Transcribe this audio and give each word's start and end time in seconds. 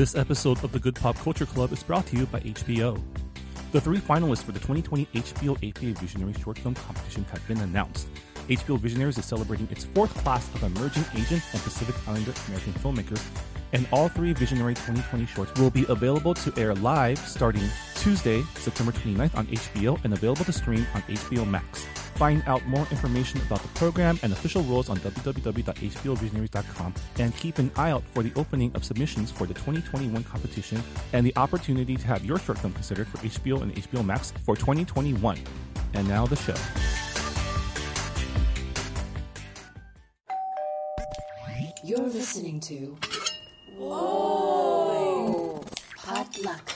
This 0.00 0.16
episode 0.16 0.64
of 0.64 0.72
the 0.72 0.78
Good 0.78 0.94
Pop 0.94 1.14
Culture 1.16 1.44
Club 1.44 1.74
is 1.74 1.82
brought 1.82 2.06
to 2.06 2.16
you 2.16 2.24
by 2.24 2.40
HBO. 2.40 2.98
The 3.72 3.82
three 3.82 3.98
finalists 3.98 4.42
for 4.42 4.52
the 4.52 4.58
2020 4.58 5.04
HBO 5.04 5.56
APA 5.56 6.00
Visionary 6.00 6.32
Short 6.32 6.58
Film 6.58 6.74
Competition 6.74 7.22
have 7.24 7.46
been 7.46 7.58
announced. 7.58 8.08
HBO 8.48 8.78
Visionaries 8.78 9.18
is 9.18 9.26
celebrating 9.26 9.68
its 9.70 9.84
fourth 9.84 10.14
class 10.22 10.48
of 10.54 10.62
emerging 10.62 11.04
Asian 11.12 11.42
and 11.52 11.60
Pacific 11.60 11.94
Islander 12.08 12.32
American 12.48 12.72
filmmakers, 12.72 13.22
and 13.74 13.86
all 13.92 14.08
three 14.08 14.32
Visionary 14.32 14.72
2020 14.72 15.26
shorts 15.26 15.60
will 15.60 15.68
be 15.68 15.84
available 15.90 16.32
to 16.32 16.58
air 16.58 16.74
live 16.76 17.18
starting 17.18 17.68
Tuesday, 17.94 18.42
September 18.54 18.92
29th 18.92 19.36
on 19.36 19.46
HBO 19.48 20.02
and 20.02 20.14
available 20.14 20.46
to 20.46 20.52
stream 20.52 20.86
on 20.94 21.02
HBO 21.02 21.46
Max. 21.46 21.84
Find 22.20 22.44
out 22.46 22.62
more 22.66 22.86
information 22.90 23.40
about 23.40 23.62
the 23.62 23.68
program 23.68 24.18
and 24.22 24.30
official 24.30 24.62
rules 24.64 24.90
on 24.90 24.98
www.hbovisionaries.com 24.98 26.94
and 27.18 27.34
keep 27.34 27.56
an 27.56 27.70
eye 27.76 27.92
out 27.92 28.02
for 28.12 28.22
the 28.22 28.30
opening 28.36 28.70
of 28.74 28.84
submissions 28.84 29.30
for 29.30 29.46
the 29.46 29.54
2021 29.54 30.22
competition 30.24 30.82
and 31.14 31.24
the 31.24 31.32
opportunity 31.36 31.96
to 31.96 32.06
have 32.06 32.22
your 32.22 32.38
short 32.38 32.58
film 32.58 32.74
considered 32.74 33.08
for 33.08 33.16
HBO 33.26 33.62
and 33.62 33.74
HBO 33.74 34.04
Max 34.04 34.32
for 34.44 34.54
2021. 34.54 35.38
And 35.94 36.06
now 36.06 36.26
the 36.26 36.36
show. 36.36 36.54
You're 41.82 42.00
listening 42.00 42.60
to 42.60 42.98
Whoa 43.78 45.64
Potluck. 45.96 46.68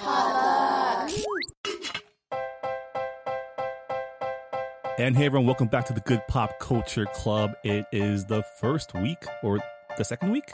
And 4.96 5.16
hey 5.16 5.26
everyone, 5.26 5.46
welcome 5.46 5.66
back 5.66 5.86
to 5.86 5.92
the 5.92 6.00
Good 6.02 6.22
Pop 6.28 6.60
Culture 6.60 7.06
Club. 7.06 7.56
It 7.64 7.84
is 7.90 8.24
the 8.26 8.44
first 8.60 8.94
week 8.94 9.24
or 9.42 9.58
the 9.98 10.04
second 10.04 10.30
week? 10.30 10.52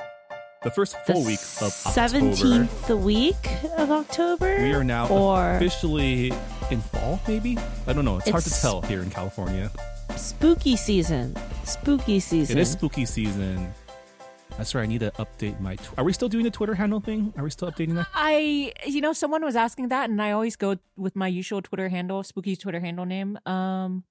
The 0.62 0.70
first 0.70 0.96
full 1.04 1.24
week 1.26 1.40
of 1.60 1.70
seventeenth 1.72 2.88
week 2.88 3.36
of 3.76 3.90
October. 3.90 4.56
We 4.62 4.72
are 4.72 4.82
now 4.82 5.08
or 5.08 5.56
officially 5.56 6.32
in 6.70 6.80
fall, 6.80 7.20
maybe? 7.28 7.58
I 7.86 7.92
don't 7.92 8.06
know. 8.06 8.16
It's, 8.16 8.30
hard 8.30 8.44
to 8.44 8.50
tell 8.50 8.80
here 8.80 9.02
in 9.02 9.10
California. 9.10 9.70
spooky 10.16 10.74
season. 10.76 11.36
Spooky 11.64 12.18
season. 12.18 12.56
It 12.56 12.62
is 12.62 12.70
spooky 12.70 13.04
season. 13.04 13.74
That's 14.56 14.74
right. 14.74 14.82
I 14.82 14.86
need 14.86 15.00
to 15.00 15.10
update 15.12 15.60
my. 15.60 15.76
Tw- 15.76 15.98
Are 15.98 16.04
we 16.04 16.14
still 16.14 16.30
doing 16.30 16.44
the 16.44 16.50
Twitter 16.50 16.74
handle 16.74 17.00
thing? 17.00 17.34
Are 17.36 17.44
we 17.44 17.50
still 17.50 17.70
updating 17.70 17.94
that? 17.94 18.06
I, 18.14 18.72
you 18.86 19.02
know, 19.02 19.12
someone 19.12 19.44
was 19.44 19.56
asking 19.56 19.88
that, 19.88 20.08
and 20.08 20.20
I 20.20 20.32
always 20.32 20.56
go 20.56 20.76
with 20.96 21.14
my 21.14 21.28
usual 21.28 21.60
Twitter 21.60 21.90
handle, 21.90 22.22
spooky 22.22 22.56
Twitter 22.56 22.80
handle 22.80 23.04
name. 23.04 23.38
Um, 23.46 24.04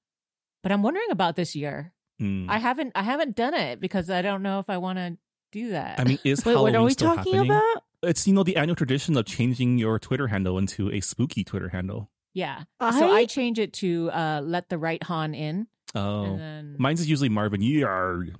but 0.63 0.71
I'm 0.71 0.83
wondering 0.83 1.09
about 1.11 1.35
this 1.35 1.55
year. 1.55 1.93
Hmm. 2.19 2.49
I 2.49 2.57
haven't, 2.59 2.91
I 2.95 3.03
haven't 3.03 3.35
done 3.35 3.53
it 3.53 3.79
because 3.79 4.09
I 4.09 4.21
don't 4.21 4.43
know 4.43 4.59
if 4.59 4.69
I 4.69 4.77
want 4.77 4.97
to 4.99 5.17
do 5.51 5.69
that. 5.71 5.99
I 5.99 6.03
mean, 6.03 6.19
is 6.23 6.39
Wait, 6.45 6.51
Halloween 6.53 6.73
what 6.73 6.79
are 6.81 6.83
we 6.85 6.91
still 6.91 7.15
talking 7.15 7.33
happening? 7.33 7.51
about? 7.51 7.83
It's 8.03 8.27
you 8.27 8.33
know 8.33 8.43
the 8.43 8.55
annual 8.57 8.75
tradition 8.75 9.17
of 9.17 9.25
changing 9.25 9.77
your 9.77 9.99
Twitter 9.99 10.27
handle 10.27 10.57
into 10.57 10.91
a 10.91 11.01
spooky 11.01 11.43
Twitter 11.43 11.69
handle. 11.69 12.09
yeah. 12.33 12.63
I, 12.79 12.97
So 12.99 13.11
I 13.11 13.25
change 13.25 13.59
it 13.59 13.73
to 13.73 14.09
uh, 14.11 14.41
let 14.43 14.69
the 14.69 14.77
right 14.77 15.01
Han 15.03 15.33
in. 15.33 15.67
Oh, 15.95 16.23
And 16.23 16.39
then, 16.39 16.75
mine's 16.77 17.01
is 17.01 17.09
usually 17.09 17.29
Marvin 17.29 17.61
Yarg. 17.61 18.35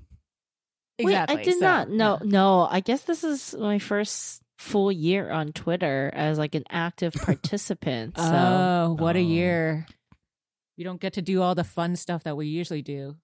exactly. 0.98 1.36
Wait, 1.36 1.42
I 1.42 1.44
did 1.44 1.60
so, 1.60 1.66
not. 1.66 1.90
No, 1.90 2.20
yeah. 2.22 2.30
no. 2.30 2.68
I 2.70 2.80
guess 2.82 3.02
this 3.04 3.24
is 3.24 3.56
my 3.58 3.80
first 3.80 4.42
full 4.58 4.92
year 4.92 5.32
on 5.32 5.52
Twitter 5.54 6.12
as 6.14 6.38
like 6.38 6.54
an 6.56 6.64
active 6.70 7.14
participant. 7.16 8.18
so 8.18 8.24
Oh, 8.24 8.96
what 9.00 9.16
a 9.16 9.20
Oh. 9.20 9.22
year! 9.24 9.88
You 10.80 10.86
don't 10.86 11.02
get 11.02 11.12
to 11.14 11.22
do 11.22 11.42
all 11.42 11.56
the 11.56 11.66
fun 11.66 11.98
stuff 11.98 12.24
that 12.24 12.38
we 12.38 12.48
usually 12.48 12.82
do. 12.82 13.18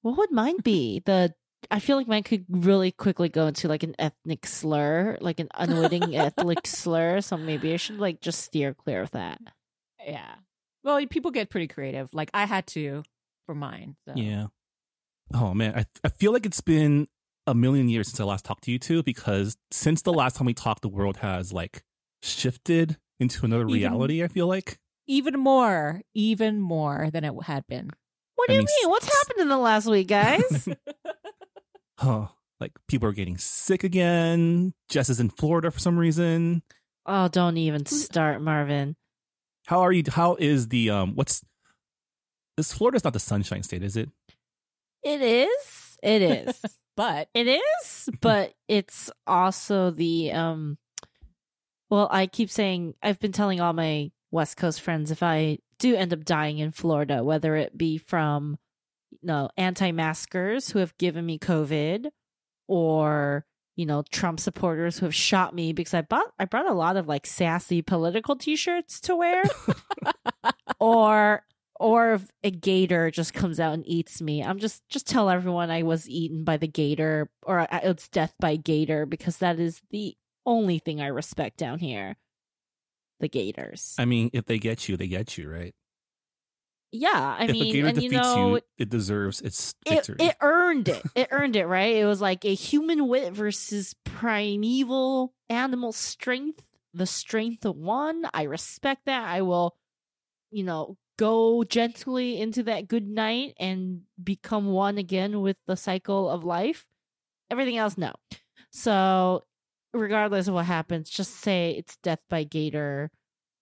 what 0.00 0.16
would 0.16 0.32
mine 0.32 0.56
be? 0.64 1.02
The 1.04 1.34
I 1.70 1.78
feel 1.78 1.96
like 1.98 2.08
mine 2.08 2.22
could 2.22 2.46
really 2.48 2.90
quickly 2.90 3.28
go 3.28 3.46
into 3.48 3.68
like 3.68 3.82
an 3.82 3.94
ethnic 3.98 4.46
slur, 4.46 5.18
like 5.20 5.38
an 5.38 5.48
unwitting 5.54 6.16
ethnic 6.24 6.66
slur. 6.66 7.20
So 7.20 7.36
maybe 7.36 7.74
I 7.74 7.76
should 7.76 7.98
like 7.98 8.22
just 8.22 8.40
steer 8.40 8.72
clear 8.72 9.02
of 9.02 9.10
that. 9.10 9.40
Yeah. 10.06 10.36
Well, 10.84 11.04
people 11.06 11.32
get 11.32 11.50
pretty 11.50 11.66
creative. 11.66 12.08
Like 12.14 12.30
I 12.32 12.46
had 12.46 12.66
to 12.68 13.02
for 13.44 13.54
mine. 13.54 13.96
So. 14.06 14.14
Yeah. 14.16 14.46
Oh 15.34 15.52
man, 15.52 15.74
I 15.76 15.84
I 16.02 16.08
feel 16.08 16.32
like 16.32 16.46
it's 16.46 16.62
been 16.62 17.08
a 17.46 17.54
million 17.54 17.90
years 17.90 18.08
since 18.08 18.20
I 18.20 18.24
last 18.24 18.46
talked 18.46 18.64
to 18.64 18.72
you 18.72 18.78
two 18.78 19.02
because 19.02 19.58
since 19.70 20.00
the 20.00 20.14
last 20.14 20.36
time 20.36 20.46
we 20.46 20.54
talked, 20.54 20.80
the 20.80 20.88
world 20.88 21.18
has 21.18 21.52
like 21.52 21.82
shifted 22.22 22.96
into 23.20 23.44
another 23.44 23.64
Even- 23.68 23.74
reality. 23.74 24.24
I 24.24 24.28
feel 24.28 24.46
like. 24.46 24.78
Even 25.06 25.38
more, 25.38 26.02
even 26.14 26.60
more 26.60 27.08
than 27.12 27.24
it 27.24 27.32
had 27.44 27.66
been. 27.66 27.90
What 28.34 28.48
do 28.48 28.54
I 28.54 28.56
you 28.56 28.60
mean, 28.64 28.66
mean? 28.82 28.90
What's 28.90 29.06
happened 29.06 29.40
in 29.40 29.48
the 29.48 29.58
last 29.58 29.86
week, 29.86 30.08
guys? 30.08 30.68
Oh, 32.02 32.28
like 32.60 32.72
people 32.88 33.08
are 33.08 33.12
getting 33.12 33.38
sick 33.38 33.82
again. 33.82 34.74
Jess 34.90 35.08
is 35.08 35.18
in 35.18 35.30
Florida 35.30 35.70
for 35.70 35.78
some 35.78 35.98
reason. 35.98 36.62
oh, 37.06 37.28
don't 37.28 37.56
even 37.56 37.86
start, 37.86 38.42
Marvin. 38.42 38.96
How 39.66 39.80
are 39.80 39.92
you? 39.92 40.02
How 40.10 40.36
is 40.38 40.68
the 40.68 40.90
um? 40.90 41.14
What's 41.14 41.42
this? 42.58 42.72
Florida's 42.72 43.02
not 43.02 43.14
the 43.14 43.18
Sunshine 43.18 43.62
State, 43.62 43.82
is 43.82 43.96
it? 43.96 44.10
It 45.02 45.22
is. 45.22 45.96
It 46.02 46.22
is. 46.22 46.62
But 46.96 47.28
It 47.34 47.46
is, 47.46 48.08
but 48.22 48.54
it's 48.68 49.10
also 49.26 49.90
the 49.90 50.32
um 50.32 50.78
well, 51.90 52.08
I 52.10 52.26
keep 52.26 52.48
saying 52.50 52.94
I've 53.02 53.20
been 53.20 53.32
telling 53.32 53.60
all 53.60 53.74
my 53.74 54.10
West 54.36 54.56
Coast 54.56 54.80
friends 54.80 55.10
if 55.10 55.22
I 55.22 55.58
do 55.78 55.96
end 55.96 56.12
up 56.12 56.24
dying 56.24 56.58
in 56.58 56.70
Florida, 56.70 57.24
whether 57.24 57.56
it 57.56 57.76
be 57.76 57.98
from 57.98 58.58
you 59.10 59.18
know, 59.22 59.50
anti-maskers 59.56 60.70
who 60.70 60.78
have 60.78 60.96
given 60.98 61.24
me 61.24 61.38
COVID 61.38 62.06
or 62.68 63.46
you 63.76 63.84
know, 63.84 64.02
Trump 64.10 64.40
supporters 64.40 64.98
who 64.98 65.04
have 65.04 65.14
shot 65.14 65.54
me 65.54 65.72
because 65.72 65.92
I 65.92 66.02
bought 66.02 66.32
I 66.38 66.44
brought 66.44 66.70
a 66.70 66.74
lot 66.74 66.96
of 66.96 67.08
like 67.08 67.26
sassy 67.26 67.82
political 67.82 68.36
t-shirts 68.36 69.00
to 69.02 69.16
wear. 69.16 69.42
Or 70.78 71.42
or 71.78 72.14
if 72.14 72.30
a 72.42 72.50
gator 72.50 73.10
just 73.10 73.32
comes 73.32 73.60
out 73.60 73.74
and 73.74 73.86
eats 73.86 74.20
me 74.20 74.42
i'm 74.42 74.58
just 74.58 74.86
just 74.88 75.06
tell 75.06 75.30
everyone 75.30 75.70
i 75.70 75.82
was 75.82 76.08
eaten 76.08 76.44
by 76.44 76.56
the 76.56 76.66
gator 76.66 77.30
or 77.42 77.60
uh, 77.60 77.80
it's 77.82 78.08
death 78.08 78.34
by 78.40 78.56
gator 78.56 79.06
because 79.06 79.38
that 79.38 79.58
is 79.58 79.80
the 79.90 80.16
only 80.44 80.78
thing 80.78 81.00
i 81.00 81.06
respect 81.06 81.56
down 81.56 81.78
here 81.78 82.16
the 83.20 83.28
gators. 83.28 83.94
I 83.98 84.04
mean, 84.04 84.30
if 84.32 84.46
they 84.46 84.58
get 84.58 84.88
you, 84.88 84.96
they 84.96 85.08
get 85.08 85.38
you, 85.38 85.50
right? 85.50 85.74
yeah 86.92 87.36
i 87.38 87.44
if 87.44 87.50
a 87.50 87.52
mean 87.52 87.72
gator 87.72 87.86
and 87.88 88.02
you 88.02 88.08
defeats 88.10 88.26
know 88.26 88.54
you, 88.54 88.60
it 88.78 88.88
deserves 88.88 89.40
its 89.40 89.74
it, 89.84 89.90
victory. 89.90 90.16
it 90.20 90.36
earned 90.40 90.88
it. 90.88 91.02
It 91.14 91.28
earned 91.32 91.56
it 91.56 91.66
right? 91.66 91.96
It 91.96 92.06
was 92.06 92.20
like 92.20 92.44
a 92.44 92.54
human 92.54 93.08
wit 93.08 93.32
versus 93.32 93.94
primeval 94.04 95.34
animal 95.48 95.92
strength 95.92 96.62
the 96.94 97.06
strength 97.06 97.66
of 97.66 97.76
one. 97.76 98.24
I 98.32 98.44
respect 98.44 99.02
that. 99.06 99.22
I 99.24 99.42
will 99.42 99.76
you 100.50 100.64
know 100.64 100.96
go 101.18 101.64
gently 101.64 102.40
into 102.40 102.62
that 102.64 102.88
good 102.88 103.06
night 103.06 103.54
and 103.58 104.02
become 104.22 104.66
one 104.66 104.98
again 104.98 105.40
with 105.40 105.56
the 105.66 105.76
cycle 105.76 106.28
of 106.30 106.44
life. 106.44 106.86
Everything 107.50 107.76
else 107.76 107.98
no. 107.98 108.14
So 108.70 109.42
regardless 109.92 110.48
of 110.48 110.54
what 110.54 110.66
happens 110.66 111.08
just 111.08 111.32
say 111.36 111.74
it's 111.78 111.96
death 111.98 112.20
by 112.28 112.44
gator 112.44 113.10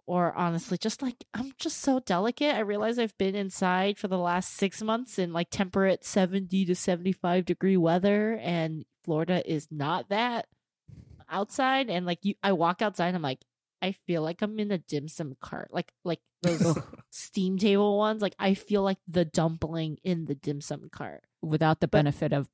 or 0.06 0.34
honestly 0.34 0.76
just 0.76 1.00
like 1.02 1.24
i'm 1.32 1.52
just 1.58 1.78
so 1.80 2.00
delicate 2.00 2.54
i 2.54 2.60
realize 2.60 2.98
i've 2.98 3.16
been 3.18 3.34
inside 3.34 3.96
for 3.98 4.08
the 4.08 4.18
last 4.18 4.52
six 4.54 4.82
months 4.82 5.18
in 5.18 5.32
like 5.32 5.48
temperate 5.50 6.04
70 6.04 6.64
to 6.66 6.74
75 6.74 7.44
degree 7.44 7.76
weather 7.76 8.38
and 8.42 8.84
florida 9.04 9.42
is 9.50 9.68
not 9.70 10.08
that 10.08 10.46
outside 11.30 11.88
and 11.88 12.04
like 12.04 12.18
you 12.22 12.34
i 12.42 12.52
walk 12.52 12.82
outside 12.82 13.08
and 13.08 13.16
i'm 13.16 13.22
like 13.22 13.40
i 13.80 13.92
feel 14.06 14.22
like 14.22 14.42
i'm 14.42 14.58
in 14.58 14.70
a 14.70 14.78
dim 14.78 15.08
sum 15.08 15.34
cart 15.40 15.68
like 15.72 15.90
like 16.04 16.20
those 16.42 16.78
steam 17.10 17.56
table 17.56 17.96
ones 17.96 18.20
like 18.20 18.34
i 18.38 18.52
feel 18.54 18.82
like 18.82 18.98
the 19.08 19.24
dumpling 19.24 19.96
in 20.04 20.26
the 20.26 20.34
dim 20.34 20.60
sum 20.60 20.88
cart 20.92 21.22
without 21.42 21.80
the 21.80 21.88
But- 21.88 21.98
benefit 21.98 22.32
of 22.32 22.48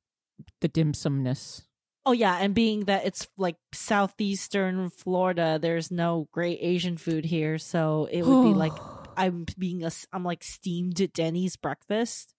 the 0.62 0.68
dim 0.68 0.92
sumness. 0.92 1.62
Oh 2.06 2.12
yeah, 2.12 2.38
and 2.40 2.54
being 2.54 2.84
that 2.86 3.04
it's 3.04 3.28
like 3.36 3.56
southeastern 3.72 4.90
Florida, 4.90 5.58
there's 5.60 5.90
no 5.90 6.28
great 6.32 6.58
Asian 6.60 6.96
food 6.96 7.24
here, 7.24 7.58
so 7.58 8.08
it 8.10 8.22
would 8.22 8.44
be 8.44 8.54
like 8.54 8.72
I'm 9.16 9.44
being 9.58 9.84
a 9.84 9.90
I'm 10.12 10.24
like 10.24 10.42
steamed 10.42 11.12
Denny's 11.12 11.56
breakfast. 11.56 12.34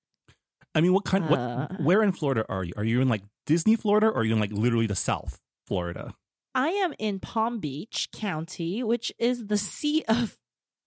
I 0.73 0.81
mean, 0.81 0.93
what 0.93 1.05
kind? 1.05 1.25
Uh. 1.25 1.67
what? 1.67 1.81
Where 1.81 2.03
in 2.03 2.11
Florida 2.11 2.45
are 2.49 2.63
you? 2.63 2.73
Are 2.77 2.83
you 2.83 3.01
in 3.01 3.09
like 3.09 3.23
Disney 3.45 3.75
Florida, 3.75 4.07
or 4.07 4.17
are 4.17 4.23
you 4.23 4.33
in 4.33 4.39
like 4.39 4.51
literally 4.51 4.87
the 4.87 4.95
South 4.95 5.39
Florida? 5.67 6.15
I 6.55 6.69
am 6.69 6.93
in 6.97 7.19
Palm 7.19 7.59
Beach 7.59 8.09
County, 8.13 8.83
which 8.83 9.11
is 9.19 9.45
the 9.47 9.57
seat 9.57 10.05
of 10.07 10.37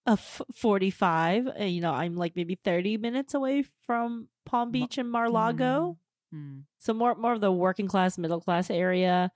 of 0.07 0.43
45. 0.55 1.47
Uh, 1.49 1.65
You 1.65 1.81
know, 1.81 1.93
I'm 1.93 2.17
like 2.17 2.35
maybe 2.37 2.59
30 2.63 2.99
minutes 2.99 3.35
away 3.35 3.65
from 3.87 4.29
Palm 4.45 4.71
Beach 4.71 4.99
and 4.99 5.11
Mar-Lago. 5.11 5.99
Hmm. 6.35 6.61
So 6.79 6.93
more 6.93 7.15
more 7.15 7.33
of 7.33 7.41
the 7.41 7.53
working 7.53 7.87
class, 7.87 8.19
middle 8.19 8.41
class 8.41 8.71
area 8.71 9.31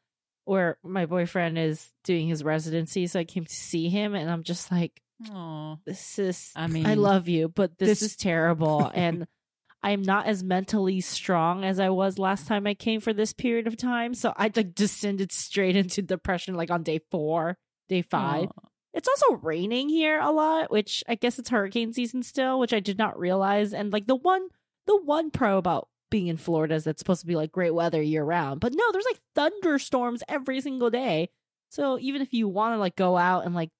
where 0.44 0.78
my 0.82 1.06
boyfriend 1.06 1.58
is 1.58 1.90
doing 2.04 2.26
his 2.26 2.42
residency. 2.42 3.06
So 3.06 3.20
I 3.20 3.24
came 3.24 3.44
to 3.44 3.54
see 3.54 3.88
him 3.88 4.14
and 4.14 4.30
I'm 4.30 4.42
just 4.42 4.70
like, 4.72 5.00
Aw. 5.30 5.76
this 5.84 6.18
is 6.18 6.50
I 6.56 6.66
mean, 6.66 6.86
I 6.86 6.94
love 6.94 7.28
you, 7.28 7.48
but 7.48 7.78
this, 7.78 8.00
this- 8.00 8.02
is 8.02 8.16
terrible. 8.16 8.90
and 8.94 9.26
I'm 9.82 10.02
not 10.02 10.26
as 10.26 10.42
mentally 10.42 11.00
strong 11.00 11.64
as 11.64 11.78
I 11.78 11.90
was 11.90 12.18
last 12.18 12.48
time 12.48 12.66
I 12.66 12.74
came 12.74 13.00
for 13.00 13.12
this 13.12 13.32
period 13.32 13.68
of 13.68 13.76
time. 13.76 14.12
So 14.12 14.32
I 14.36 14.50
like 14.54 14.74
descended 14.74 15.30
straight 15.30 15.76
into 15.76 16.02
depression 16.02 16.54
like 16.56 16.72
on 16.72 16.82
day 16.82 17.00
four, 17.12 17.56
day 17.88 18.02
five. 18.02 18.48
It's 18.92 19.06
also 19.06 19.36
raining 19.36 19.88
here 19.88 20.18
a 20.18 20.32
lot, 20.32 20.72
which 20.72 21.04
I 21.06 21.14
guess 21.14 21.38
it's 21.38 21.50
hurricane 21.50 21.92
season 21.92 22.24
still, 22.24 22.58
which 22.58 22.72
I 22.72 22.80
did 22.80 22.98
not 22.98 23.18
realize. 23.20 23.72
And 23.72 23.92
like 23.92 24.06
the 24.06 24.16
one 24.16 24.48
the 24.86 25.00
one 25.00 25.30
pro 25.30 25.58
about 25.58 25.88
being 26.10 26.28
in 26.28 26.37
Florida 26.37 26.75
is 26.75 26.87
it's 26.87 27.00
supposed 27.00 27.20
to 27.20 27.26
be 27.26 27.37
like 27.37 27.52
great 27.52 27.75
weather 27.75 28.02
year 28.02 28.25
round. 28.25 28.60
But 28.60 28.72
no, 28.75 28.84
there's 28.93 29.05
like 29.05 29.20
thunderstorms 29.34 30.22
every 30.28 30.60
single 30.60 30.90
day. 30.90 31.31
So 31.70 31.99
even 31.99 32.22
if 32.22 32.32
you 32.32 32.49
want 32.49 32.75
to 32.75 32.78
like 32.78 32.96
go 32.96 33.16
out 33.16 33.44
and 33.44 33.55
like 33.55 33.70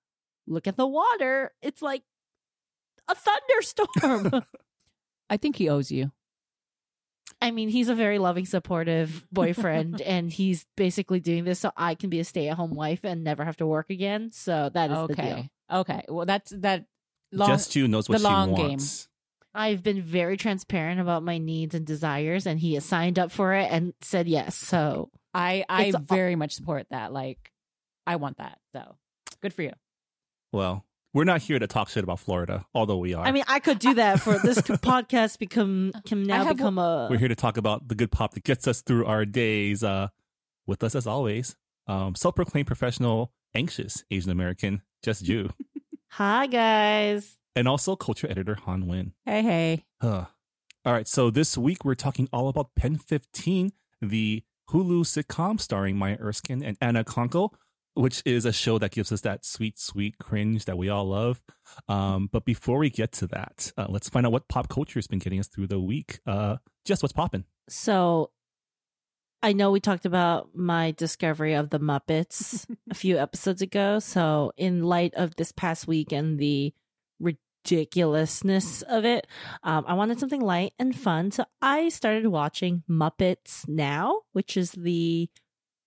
look 0.47 0.67
at 0.67 0.77
the 0.77 0.87
water, 0.87 1.53
it's 1.63 1.83
like 1.83 2.03
a 3.09 3.15
thunderstorm. 3.15 4.45
I 5.31 5.37
think 5.37 5.57
he 5.57 5.69
owes 5.69 5.91
you. 5.91 6.13
I 7.41 7.51
mean, 7.51 7.69
he's 7.69 7.89
a 7.89 7.95
very 7.95 8.19
loving, 8.19 8.47
supportive 8.47 9.25
boyfriend, 9.31 10.01
and 10.07 10.31
he's 10.31 10.65
basically 10.77 11.21
doing 11.21 11.45
this 11.45 11.61
so 11.61 11.71
I 11.77 11.95
can 11.95 12.11
be 12.11 12.21
a 12.21 12.25
stay 12.25 12.49
at 12.49 12.57
home 12.57 12.75
wife 12.75 13.01
and 13.05 13.23
never 13.23 13.45
have 13.45 13.59
to 13.59 13.67
work 13.67 13.91
again. 13.91 14.31
So 14.33 14.71
that 14.73 14.91
is 14.91 15.09
the 15.09 15.15
deal. 15.15 15.25
Okay. 15.25 15.51
Okay. 15.71 16.03
Well, 16.09 16.27
that's 16.27 16.51
that. 16.57 16.85
Long, 17.31 17.49
Just 17.49 17.77
you 17.77 17.87
knows 17.87 18.09
what 18.09 18.15
the 18.15 18.19
she 18.21 18.25
long 18.25 18.53
wants. 18.53 19.08
I've 19.55 19.83
been 19.83 20.03
very 20.03 20.37
transparent 20.37 21.01
about 21.01 21.23
my 21.23 21.39
needs 21.39 21.75
and 21.75 21.87
desires, 21.87 22.47
and 22.47 22.61
he 22.61 22.75
has 22.75 22.85
signed 22.85 23.19
up 23.19 23.33
for 23.33 23.55
it 23.55 23.69
and 23.71 23.93
said 24.03 24.29
yes. 24.29 24.55
So 24.57 25.11
I 25.35 25.65
I 25.69 25.85
It's 25.85 25.97
a- 25.97 26.01
very 26.01 26.37
much 26.37 26.53
support 26.53 26.87
that. 26.91 27.13
Like, 27.13 27.51
I 28.07 28.17
want 28.17 28.39
that. 28.39 28.59
So 28.75 28.97
good 29.43 29.53
for 29.55 29.63
you. 29.63 29.73
Well, 30.53 30.85
we're 31.15 31.25
not 31.25 31.41
here 31.43 31.59
to 31.59 31.67
talk 31.67 31.89
shit 31.89 32.05
about 32.05 32.21
Florida, 32.21 32.67
although 32.75 32.99
we 32.99 33.15
are. 33.15 33.25
I 33.25 33.33
mean, 33.33 33.45
I 33.49 33.59
could 33.61 33.79
do 33.79 33.95
that 33.95 34.21
for 34.21 34.39
this 34.39 34.59
podcast. 34.63 35.39
Become 35.39 35.93
can 36.07 36.23
now 36.25 36.45
have 36.45 36.57
become 36.59 36.79
a 36.79 37.09
we're 37.11 37.17
here 37.19 37.29
to 37.29 37.35
talk 37.35 37.57
about 37.57 37.89
the 37.89 37.95
good 37.95 38.13
pop 38.13 38.35
that 38.35 38.45
gets 38.45 38.69
us 38.69 38.83
through 38.83 39.07
our 39.07 39.25
days. 39.25 39.83
Uh, 39.83 40.09
with 40.67 40.85
us 40.85 40.95
as 40.95 41.07
always, 41.07 41.57
um, 41.87 42.15
self-proclaimed 42.15 42.67
professional, 42.67 43.33
anxious 43.55 44.05
Asian 44.11 44.31
American, 44.31 44.83
just 45.03 45.25
Jew, 45.25 45.49
hi 46.09 46.47
guys. 46.47 47.38
And 47.59 47.67
also 47.67 47.97
culture 47.97 48.31
editor 48.31 48.55
Hanh 48.55 48.85
Nguyen. 48.85 49.15
Hey 49.25 49.43
hey. 49.43 49.85
Huh. 50.01 50.27
All 50.85 50.93
right, 50.93 51.09
so 51.09 51.29
this 51.29 51.59
week 51.59 51.85
we're 51.85 51.97
talking 51.97 52.29
all 52.33 52.47
about 52.47 52.71
Pen 52.77 52.97
15, 52.97 53.73
the 54.01 54.45
Hulu 54.71 55.01
sitcom 55.01 55.61
starring 55.61 55.97
Maya 55.97 56.19
Erskine 56.21 56.63
and 56.63 56.77
Anna 56.81 57.03
Konkle, 57.03 57.51
which 57.95 58.23
is 58.25 58.45
a 58.45 58.53
show 58.53 58.79
that 58.79 58.93
gives 58.93 59.11
us 59.11 59.23
that 59.23 59.45
sweet, 59.45 59.77
sweet 59.77 60.19
cringe 60.19 60.67
that 60.67 60.79
we 60.79 60.89
all 60.89 61.09
love. 61.09 61.43
Um, 61.89 62.29
but 62.31 62.45
before 62.45 62.79
we 62.79 62.91
get 62.91 63.11
to 63.15 63.27
that, 63.27 63.73
uh, 63.77 63.87
let's 63.89 64.09
find 64.09 64.25
out 64.25 64.31
what 64.31 64.47
pop 64.47 64.69
culture 64.69 65.01
has 65.01 65.09
been 65.09 65.19
getting 65.19 65.41
us 65.41 65.49
through 65.49 65.67
the 65.67 65.81
week. 65.81 66.21
Uh, 66.25 66.59
just 66.85 67.03
what's 67.03 67.13
popping? 67.13 67.43
So 67.69 68.31
I 69.43 69.53
know 69.53 69.73
we 69.73 69.81
talked 69.81 70.07
about 70.07 70.51
my 70.55 70.93
discovery 70.93 71.55
of 71.55 71.71
the 71.71 71.81
Muppets 71.81 72.67
a 72.89 72.95
few 72.95 73.19
episodes 73.19 73.63
ago. 73.63 73.99
So, 73.99 74.53
in 74.57 74.85
light 74.85 75.15
of 75.15 75.35
this 75.35 75.51
past 75.51 75.89
week 75.89 76.13
and 76.13 76.39
the 76.39 76.73
ridiculousness 77.65 78.83
of 78.83 79.05
it, 79.05 79.27
um, 79.63 79.85
I 79.87 79.95
wanted 79.95 80.19
something 80.19 80.41
light 80.41 80.73
and 80.79 80.97
fun. 80.97 81.31
So, 81.31 81.45
I 81.61 81.89
started 81.89 82.27
watching 82.29 82.83
Muppets 82.89 83.69
Now, 83.69 84.23
which 84.33 84.57
is 84.57 84.73
the 84.73 85.29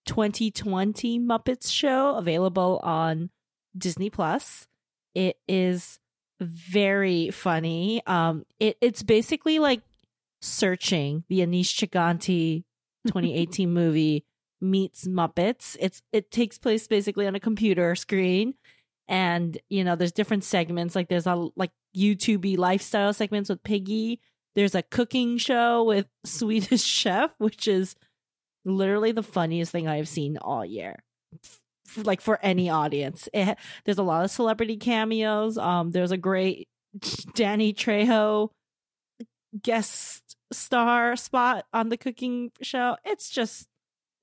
2020 0.05 1.19
Muppets 1.19 1.71
show 1.71 2.15
available 2.15 2.79
on 2.83 3.29
Disney 3.77 4.09
Plus. 4.09 4.67
It 5.13 5.37
is 5.47 5.99
very 6.39 7.29
funny. 7.31 8.01
Um, 8.07 8.45
it, 8.59 8.77
it's 8.81 9.03
basically 9.03 9.59
like 9.59 9.81
searching 10.41 11.23
the 11.29 11.39
Aneesh 11.39 11.87
Chaganty 11.87 12.63
2018 13.07 13.71
movie 13.73 14.25
meets 14.59 15.07
Muppets. 15.07 15.75
It's 15.79 16.01
it 16.11 16.31
takes 16.31 16.57
place 16.57 16.87
basically 16.87 17.27
on 17.27 17.35
a 17.35 17.39
computer 17.39 17.95
screen, 17.95 18.55
and 19.07 19.57
you 19.69 19.83
know 19.83 19.95
there's 19.95 20.11
different 20.11 20.43
segments. 20.43 20.95
Like 20.95 21.09
there's 21.09 21.27
a 21.27 21.49
like 21.55 21.71
YouTubey 21.95 22.57
lifestyle 22.57 23.13
segments 23.13 23.49
with 23.49 23.63
Piggy. 23.63 24.19
There's 24.55 24.75
a 24.75 24.83
cooking 24.83 25.37
show 25.37 25.83
with 25.83 26.07
Swedish 26.25 26.83
Chef, 26.83 27.33
which 27.37 27.67
is 27.67 27.95
literally 28.65 29.11
the 29.11 29.23
funniest 29.23 29.71
thing 29.71 29.87
I've 29.87 30.07
seen 30.07 30.37
all 30.37 30.65
year. 30.65 31.03
Like 31.97 32.21
for 32.21 32.39
any 32.41 32.69
audience, 32.69 33.27
it, 33.33 33.57
there's 33.85 33.97
a 33.97 34.03
lot 34.03 34.23
of 34.23 34.31
celebrity 34.31 34.77
cameos. 34.77 35.57
Um, 35.57 35.91
there's 35.91 36.11
a 36.11 36.17
great 36.17 36.69
Danny 37.35 37.73
Trejo 37.73 38.49
guest 39.61 40.37
star 40.53 41.15
spot 41.15 41.65
on 41.73 41.89
the 41.89 41.97
cooking 41.97 42.51
show. 42.61 42.97
It's 43.05 43.29
just 43.29 43.67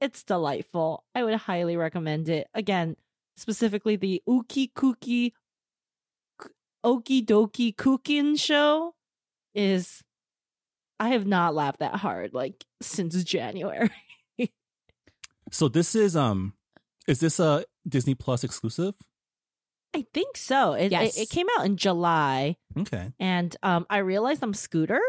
it's 0.01 0.23
delightful. 0.23 1.05
I 1.15 1.25
would 1.25 1.35
highly 1.35 1.77
recommend 1.77 2.29
it. 2.29 2.49
Again, 2.55 2.97
specifically 3.39 3.97
the 3.97 4.23
Uki 4.29 4.73
Cookie 4.75 5.35
Okie 6.85 7.25
Dokie 7.25 7.77
Cooking 7.77 8.37
show 8.37 8.95
is 9.55 10.03
I 11.01 11.09
have 11.11 11.27
not 11.27 11.55
laughed 11.55 11.81
that 11.81 11.97
hard 11.97 12.35
like 12.35 12.65
since 12.81 13.23
January. 13.25 13.91
So 15.51 15.67
this 15.69 15.95
is 15.95 16.15
um, 16.15 16.53
is 17.07 17.21
this 17.21 17.41
a 17.41 17.65
Disney 17.89 18.15
Plus 18.15 18.45
exclusive? 18.45 18.95
I 19.95 20.05
think 20.13 20.37
so. 20.37 20.75
It, 20.75 20.93
Yes. 20.93 21.17
it 21.17 21.23
it 21.23 21.31
came 21.31 21.47
out 21.59 21.65
in 21.65 21.79
July 21.79 22.59
Okay. 22.79 23.13
and 23.19 23.57
um 23.63 23.87
I 23.89 23.99
realized 23.99 24.43
I'm 24.43 24.53
Scooter. 24.53 25.01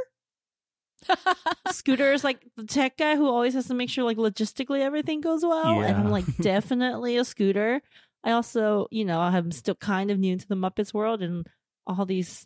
Scooter 1.72 2.14
is 2.14 2.24
like 2.24 2.40
the 2.56 2.64
tech 2.64 2.96
guy 2.98 3.18
who 3.18 3.28
always 3.28 3.54
has 3.54 3.68
to 3.68 3.74
make 3.74 3.90
sure 3.90 4.06
like 4.06 4.16
logistically 4.16 4.80
everything 4.80 5.20
goes 5.20 5.44
well. 5.44 5.82
And 5.82 5.96
I'm 5.98 6.10
like 6.10 6.38
definitely 6.42 7.18
a 7.18 7.26
Scooter. 7.26 7.82
I 8.24 8.32
also, 8.32 8.88
you 8.92 9.06
know, 9.06 9.20
I'm 9.20 9.52
still 9.52 9.76
kind 9.76 10.12
of 10.12 10.20
new 10.20 10.34
into 10.34 10.48
the 10.48 10.56
Muppets 10.56 10.94
world 10.94 11.22
and 11.22 11.48
all 11.88 12.06
these 12.06 12.46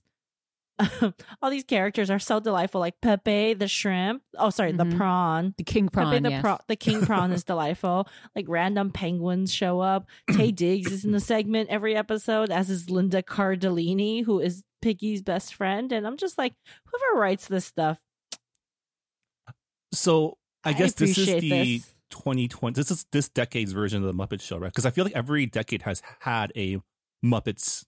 all 1.41 1.51
these 1.51 1.63
characters 1.63 2.09
are 2.09 2.17
so 2.19 2.39
delightful. 2.39 2.81
Like 2.81 2.99
Pepe 3.01 3.53
the 3.53 3.67
shrimp. 3.67 4.23
Oh, 4.37 4.49
sorry, 4.49 4.71
the 4.71 4.85
Mhm. 4.85 4.97
prawn. 4.97 5.53
The 5.57 5.63
king 5.63 5.87
prawn. 5.87 6.11
Pepe 6.11 6.23
the, 6.23 6.29
yes. 6.31 6.61
the 6.67 6.75
king 6.75 7.05
prawn 7.05 7.31
is 7.31 7.43
delightful. 7.53 8.07
Like 8.35 8.45
random 8.47 8.89
penguins 8.91 9.53
show 9.53 9.79
up. 9.81 10.07
Taye 10.31 10.53
Diggs 10.55 10.91
is 10.91 11.05
in 11.05 11.11
the 11.11 11.19
segment 11.19 11.69
every 11.69 11.95
episode, 11.95 12.49
as 12.49 12.69
is 12.71 12.89
Linda 12.89 13.21
Cardellini, 13.21 14.23
who 14.25 14.39
is 14.39 14.63
Piggy's 14.81 15.21
best 15.21 15.53
friend. 15.53 15.91
And 15.91 16.07
I'm 16.07 16.17
just 16.17 16.37
like, 16.39 16.53
whoever 16.85 17.19
writes 17.21 17.47
this 17.47 17.65
stuff, 17.65 17.99
So 19.93 20.37
I 20.63 20.71
I 20.71 20.73
guess 20.73 20.93
this 20.93 21.17
is 21.17 21.27
the 21.27 21.49
this. 21.49 21.92
2020. 22.13 22.73
This 22.75 22.91
is 22.91 23.05
this 23.11 23.27
decade's 23.27 23.71
version 23.71 24.03
of 24.03 24.07
the 24.07 24.13
Muppet 24.13 24.41
Show, 24.41 24.57
right? 24.57 24.67
Because 24.67 24.85
I 24.85 24.91
feel 24.91 25.03
like 25.03 25.15
every 25.15 25.47
decade 25.47 25.81
has 25.81 26.01
had 26.19 26.51
a 26.55 26.79
Muppets 27.25 27.85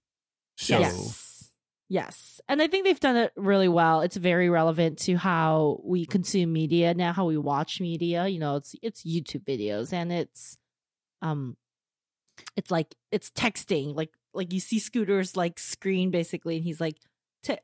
show. 0.57 0.79
Yes. 0.79 1.51
Yes. 1.87 2.41
And 2.49 2.61
I 2.61 2.67
think 2.67 2.85
they've 2.85 2.99
done 2.99 3.15
it 3.15 3.31
really 3.35 3.67
well. 3.67 4.01
It's 4.01 4.15
very 4.15 4.49
relevant 4.49 4.97
to 4.99 5.15
how 5.15 5.79
we 5.83 6.05
consume 6.05 6.51
media 6.51 6.95
now, 6.95 7.13
how 7.13 7.25
we 7.25 7.37
watch 7.37 7.79
media. 7.79 8.27
You 8.27 8.39
know, 8.39 8.55
it's 8.55 8.75
it's 8.81 9.03
YouTube 9.03 9.45
videos 9.45 9.93
and 9.93 10.11
it's 10.11 10.57
um 11.21 11.55
it's 12.55 12.71
like 12.71 12.95
it's 13.11 13.29
texting. 13.29 13.95
Like 13.95 14.09
like 14.33 14.51
you 14.51 14.59
see 14.59 14.79
Scooter's 14.79 15.37
like 15.37 15.59
screen 15.59 16.09
basically 16.09 16.55
and 16.55 16.65
he's 16.65 16.81
like 16.81 16.97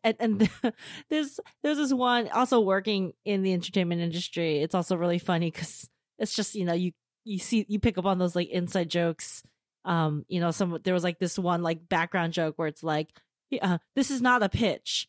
and, 0.03 0.15
and 0.19 0.49
there's 1.09 1.39
there's 1.63 1.77
this 1.77 1.91
one 1.91 2.29
also 2.29 2.59
working 2.59 3.13
in 3.25 3.41
the 3.41 3.53
entertainment 3.53 4.01
industry. 4.01 4.61
It's 4.61 4.75
also 4.75 4.95
really 4.95 5.19
funny 5.19 5.49
cuz 5.49 5.89
it's 6.21 6.35
just, 6.35 6.55
you 6.55 6.65
know, 6.65 6.73
you 6.73 6.91
you 7.23 7.39
see 7.39 7.65
you 7.67 7.79
pick 7.79 7.97
up 7.97 8.05
on 8.05 8.17
those 8.17 8.35
like 8.35 8.49
inside 8.49 8.89
jokes. 8.89 9.43
Um 9.83 10.25
you 10.27 10.39
know 10.39 10.51
some 10.51 10.79
there 10.83 10.93
was 10.93 11.03
like 11.03 11.19
this 11.19 11.37
one 11.37 11.63
like 11.63 11.89
background 11.89 12.33
joke 12.33 12.55
where 12.57 12.67
it's 12.67 12.83
like 12.83 13.09
uh, 13.61 13.79
this 13.95 14.11
is 14.11 14.21
not 14.21 14.43
a 14.43 14.49
pitch. 14.49 15.07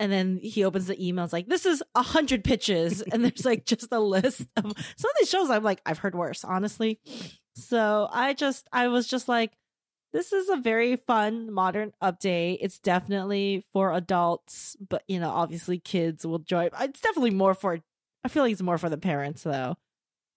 And 0.00 0.10
then 0.10 0.40
he 0.42 0.64
opens 0.64 0.86
the 0.86 1.06
email 1.06 1.24
it's 1.24 1.32
like 1.32 1.46
this 1.46 1.66
is 1.66 1.82
a 1.94 2.02
hundred 2.02 2.42
pitches. 2.42 3.02
And 3.12 3.24
there's 3.24 3.44
like 3.44 3.66
just 3.66 3.88
a 3.92 4.00
list 4.00 4.46
of 4.56 4.64
some 4.64 5.10
of 5.10 5.16
these 5.18 5.30
shows 5.30 5.50
i'm 5.50 5.62
like 5.62 5.80
i've 5.86 5.98
heard 5.98 6.14
worse 6.14 6.44
honestly. 6.44 6.98
So 7.54 8.08
i 8.10 8.32
just 8.32 8.66
i 8.72 8.88
was 8.88 9.06
just 9.06 9.28
like 9.28 9.52
this 10.14 10.32
is 10.32 10.50
a 10.50 10.56
very 10.56 10.96
fun 10.96 11.50
modern 11.50 11.92
update. 12.02 12.58
It's 12.60 12.78
definitely 12.78 13.64
for 13.72 13.92
adults 13.92 14.76
but 14.88 15.02
you 15.06 15.20
know 15.20 15.30
obviously 15.30 15.78
kids 15.78 16.26
will 16.26 16.40
join. 16.40 16.70
It's 16.80 17.00
definitely 17.00 17.30
more 17.30 17.54
for 17.54 17.78
i 18.24 18.28
feel 18.28 18.42
like 18.42 18.52
it's 18.52 18.62
more 18.62 18.78
for 18.78 18.88
the 18.88 18.98
parents 18.98 19.42
though 19.42 19.76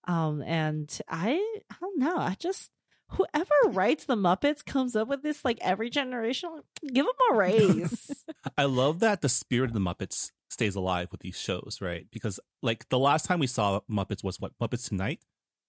um 0.07 0.41
and 0.43 0.99
i 1.09 1.31
i 1.69 1.75
don't 1.81 1.97
know 1.99 2.15
i 2.17 2.35
just 2.39 2.69
whoever 3.11 3.51
writes 3.67 4.05
the 4.05 4.15
Muppets 4.15 4.65
comes 4.65 4.95
up 4.95 5.07
with 5.07 5.21
this 5.21 5.45
like 5.45 5.59
every 5.61 5.89
generation. 5.91 6.49
Give 6.91 7.05
them 7.05 7.13
a 7.31 7.35
raise. 7.35 8.25
I 8.57 8.63
love 8.65 8.99
that 9.01 9.21
the 9.21 9.29
spirit 9.29 9.69
of 9.69 9.73
the 9.73 9.79
Muppets 9.79 10.31
stays 10.49 10.75
alive 10.75 11.09
with 11.11 11.21
these 11.21 11.37
shows, 11.39 11.77
right? 11.81 12.07
Because 12.11 12.39
like 12.63 12.89
the 12.89 12.97
last 12.97 13.25
time 13.25 13.37
we 13.39 13.45
saw 13.45 13.79
Muppets 13.89 14.23
was 14.23 14.39
what 14.39 14.53
Muppets 14.59 14.87
Tonight. 14.89 15.19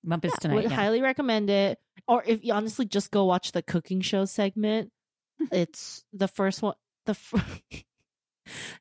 Muppets 0.05 0.31
Yeah, 0.31 0.35
tonight. 0.41 0.55
would 0.55 0.65
yeah. 0.65 0.77
highly 0.77 1.03
recommend 1.03 1.51
it. 1.51 1.79
Or 2.09 2.25
if 2.27 2.43
you 2.43 2.55
honestly 2.55 2.87
just 2.87 3.11
go 3.11 3.27
watch 3.27 3.53
the 3.53 3.63
cooking 3.63 4.01
show 4.01 4.25
segment, 4.25 4.91
it's 5.53 6.05
the 6.15 6.29
first 6.29 6.63
one. 6.63 6.75
The 7.05 7.15
fir- 7.15 7.45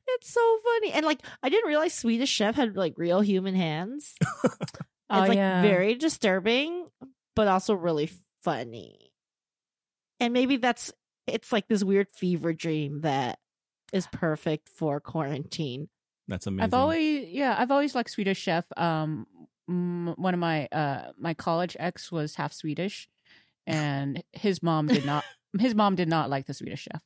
It's 0.08 0.30
so 0.32 0.58
funny. 0.64 0.92
And 0.92 1.04
like 1.04 1.20
I 1.42 1.50
didn't 1.50 1.68
realize 1.68 1.92
Swedish 1.92 2.30
Chef 2.30 2.54
had 2.54 2.74
like 2.74 2.94
real 2.96 3.20
human 3.20 3.54
hands. 3.54 4.14
It's 5.10 5.16
Oh, 5.16 5.20
like 5.20 5.36
yeah. 5.36 5.62
very 5.62 5.94
disturbing, 5.94 6.88
but 7.34 7.48
also 7.48 7.74
really 7.74 8.10
funny. 8.42 9.12
And 10.20 10.32
maybe 10.32 10.56
that's 10.56 10.92
it's 11.26 11.52
like 11.52 11.68
this 11.68 11.84
weird 11.84 12.08
fever 12.10 12.52
dream 12.52 13.00
that 13.02 13.38
is 13.92 14.06
perfect 14.08 14.68
for 14.68 15.00
quarantine. 15.00 15.88
That's 16.28 16.46
amazing. 16.46 16.64
I've 16.64 16.74
always 16.74 17.28
yeah, 17.28 17.54
I've 17.58 17.70
always 17.70 17.94
liked 17.94 18.10
Swedish 18.10 18.38
Chef. 18.38 18.64
Um, 18.76 19.26
one 19.66 20.34
of 20.34 20.40
my 20.40 20.66
uh 20.72 21.10
my 21.18 21.34
college 21.34 21.76
ex 21.78 22.10
was 22.10 22.34
half 22.36 22.52
Swedish, 22.52 23.08
and 23.66 24.22
his 24.32 24.62
mom 24.62 24.86
did 24.86 25.04
not. 25.04 25.24
his 25.58 25.74
mom 25.74 25.94
did 25.94 26.08
not 26.08 26.30
like 26.30 26.46
the 26.46 26.54
Swedish 26.54 26.82
Chef. 26.82 27.00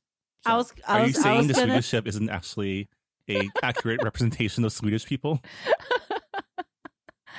I 0.46 0.56
was 0.56 0.72
I 0.86 1.00
Are 1.00 1.02
was, 1.02 1.14
you 1.14 1.20
I 1.20 1.22
saying 1.22 1.36
was 1.38 1.46
the 1.48 1.52
gonna 1.54 1.66
Swedish 1.66 1.86
chef 1.88 2.06
isn't 2.06 2.30
actually 2.30 2.88
a 3.28 3.48
accurate 3.62 4.00
representation 4.04 4.64
of 4.64 4.72
Swedish 4.72 5.04
people? 5.06 5.40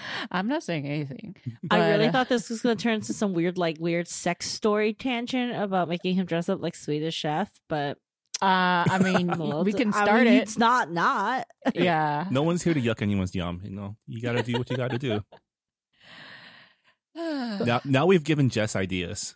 I'm 0.32 0.48
not 0.48 0.64
saying 0.64 0.86
anything. 0.88 1.36
I 1.70 1.92
really 1.92 2.08
uh, 2.08 2.12
thought 2.12 2.30
this 2.30 2.50
was 2.50 2.62
going 2.62 2.78
to 2.78 2.82
turn 2.84 2.96
into 2.96 3.14
some 3.14 3.34
weird, 3.34 3.58
like, 3.58 3.78
weird 3.80 4.08
sex 4.08 4.50
story 4.50 4.94
tangent 4.94 5.56
about 5.56 5.90
making 5.90 6.16
him 6.16 6.26
dress 6.26 6.50
up 6.50 6.62
like 6.62 6.76
Swedish 6.76 7.16
Chef. 7.16 7.50
But 7.70 7.98
Uh, 8.42 8.86
I 8.90 9.00
mean, 9.04 9.28
we 9.64 9.74
can 9.74 9.94
I 9.94 10.04
start 10.04 10.24
mean, 10.24 10.34
it. 10.34 10.44
It's 10.44 10.58
not 10.58 10.92
not. 10.92 11.48
Yeah. 11.76 12.28
No 12.32 12.42
one's 12.44 12.64
here 12.64 12.74
to 12.74 12.82
yuck 12.82 13.02
anyone's 13.02 13.36
yum. 13.36 13.62
You 13.64 13.72
know, 13.72 13.96
you 14.08 14.22
got 14.22 14.34
to 14.34 14.44
do 14.44 14.54
what 14.58 14.70
you 14.70 14.78
got 14.78 14.92
to 14.92 14.98
do. 14.98 15.22
Now, 17.16 17.82
now 17.86 18.06
we've 18.06 18.24
given 18.24 18.50
Jess 18.50 18.76
ideas. 18.76 19.36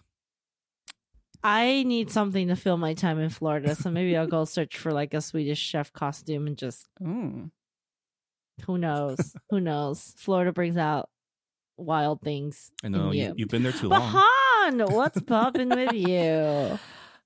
I 1.43 1.83
need 1.83 2.09
something 2.09 2.47
to 2.47 2.55
fill 2.55 2.77
my 2.77 2.95
time 2.95 3.19
in 3.19 3.29
Florida, 3.29 3.75
so 3.75 3.91
maybe 3.91 4.17
I'll 4.17 4.25
go 4.25 4.45
search 4.45 4.77
for 4.77 4.91
like 4.91 5.13
a 5.13 5.21
Swedish 5.21 5.59
chef 5.59 5.93
costume 5.93 6.47
and 6.47 6.57
just 6.57 6.87
Ooh. 7.03 7.51
Who 8.65 8.77
knows, 8.77 9.35
who 9.49 9.59
knows. 9.59 10.13
Florida 10.17 10.51
brings 10.51 10.77
out 10.77 11.09
wild 11.77 12.21
things. 12.21 12.71
I 12.83 12.89
know 12.89 13.09
in 13.09 13.13
you, 13.13 13.23
you. 13.23 13.33
you've 13.37 13.49
been 13.49 13.63
there 13.63 13.71
too 13.71 13.89
long. 13.89 14.01
Han, 14.01 14.79
what's 14.79 15.21
popping 15.27 15.69
with 15.69 15.93
you? 15.93 16.79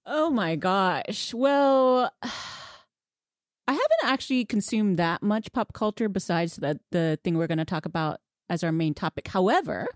Oh 0.05 0.29
my 0.31 0.55
gosh. 0.55 1.33
Well, 1.33 2.12
I 2.21 3.74
haven't 3.74 4.03
actually 4.03 4.45
consumed 4.45 4.98
that 4.98 5.21
much 5.21 5.51
pop 5.51 5.74
culture 5.74 6.09
besides 6.09 6.55
the 6.55 6.79
the 6.91 7.19
thing 7.24 7.38
we're 7.38 7.48
going 7.48 7.59
to 7.59 7.65
talk 7.65 7.86
about 7.86 8.19
as 8.50 8.63
our 8.63 8.71
main 8.71 8.95
topic. 8.95 9.27
However, 9.27 9.88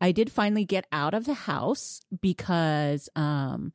I 0.00 0.10
did 0.12 0.32
finally 0.32 0.64
get 0.64 0.86
out 0.90 1.14
of 1.14 1.24
the 1.24 1.34
house 1.34 2.00
because 2.20 3.08
um 3.14 3.72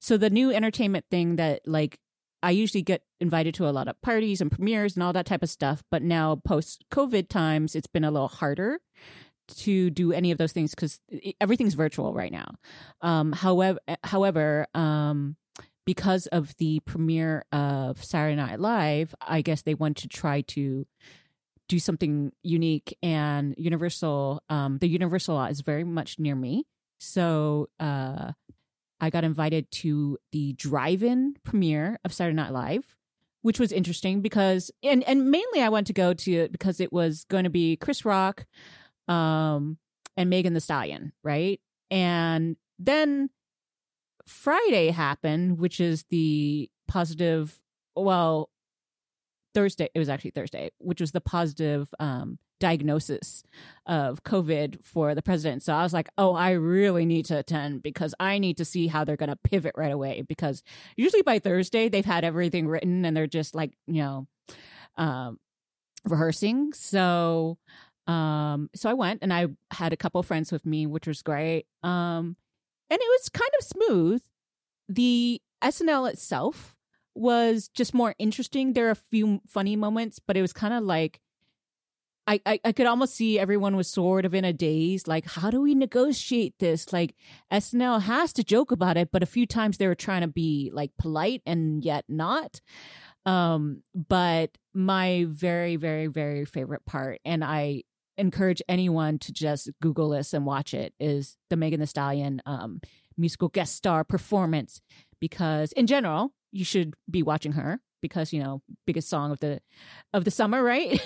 so 0.00 0.16
the 0.16 0.30
new 0.30 0.50
entertainment 0.50 1.04
thing 1.10 1.36
that 1.36 1.62
like 1.66 1.98
I 2.44 2.50
usually 2.50 2.82
get 2.82 3.02
invited 3.20 3.54
to 3.54 3.68
a 3.68 3.72
lot 3.72 3.88
of 3.88 4.00
parties 4.02 4.42
and 4.42 4.52
premieres 4.52 4.94
and 4.94 5.02
all 5.02 5.14
that 5.14 5.24
type 5.24 5.42
of 5.42 5.48
stuff, 5.48 5.82
but 5.90 6.02
now 6.02 6.36
post 6.44 6.84
COVID 6.90 7.28
times 7.28 7.74
it's 7.74 7.86
been 7.86 8.04
a 8.04 8.10
little 8.10 8.28
harder 8.28 8.80
to 9.56 9.88
do 9.88 10.12
any 10.12 10.30
of 10.30 10.36
those 10.36 10.52
things 10.52 10.74
cuz 10.74 11.00
everything's 11.40 11.72
virtual 11.72 12.12
right 12.12 12.30
now. 12.30 12.54
Um, 13.00 13.32
however, 13.32 13.78
however, 14.04 14.66
um, 14.74 15.36
because 15.86 16.26
of 16.28 16.54
the 16.56 16.80
premiere 16.80 17.44
of 17.50 18.04
Saturday 18.04 18.36
Night 18.36 18.60
Live, 18.60 19.14
I 19.20 19.40
guess 19.40 19.62
they 19.62 19.74
want 19.74 19.96
to 19.98 20.08
try 20.08 20.42
to 20.42 20.86
do 21.68 21.78
something 21.78 22.32
unique. 22.42 22.96
And 23.02 23.54
Universal, 23.56 24.42
um, 24.50 24.78
the 24.78 24.88
Universal 24.88 25.34
lot 25.34 25.50
is 25.50 25.62
very 25.62 25.84
much 25.84 26.18
near 26.18 26.34
me, 26.34 26.66
so 26.98 27.68
uh, 27.80 28.32
I 29.00 29.10
got 29.10 29.24
invited 29.24 29.70
to 29.72 30.18
the 30.32 30.52
drive-in 30.54 31.36
premiere 31.44 31.98
of 32.04 32.12
Saturday 32.12 32.36
Night 32.36 32.52
Live. 32.52 32.96
Which 33.42 33.60
was 33.60 33.72
interesting 33.72 34.22
because, 34.22 34.70
and 34.82 35.04
and 35.04 35.30
mainly 35.30 35.60
I 35.60 35.68
went 35.68 35.86
to 35.88 35.92
go 35.92 36.14
to 36.14 36.32
it 36.32 36.50
because 36.50 36.80
it 36.80 36.94
was 36.94 37.26
going 37.28 37.44
to 37.44 37.50
be 37.50 37.76
Chris 37.76 38.02
Rock, 38.06 38.46
um, 39.06 39.76
and 40.16 40.30
Megan 40.30 40.54
Thee 40.54 40.60
Stallion, 40.60 41.12
right? 41.22 41.60
And 41.90 42.56
then 42.78 43.28
Friday 44.26 44.90
happened, 44.90 45.58
which 45.58 45.78
is 45.78 46.04
the 46.08 46.70
positive, 46.88 47.54
well, 47.94 48.48
Thursday, 49.52 49.88
it 49.94 49.98
was 49.98 50.08
actually 50.08 50.30
Thursday, 50.30 50.70
which 50.78 51.00
was 51.00 51.12
the 51.12 51.20
positive 51.20 51.92
um, 52.00 52.38
diagnosis 52.64 53.42
of 53.86 54.24
COVID 54.24 54.82
for 54.82 55.14
the 55.14 55.20
president. 55.20 55.62
So 55.62 55.74
I 55.74 55.82
was 55.82 55.92
like, 55.92 56.08
oh, 56.16 56.32
I 56.34 56.52
really 56.52 57.04
need 57.04 57.26
to 57.26 57.38
attend 57.38 57.82
because 57.82 58.14
I 58.18 58.38
need 58.38 58.56
to 58.56 58.64
see 58.64 58.86
how 58.86 59.04
they're 59.04 59.18
going 59.18 59.28
to 59.28 59.36
pivot 59.36 59.74
right 59.76 59.92
away. 59.92 60.22
Because 60.26 60.62
usually 60.96 61.20
by 61.20 61.38
Thursday, 61.40 61.90
they've 61.90 62.04
had 62.04 62.24
everything 62.24 62.66
written 62.66 63.04
and 63.04 63.14
they're 63.14 63.26
just 63.26 63.54
like, 63.54 63.72
you 63.86 64.02
know, 64.02 64.26
um, 64.96 65.38
rehearsing. 66.06 66.72
So 66.72 67.58
um, 68.06 68.70
so 68.74 68.90
I 68.90 68.94
went 68.94 69.20
and 69.22 69.32
I 69.32 69.48
had 69.70 69.92
a 69.92 69.96
couple 69.96 70.22
friends 70.22 70.52
with 70.52 70.66
me, 70.66 70.86
which 70.86 71.06
was 71.06 71.22
great. 71.22 71.66
Um, 71.82 72.36
and 72.90 72.98
it 73.00 73.08
was 73.18 73.28
kind 73.28 73.50
of 73.58 73.66
smooth. 73.66 74.22
The 74.88 75.40
SNL 75.62 76.10
itself 76.10 76.76
was 77.14 77.68
just 77.68 77.94
more 77.94 78.14
interesting. 78.18 78.72
There 78.72 78.88
are 78.88 78.92
a 78.92 79.08
few 79.10 79.40
funny 79.46 79.76
moments, 79.76 80.18
but 80.18 80.36
it 80.36 80.42
was 80.42 80.52
kind 80.52 80.74
of 80.74 80.82
like 80.84 81.20
I, 82.26 82.40
I 82.46 82.60
I 82.64 82.72
could 82.72 82.86
almost 82.86 83.14
see 83.14 83.38
everyone 83.38 83.76
was 83.76 83.88
sort 83.88 84.24
of 84.24 84.34
in 84.34 84.44
a 84.44 84.52
daze. 84.52 85.06
Like, 85.06 85.26
how 85.26 85.50
do 85.50 85.60
we 85.60 85.74
negotiate 85.74 86.54
this? 86.58 86.92
Like, 86.92 87.14
SNL 87.52 88.02
has 88.02 88.32
to 88.34 88.44
joke 88.44 88.70
about 88.72 88.96
it, 88.96 89.10
but 89.12 89.22
a 89.22 89.26
few 89.26 89.46
times 89.46 89.78
they 89.78 89.86
were 89.86 89.94
trying 89.94 90.22
to 90.22 90.28
be 90.28 90.70
like 90.72 90.90
polite 90.98 91.42
and 91.46 91.84
yet 91.84 92.04
not. 92.08 92.60
Um, 93.26 93.82
but 93.94 94.50
my 94.74 95.26
very, 95.28 95.76
very, 95.76 96.06
very 96.06 96.44
favorite 96.44 96.84
part, 96.86 97.20
and 97.24 97.44
I 97.44 97.84
encourage 98.16 98.62
anyone 98.68 99.18
to 99.18 99.32
just 99.32 99.70
Google 99.80 100.10
this 100.10 100.32
and 100.34 100.46
watch 100.46 100.74
it, 100.74 100.94
is 101.00 101.36
the 101.50 101.56
Megan 101.56 101.80
Thee 101.80 101.86
Stallion 101.86 102.42
um, 102.46 102.80
musical 103.16 103.48
guest 103.48 103.74
star 103.74 104.04
performance. 104.04 104.80
Because 105.20 105.72
in 105.72 105.86
general, 105.86 106.32
you 106.52 106.64
should 106.64 106.94
be 107.10 107.22
watching 107.22 107.52
her 107.52 107.80
because 108.04 108.34
you 108.34 108.42
know 108.42 108.60
biggest 108.86 109.08
song 109.08 109.32
of 109.32 109.40
the 109.40 109.62
of 110.12 110.26
the 110.26 110.30
summer, 110.30 110.62
right? 110.62 111.00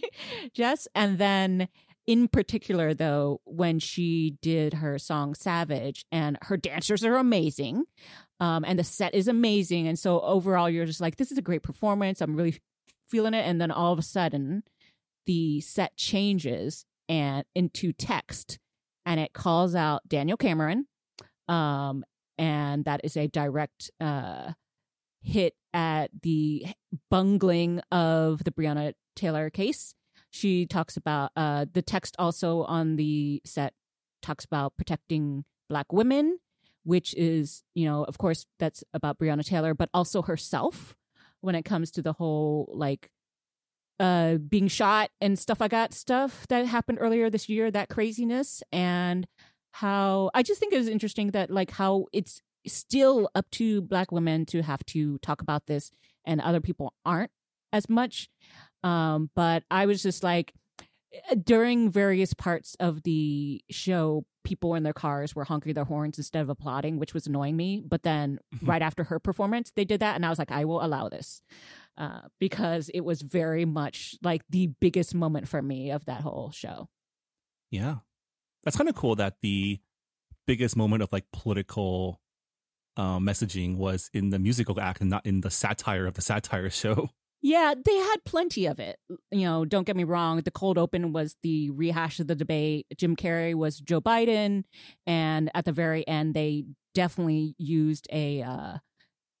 Jess, 0.54 0.88
and 0.94 1.18
then 1.18 1.68
in 2.06 2.26
particular 2.26 2.94
though 2.94 3.42
when 3.44 3.78
she 3.78 4.38
did 4.40 4.72
her 4.72 4.98
song 4.98 5.34
savage 5.34 6.06
and 6.10 6.38
her 6.40 6.56
dancers 6.56 7.04
are 7.04 7.16
amazing 7.16 7.84
um, 8.40 8.64
and 8.64 8.78
the 8.78 8.84
set 8.84 9.14
is 9.14 9.28
amazing 9.28 9.86
and 9.86 9.98
so 9.98 10.18
overall 10.22 10.70
you're 10.70 10.86
just 10.86 11.02
like 11.02 11.16
this 11.16 11.30
is 11.30 11.36
a 11.36 11.42
great 11.42 11.62
performance. 11.62 12.22
I'm 12.22 12.34
really 12.34 12.58
feeling 13.10 13.34
it. 13.34 13.44
And 13.46 13.60
then 13.60 13.70
all 13.70 13.92
of 13.92 13.98
a 13.98 14.02
sudden 14.02 14.62
the 15.26 15.60
set 15.60 15.98
changes 15.98 16.86
and 17.10 17.44
into 17.54 17.92
text 17.92 18.58
and 19.04 19.20
it 19.20 19.34
calls 19.34 19.74
out 19.74 20.08
daniel 20.08 20.38
cameron 20.38 20.86
um, 21.46 22.04
and 22.38 22.86
that 22.86 23.02
is 23.04 23.18
a 23.18 23.28
direct 23.28 23.90
uh, 24.00 24.52
hit 25.28 25.54
at 25.74 26.10
the 26.22 26.66
bungling 27.10 27.80
of 27.92 28.42
the 28.44 28.50
breonna 28.50 28.94
taylor 29.14 29.50
case. 29.50 29.94
She 30.30 30.66
talks 30.66 30.96
about 30.96 31.30
uh, 31.36 31.66
the 31.72 31.82
text 31.82 32.16
also 32.18 32.62
on 32.64 32.96
the 32.96 33.40
set 33.44 33.74
talks 34.22 34.44
about 34.44 34.76
protecting 34.76 35.44
black 35.68 35.92
women 35.92 36.38
which 36.84 37.14
is 37.16 37.62
you 37.74 37.84
know 37.84 38.02
of 38.04 38.16
course 38.18 38.46
that's 38.58 38.82
about 38.94 39.18
breonna 39.18 39.44
taylor 39.44 39.74
but 39.74 39.90
also 39.92 40.22
herself 40.22 40.96
when 41.40 41.54
it 41.54 41.64
comes 41.64 41.90
to 41.90 42.02
the 42.02 42.14
whole 42.14 42.68
like 42.72 43.10
uh 44.00 44.36
being 44.36 44.68
shot 44.68 45.10
and 45.20 45.38
stuff 45.38 45.60
like 45.60 45.70
that 45.70 45.92
stuff 45.92 46.46
that 46.48 46.64
happened 46.66 46.98
earlier 47.00 47.28
this 47.28 47.48
year 47.48 47.70
that 47.70 47.88
craziness 47.88 48.62
and 48.72 49.26
how 49.72 50.30
i 50.34 50.42
just 50.42 50.58
think 50.58 50.72
it 50.72 50.78
was 50.78 50.88
interesting 50.88 51.30
that 51.32 51.50
like 51.50 51.70
how 51.72 52.06
it's 52.12 52.40
still 52.66 53.30
up 53.34 53.50
to 53.52 53.82
black 53.82 54.12
women 54.12 54.46
to 54.46 54.62
have 54.62 54.84
to 54.86 55.18
talk 55.18 55.40
about 55.40 55.66
this 55.66 55.90
and 56.24 56.40
other 56.40 56.60
people 56.60 56.94
aren't 57.04 57.30
as 57.72 57.88
much. 57.88 58.28
Um 58.82 59.30
but 59.34 59.64
i 59.70 59.86
was 59.86 60.02
just 60.02 60.22
like 60.22 60.52
during 61.42 61.90
various 61.90 62.34
parts 62.34 62.76
of 62.78 63.02
the 63.02 63.62
show 63.70 64.24
people 64.44 64.74
in 64.74 64.82
their 64.82 64.92
cars 64.92 65.34
were 65.34 65.44
honking 65.44 65.74
their 65.74 65.84
horns 65.84 66.18
instead 66.18 66.42
of 66.42 66.48
applauding 66.48 66.98
which 66.98 67.14
was 67.14 67.26
annoying 67.26 67.56
me. 67.56 67.82
But 67.86 68.02
then 68.02 68.38
right 68.62 68.82
after 68.82 69.04
her 69.04 69.18
performance 69.18 69.72
they 69.74 69.84
did 69.84 70.00
that 70.00 70.16
and 70.16 70.24
i 70.24 70.30
was 70.30 70.38
like 70.38 70.50
i 70.52 70.64
will 70.64 70.84
allow 70.84 71.08
this 71.08 71.42
uh, 71.98 72.20
because 72.38 72.88
it 72.94 73.00
was 73.00 73.22
very 73.22 73.64
much 73.64 74.16
like 74.22 74.42
the 74.48 74.68
biggest 74.80 75.14
moment 75.14 75.48
for 75.48 75.60
me 75.60 75.90
of 75.90 76.04
that 76.04 76.20
whole 76.20 76.52
show. 76.52 76.88
Yeah. 77.70 77.96
That's 78.64 78.76
kind 78.76 78.88
of 78.88 78.94
cool 78.94 79.16
that 79.16 79.34
the 79.42 79.80
biggest 80.46 80.76
moment 80.76 81.02
of 81.02 81.12
like 81.12 81.24
political 81.32 82.20
uh, 82.98 83.18
messaging 83.18 83.76
was 83.76 84.10
in 84.12 84.30
the 84.30 84.38
musical 84.38 84.78
act 84.80 85.00
and 85.00 85.08
not 85.08 85.24
in 85.24 85.40
the 85.40 85.50
satire 85.50 86.06
of 86.06 86.14
the 86.14 86.22
satire 86.22 86.68
show. 86.68 87.10
Yeah, 87.40 87.72
they 87.84 87.94
had 87.94 88.24
plenty 88.24 88.66
of 88.66 88.80
it. 88.80 88.98
You 89.30 89.42
know, 89.42 89.64
don't 89.64 89.86
get 89.86 89.94
me 89.94 90.02
wrong. 90.02 90.40
The 90.40 90.50
cold 90.50 90.76
open 90.76 91.12
was 91.12 91.36
the 91.44 91.70
rehash 91.70 92.18
of 92.18 92.26
the 92.26 92.34
debate. 92.34 92.86
Jim 92.96 93.14
Carrey 93.14 93.54
was 93.54 93.78
Joe 93.78 94.00
Biden, 94.00 94.64
and 95.06 95.48
at 95.54 95.64
the 95.64 95.70
very 95.70 96.04
end, 96.08 96.34
they 96.34 96.64
definitely 96.96 97.54
used 97.56 98.08
a 98.12 98.42
uh, 98.42 98.78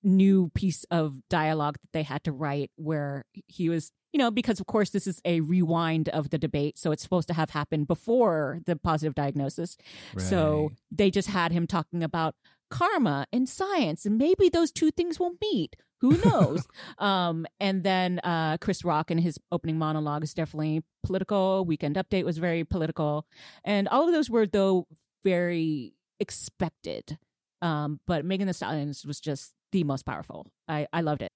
new 0.04 0.48
piece 0.54 0.84
of 0.92 1.16
dialogue 1.28 1.76
that 1.82 1.92
they 1.92 2.04
had 2.04 2.22
to 2.24 2.32
write 2.32 2.70
where 2.76 3.24
he 3.48 3.68
was 3.68 3.90
you 4.12 4.18
know 4.18 4.30
because 4.30 4.60
of 4.60 4.66
course 4.66 4.90
this 4.90 5.06
is 5.06 5.20
a 5.24 5.40
rewind 5.40 6.08
of 6.10 6.30
the 6.30 6.38
debate 6.38 6.78
so 6.78 6.92
it's 6.92 7.02
supposed 7.02 7.28
to 7.28 7.34
have 7.34 7.50
happened 7.50 7.86
before 7.88 8.60
the 8.66 8.76
positive 8.76 9.14
diagnosis 9.14 9.76
so 10.16 10.70
they 10.90 11.10
just 11.10 11.28
had 11.28 11.52
him 11.52 11.66
talking 11.66 12.02
about 12.02 12.34
karma 12.70 13.26
and 13.32 13.48
science 13.48 14.04
and 14.06 14.18
maybe 14.18 14.48
those 14.48 14.70
two 14.70 14.90
things 14.90 15.18
will 15.18 15.32
meet 15.40 15.74
who 16.00 16.16
knows 16.24 16.66
um 16.98 17.46
and 17.60 17.82
then 17.82 18.18
uh 18.20 18.56
chris 18.60 18.84
rock 18.84 19.10
in 19.10 19.18
his 19.18 19.38
opening 19.50 19.78
monologue 19.78 20.22
is 20.22 20.34
definitely 20.34 20.82
political 21.02 21.64
weekend 21.64 21.96
update 21.96 22.24
was 22.24 22.38
very 22.38 22.64
political 22.64 23.26
and 23.64 23.88
all 23.88 24.06
of 24.06 24.12
those 24.12 24.28
were 24.30 24.46
though 24.46 24.86
very 25.24 25.94
expected 26.20 27.18
um 27.62 28.00
but 28.06 28.24
megan 28.24 28.46
thee 28.46 28.52
stallions 28.52 29.04
was 29.06 29.18
just 29.20 29.54
the 29.72 29.82
most 29.84 30.04
powerful 30.06 30.46
i 30.68 30.86
i 30.92 31.00
loved 31.00 31.22
it 31.22 31.32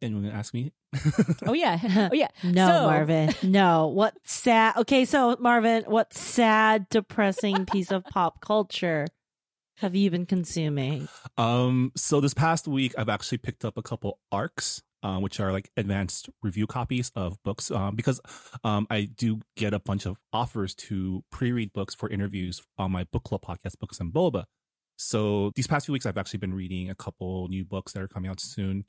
Anyone 0.00 0.22
gonna 0.26 0.34
ask 0.38 0.54
me? 0.54 0.70
oh 1.44 1.52
yeah 1.54 1.76
oh 2.12 2.14
yeah 2.14 2.28
No, 2.44 2.68
So- 2.68 2.86
Marvin. 2.86 3.34
No. 3.42 3.88
What 3.88 4.14
sad. 4.22 4.76
Okay, 4.76 5.04
so 5.04 5.36
Marvin, 5.40 5.82
what 5.88 6.14
sad, 6.14 6.88
depressing 6.88 7.66
piece 7.66 7.90
of 7.90 8.04
pop 8.04 8.40
culture 8.40 9.06
have 9.80 9.94
you 9.94 10.10
been 10.10 10.26
consuming? 10.26 11.08
Um, 11.36 11.92
so 11.96 12.20
this 12.20 12.34
past 12.34 12.66
week, 12.66 12.94
I've 12.98 13.08
actually 13.08 13.38
picked 13.38 13.64
up 13.64 13.76
a 13.76 13.82
couple 13.82 14.18
arcs, 14.32 14.82
uh, 15.02 15.18
which 15.18 15.38
are 15.38 15.52
like 15.52 15.70
advanced 15.76 16.28
review 16.42 16.66
copies 16.66 17.12
of 17.14 17.40
books, 17.44 17.70
um, 17.70 17.94
because 17.94 18.20
um, 18.64 18.86
I 18.90 19.04
do 19.04 19.40
get 19.56 19.74
a 19.74 19.78
bunch 19.78 20.06
of 20.06 20.18
offers 20.32 20.74
to 20.74 21.22
pre-read 21.30 21.72
books 21.72 21.94
for 21.94 22.08
interviews 22.10 22.60
on 22.76 22.90
my 22.90 23.04
book 23.04 23.24
club 23.24 23.42
podcast, 23.42 23.78
Books 23.78 24.00
and 24.00 24.12
Boba. 24.12 24.44
So 24.96 25.52
these 25.54 25.68
past 25.68 25.86
few 25.86 25.92
weeks, 25.92 26.06
I've 26.06 26.18
actually 26.18 26.40
been 26.40 26.54
reading 26.54 26.90
a 26.90 26.94
couple 26.94 27.46
new 27.48 27.64
books 27.64 27.92
that 27.92 28.02
are 28.02 28.08
coming 28.08 28.30
out 28.30 28.40
soon 28.40 28.84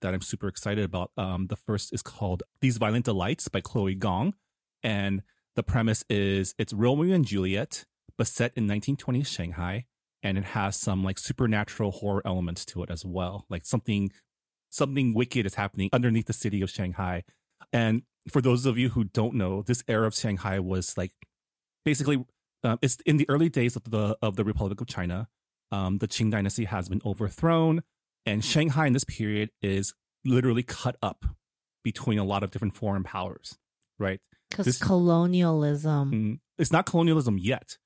that 0.00 0.14
I'm 0.14 0.20
super 0.20 0.46
excited 0.46 0.84
about. 0.84 1.10
Um, 1.16 1.48
the 1.48 1.56
first 1.56 1.92
is 1.92 2.02
called 2.02 2.44
These 2.60 2.76
Violent 2.76 3.04
Delights 3.04 3.48
by 3.48 3.60
Chloe 3.60 3.96
Gong, 3.96 4.34
and 4.84 5.22
the 5.56 5.64
premise 5.64 6.04
is 6.08 6.54
it's 6.58 6.72
Romeo 6.72 7.12
and 7.12 7.24
Juliet, 7.24 7.86
but 8.16 8.28
set 8.28 8.52
in 8.54 8.68
1920s 8.68 9.26
Shanghai 9.26 9.86
and 10.22 10.36
it 10.36 10.44
has 10.44 10.76
some 10.76 11.04
like 11.04 11.18
supernatural 11.18 11.90
horror 11.90 12.22
elements 12.24 12.64
to 12.64 12.82
it 12.82 12.90
as 12.90 13.04
well 13.04 13.46
like 13.48 13.64
something 13.64 14.10
something 14.70 15.14
wicked 15.14 15.46
is 15.46 15.54
happening 15.54 15.88
underneath 15.92 16.26
the 16.26 16.32
city 16.32 16.60
of 16.60 16.70
shanghai. 16.70 17.24
And 17.72 18.02
for 18.30 18.40
those 18.40 18.66
of 18.66 18.76
you 18.78 18.90
who 18.90 19.04
don't 19.04 19.34
know 19.34 19.62
this 19.62 19.82
era 19.88 20.06
of 20.06 20.14
shanghai 20.14 20.58
was 20.58 20.96
like 20.96 21.12
basically 21.84 22.24
um, 22.64 22.78
it's 22.82 22.96
in 23.06 23.16
the 23.16 23.28
early 23.28 23.48
days 23.48 23.76
of 23.76 23.90
the 23.90 24.16
of 24.20 24.36
the 24.36 24.44
republic 24.44 24.80
of 24.80 24.86
china. 24.86 25.28
Um, 25.70 25.98
the 25.98 26.08
qing 26.08 26.30
dynasty 26.30 26.64
has 26.64 26.88
been 26.88 27.02
overthrown 27.04 27.82
and 28.24 28.44
shanghai 28.44 28.86
in 28.86 28.94
this 28.94 29.04
period 29.04 29.50
is 29.60 29.94
literally 30.24 30.62
cut 30.62 30.96
up 31.02 31.24
between 31.84 32.18
a 32.18 32.24
lot 32.24 32.42
of 32.42 32.50
different 32.50 32.74
foreign 32.74 33.04
powers 33.04 33.58
right? 33.98 34.20
Because 34.50 34.78
colonialism. 34.78 36.12
Mm, 36.12 36.38
it's 36.58 36.72
not 36.72 36.86
colonialism 36.86 37.38
yet 37.38 37.76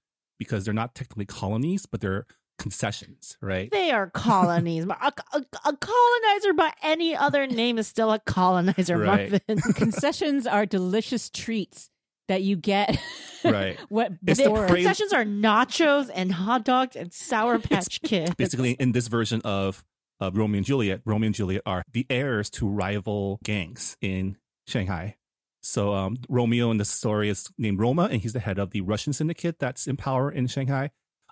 because 0.43 0.65
they're 0.65 0.75
not 0.75 0.95
technically 0.95 1.27
colonies, 1.27 1.87
but 1.87 2.01
they're 2.01 2.27
concessions, 2.59 3.37
right? 3.41 3.71
They 3.71 3.91
are 3.91 4.09
colonies. 4.11 4.85
a, 4.85 5.13
a, 5.33 5.45
a 5.65 5.77
colonizer 5.77 6.53
by 6.55 6.73
any 6.83 7.17
other 7.17 7.47
name 7.47 7.79
is 7.79 7.89
still 7.89 8.13
a 8.13 8.19
colonizer, 8.21 8.97
Right. 8.99 9.31
Marvin. 9.49 9.61
concessions 9.75 10.47
are 10.47 10.65
delicious 10.67 11.29
treats 11.31 11.89
that 12.29 12.43
you 12.43 12.55
get 12.57 12.97
Right. 13.45 13.77
what 13.89 14.13
the 14.23 14.35
before 14.37 14.69
praise- 14.69 14.85
Concessions 14.87 15.13
are 15.13 15.25
nachos 15.25 16.09
and 16.15 16.31
hot 16.31 16.65
dogs 16.65 16.95
and 16.95 17.13
Sour 17.13 17.59
Patch 17.59 18.01
Kids. 18.03 18.35
Basically, 18.37 18.73
in 18.73 18.93
this 18.93 19.09
version 19.09 19.41
of, 19.45 19.83
of 20.21 20.37
Romeo 20.37 20.59
and 20.59 20.67
Juliet, 20.67 21.01
Romeo 21.05 21.27
and 21.27 21.35
Juliet 21.35 21.63
are 21.67 21.83
the 21.93 22.07
heirs 22.09 22.49
to 22.51 22.69
rival 22.69 23.41
gangs 23.43 23.97
in 24.01 24.37
Shanghai. 24.69 25.17
So 25.63 25.95
um, 25.95 26.17
Romeo 26.29 26.71
in 26.71 26.79
the 26.79 26.85
story 26.85 27.29
is 27.29 27.49
named 27.57 27.79
Roma, 27.79 28.09
and 28.11 28.21
he's 28.21 28.33
the 28.33 28.41
head 28.41 28.59
of 28.59 28.71
the 28.71 28.81
Russian 28.81 29.13
syndicate 29.13 29.59
that's 29.59 29.87
in 29.87 29.97
power 29.97 30.31
in 30.31 30.49
Shanghai. 30.49 30.91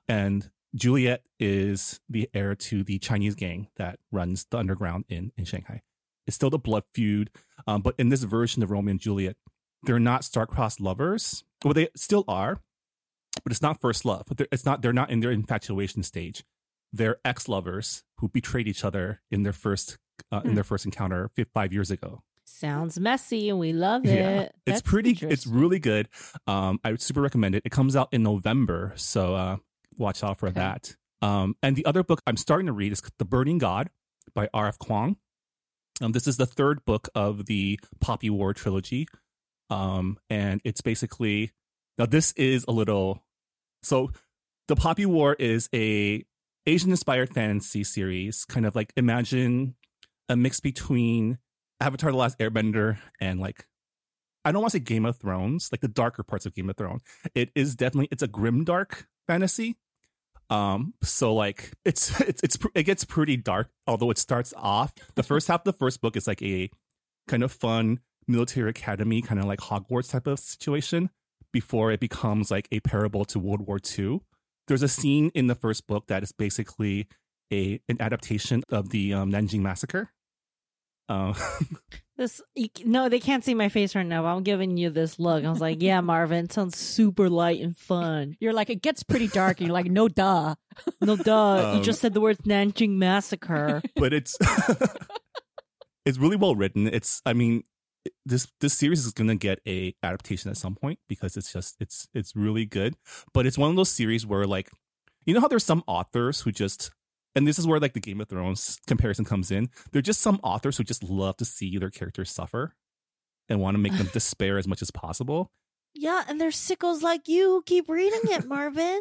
And 0.08 0.50
Juliet 0.74 1.26
is 1.40 2.00
the 2.08 2.30
heir 2.32 2.54
to 2.54 2.84
the 2.84 2.98
Chinese 2.98 3.34
gang 3.34 3.68
that 3.76 3.98
runs 4.12 4.46
the 4.50 4.58
underground 4.58 5.04
in, 5.08 5.32
in 5.36 5.44
Shanghai. 5.44 5.82
It's 6.26 6.36
still 6.36 6.50
the 6.50 6.58
blood 6.58 6.84
feud, 6.94 7.30
um, 7.66 7.82
but 7.82 7.94
in 7.98 8.08
this 8.08 8.22
version 8.22 8.62
of 8.62 8.70
Romeo 8.70 8.92
and 8.92 9.00
Juliet, 9.00 9.36
they're 9.82 9.98
not 9.98 10.24
star-crossed 10.24 10.80
lovers. 10.80 11.42
Well, 11.64 11.74
they 11.74 11.88
still 11.96 12.24
are, 12.28 12.60
but 13.42 13.50
it's 13.50 13.62
not 13.62 13.80
first 13.80 14.04
love. 14.04 14.26
But 14.28 14.36
they're, 14.36 14.46
it's 14.52 14.64
not. 14.64 14.82
They're 14.82 14.92
not 14.92 15.10
in 15.10 15.20
their 15.20 15.32
infatuation 15.32 16.02
stage. 16.04 16.44
They're 16.92 17.16
ex-lovers 17.24 18.04
who 18.18 18.28
betrayed 18.28 18.68
each 18.68 18.84
other 18.84 19.22
in 19.30 19.42
their 19.42 19.52
first 19.52 19.98
uh, 20.30 20.42
in 20.44 20.50
Hmm. 20.50 20.54
their 20.56 20.64
first 20.64 20.84
encounter 20.84 21.30
five 21.54 21.72
years 21.72 21.90
ago. 21.90 22.22
Sounds 22.50 22.98
messy 22.98 23.48
and 23.48 23.58
we 23.58 23.72
love 23.72 24.04
it. 24.04 24.14
Yeah. 24.14 24.40
it. 24.40 24.54
It's 24.66 24.80
That's 24.80 24.82
pretty. 24.82 25.16
It's 25.22 25.46
really 25.46 25.78
good. 25.78 26.08
Um, 26.46 26.78
I 26.84 26.90
would 26.90 27.00
super 27.00 27.20
recommend 27.20 27.54
it. 27.54 27.62
It 27.64 27.70
comes 27.70 27.94
out 27.96 28.08
in 28.12 28.22
November, 28.22 28.92
so 28.96 29.34
uh, 29.34 29.56
watch 29.96 30.22
out 30.24 30.38
for 30.38 30.48
Okay. 30.48 30.60
that. 30.60 30.96
Um, 31.22 31.54
and 31.62 31.76
the 31.76 31.86
other 31.86 32.02
book 32.02 32.22
I'm 32.26 32.36
starting 32.36 32.66
to 32.66 32.72
read 32.72 32.92
is 32.92 33.02
The 33.18 33.24
Burning 33.24 33.58
God 33.58 33.88
by 34.34 34.48
R.F. 34.52 34.78
Kuang. 34.78 35.16
Um, 36.02 36.12
this 36.12 36.26
is 36.26 36.38
the 36.38 36.46
third 36.46 36.84
book 36.84 37.08
of 37.14 37.46
the 37.46 37.78
Poppy 38.00 38.30
War 38.30 38.52
trilogy. 38.54 39.06
Um, 39.68 40.18
and 40.28 40.60
it's 40.64 40.80
basically 40.80 41.52
now 41.98 42.06
this 42.06 42.32
is 42.32 42.64
a 42.66 42.72
little 42.72 43.22
so 43.82 44.10
the 44.66 44.76
Poppy 44.76 45.06
War 45.06 45.34
is 45.38 45.68
a 45.74 46.24
Asian 46.66 46.90
inspired 46.90 47.32
fantasy 47.32 47.84
series, 47.84 48.44
kind 48.44 48.66
of 48.66 48.74
like 48.74 48.92
imagine 48.96 49.76
a 50.28 50.36
mix 50.36 50.58
between 50.60 51.38
Avatar: 51.80 52.10
The 52.12 52.16
Last 52.16 52.38
Airbender 52.38 52.98
and 53.20 53.40
like 53.40 53.66
I 54.44 54.52
don't 54.52 54.62
want 54.62 54.72
to 54.72 54.78
say 54.78 54.84
Game 54.84 55.04
of 55.04 55.16
Thrones, 55.16 55.70
like 55.70 55.80
the 55.80 55.88
darker 55.88 56.22
parts 56.22 56.46
of 56.46 56.54
Game 56.54 56.70
of 56.70 56.76
Thrones. 56.76 57.02
It 57.34 57.50
is 57.54 57.76
definitely 57.76 58.08
it's 58.10 58.22
a 58.22 58.28
grim 58.28 58.64
dark 58.64 59.06
fantasy. 59.26 59.76
Um, 60.48 60.94
so 61.02 61.34
like 61.34 61.72
it's 61.84 62.20
it's 62.22 62.42
it's 62.42 62.58
it 62.74 62.84
gets 62.84 63.04
pretty 63.04 63.36
dark. 63.36 63.70
Although 63.86 64.10
it 64.10 64.18
starts 64.18 64.54
off 64.56 64.94
the 65.14 65.22
first 65.22 65.48
half 65.48 65.60
of 65.60 65.64
the 65.64 65.72
first 65.72 66.00
book 66.00 66.16
is 66.16 66.26
like 66.26 66.42
a 66.42 66.70
kind 67.28 67.42
of 67.42 67.52
fun 67.52 68.00
military 68.26 68.70
academy, 68.70 69.22
kind 69.22 69.40
of 69.40 69.46
like 69.46 69.60
Hogwarts 69.60 70.10
type 70.10 70.26
of 70.26 70.38
situation. 70.38 71.10
Before 71.52 71.90
it 71.90 71.98
becomes 71.98 72.48
like 72.52 72.68
a 72.70 72.78
parable 72.78 73.24
to 73.24 73.40
World 73.40 73.66
War 73.66 73.80
II. 73.98 74.20
There's 74.68 74.84
a 74.84 74.88
scene 74.88 75.32
in 75.34 75.48
the 75.48 75.56
first 75.56 75.88
book 75.88 76.06
that 76.06 76.22
is 76.22 76.30
basically 76.30 77.08
a 77.52 77.80
an 77.88 77.96
adaptation 78.00 78.62
of 78.68 78.90
the 78.90 79.12
um, 79.12 79.32
Nanjing 79.32 79.60
massacre. 79.60 80.10
Uh, 81.10 81.34
This 82.16 82.42
you, 82.54 82.68
no, 82.84 83.08
they 83.08 83.18
can't 83.18 83.42
see 83.42 83.54
my 83.54 83.70
face 83.70 83.94
right 83.94 84.04
now. 84.04 84.20
But 84.20 84.28
I'm 84.28 84.42
giving 84.42 84.76
you 84.76 84.90
this 84.90 85.18
look. 85.18 85.42
I 85.42 85.48
was 85.48 85.58
like, 85.62 85.80
yeah, 85.80 86.02
Marvin, 86.02 86.44
it 86.44 86.52
sounds 86.52 86.76
super 86.76 87.30
light 87.30 87.62
and 87.62 87.74
fun. 87.74 88.36
you're 88.40 88.52
like 88.52 88.68
it 88.68 88.82
gets 88.82 89.02
pretty 89.02 89.26
dark 89.28 89.58
and 89.58 89.68
you're 89.68 89.72
like 89.72 89.86
no 89.90 90.06
duh 90.06 90.54
No, 91.00 91.16
duh. 91.16 91.70
you 91.72 91.78
Um, 91.78 91.82
just 91.82 92.02
said 92.02 92.12
the 92.12 92.20
words 92.20 92.40
Nanjing 92.42 92.90
massacre. 92.98 93.80
but 93.96 94.12
it's 94.12 94.36
it's 96.04 96.18
really 96.18 96.36
well 96.36 96.54
written. 96.54 96.86
It's 96.88 97.22
I 97.24 97.32
mean 97.32 97.62
this 98.26 98.48
this 98.60 98.74
series 98.74 99.06
is 99.06 99.12
gonna 99.14 99.34
get 99.36 99.60
a 99.66 99.94
adaptation 100.02 100.50
at 100.50 100.58
some 100.58 100.74
point 100.74 100.98
because 101.08 101.38
it's 101.38 101.50
just 101.52 101.76
it's 101.80 102.06
it's 102.12 102.36
really 102.36 102.66
good. 102.66 102.96
But 103.32 103.46
it's 103.46 103.56
one 103.56 103.70
of 103.70 103.76
those 103.76 103.88
series 103.90 104.26
where 104.26 104.46
like 104.46 104.70
you 105.24 105.32
know 105.32 105.40
how 105.40 105.48
there's 105.48 105.64
some 105.64 105.82
authors 105.86 106.42
who 106.42 106.52
just 106.52 106.90
and 107.34 107.46
this 107.46 107.58
is 107.58 107.66
where 107.66 107.80
like 107.80 107.94
the 107.94 108.00
Game 108.00 108.20
of 108.20 108.28
Thrones 108.28 108.78
comparison 108.86 109.24
comes 109.24 109.50
in. 109.50 109.68
They're 109.92 110.02
just 110.02 110.20
some 110.20 110.40
authors 110.42 110.76
who 110.76 110.84
just 110.84 111.02
love 111.04 111.36
to 111.38 111.44
see 111.44 111.76
their 111.78 111.90
characters 111.90 112.30
suffer 112.30 112.74
and 113.48 113.60
want 113.60 113.74
to 113.74 113.78
make 113.78 113.96
them 113.96 114.08
despair 114.12 114.58
as 114.58 114.66
much 114.68 114.82
as 114.82 114.90
possible. 114.90 115.50
yeah, 115.94 116.24
and 116.28 116.40
there's 116.40 116.56
sickles 116.56 117.02
like 117.02 117.28
you 117.28 117.46
who 117.50 117.62
keep 117.64 117.88
reading 117.88 118.20
it, 118.24 118.44
Marvin. 118.48 119.00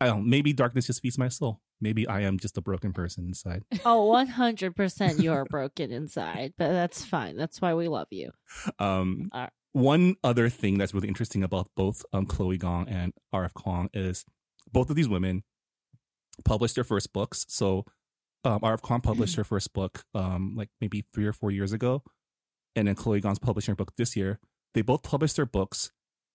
I 0.00 0.06
don't 0.06 0.26
maybe 0.28 0.52
darkness 0.52 0.86
just 0.86 1.02
feeds 1.02 1.18
my 1.18 1.28
soul. 1.28 1.60
Maybe 1.82 2.06
I 2.06 2.20
am 2.20 2.38
just 2.38 2.58
a 2.58 2.60
broken 2.62 2.92
person 2.92 3.24
inside. 3.26 3.62
Oh, 3.86 4.10
100% 4.12 5.22
you're 5.22 5.44
broken 5.46 5.90
inside, 5.92 6.52
but 6.58 6.68
that's 6.72 7.04
fine. 7.04 7.36
That's 7.36 7.60
why 7.60 7.72
we 7.74 7.88
love 7.88 8.08
you. 8.10 8.30
Um, 8.78 9.30
Alright. 9.34 9.50
one 9.72 10.16
other 10.22 10.48
thing 10.50 10.76
that's 10.78 10.92
really 10.94 11.08
interesting 11.08 11.42
about 11.42 11.68
both 11.76 12.04
um, 12.12 12.26
Chloe 12.26 12.58
Gong 12.58 12.88
and 12.88 13.12
R.F. 13.32 13.54
Kuang 13.54 13.88
is 13.94 14.24
both 14.72 14.90
of 14.90 14.96
these 14.96 15.08
women 15.08 15.42
published 16.44 16.74
their 16.74 16.84
first 16.84 17.12
books. 17.12 17.46
So 17.48 17.84
um, 18.44 18.60
R.F. 18.62 18.82
Kuang 18.82 19.02
published 19.02 19.36
her 19.36 19.44
first 19.44 19.72
book 19.72 20.04
um, 20.14 20.54
like 20.56 20.70
maybe 20.80 21.04
three 21.12 21.26
or 21.26 21.32
four 21.32 21.50
years 21.50 21.72
ago, 21.72 22.02
and 22.74 22.88
then 22.88 22.94
Chloe 22.94 23.20
Gong's 23.20 23.38
publishing 23.38 23.72
her 23.72 23.76
book 23.76 23.92
this 23.96 24.16
year. 24.16 24.38
They 24.74 24.82
both 24.82 25.02
published 25.02 25.36
their 25.36 25.46
books 25.46 25.92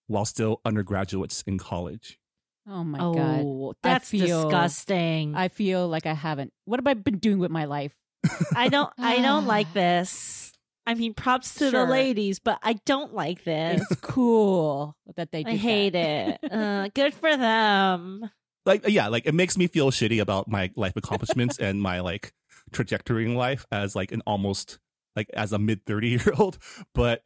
while 0.08 0.26
still 0.26 0.62
undergraduates 0.66 1.44
in 1.48 1.58
college. 1.58 2.20
oh 2.68 2.84
my 2.84 3.00
oh, 3.00 3.14
god 3.14 3.76
that's 3.84 4.10
feel- 4.10 4.44
disgusting. 4.44 5.36
I, 5.36 5.46
i 5.46 5.48
feel 5.50 5.88
like 5.88 6.06
i 6.08 6.14
haven't 6.14 6.52
what 6.66 6.80
have 6.80 6.88
i 6.88 6.94
been 6.96 7.20
doing 7.20 7.38
with 7.38 7.52
my 7.52 7.66
life 7.66 7.94
I 8.56 8.70
don't 8.70 8.92
I 8.98 9.22
don't 9.22 9.46
like 9.56 9.72
this. 9.74 10.52
I 10.88 10.94
mean, 10.94 11.16
props 11.16 11.56
to 11.56 11.72
the 11.72 11.86
ladies, 11.86 12.38
but 12.40 12.60
I 12.62 12.74
don't 12.86 13.14
like 13.14 13.44
this. 13.44 13.82
it's 13.90 14.02
cool 14.02 14.96
that 15.16 15.32
they 15.32 15.44
I 15.44 15.56
hate 15.56 15.94
that. 15.94 16.40
it. 16.44 16.52
Uh, 16.52 16.90
good 16.94 17.14
for 17.14 17.36
them. 17.36 18.30
Like 18.66 18.88
yeah, 18.88 19.08
like 19.08 19.26
it 19.26 19.36
makes 19.36 19.58
me 19.58 19.68
feel 19.68 19.92
shitty 19.92 20.22
about 20.22 20.48
my 20.48 20.72
life 20.76 20.96
accomplishments 20.96 21.58
and 21.60 21.82
my 21.82 22.00
like 22.00 22.34
trajectory 22.72 23.26
in 23.26 23.36
life 23.36 23.66
as 23.72 23.96
like 23.96 24.12
an 24.12 24.22
almost 24.26 24.80
like 25.16 25.30
as 25.34 25.54
a 25.54 25.60
mid 25.60 25.86
30 25.86 26.10
year 26.10 26.34
old, 26.38 26.58
but 26.94 27.22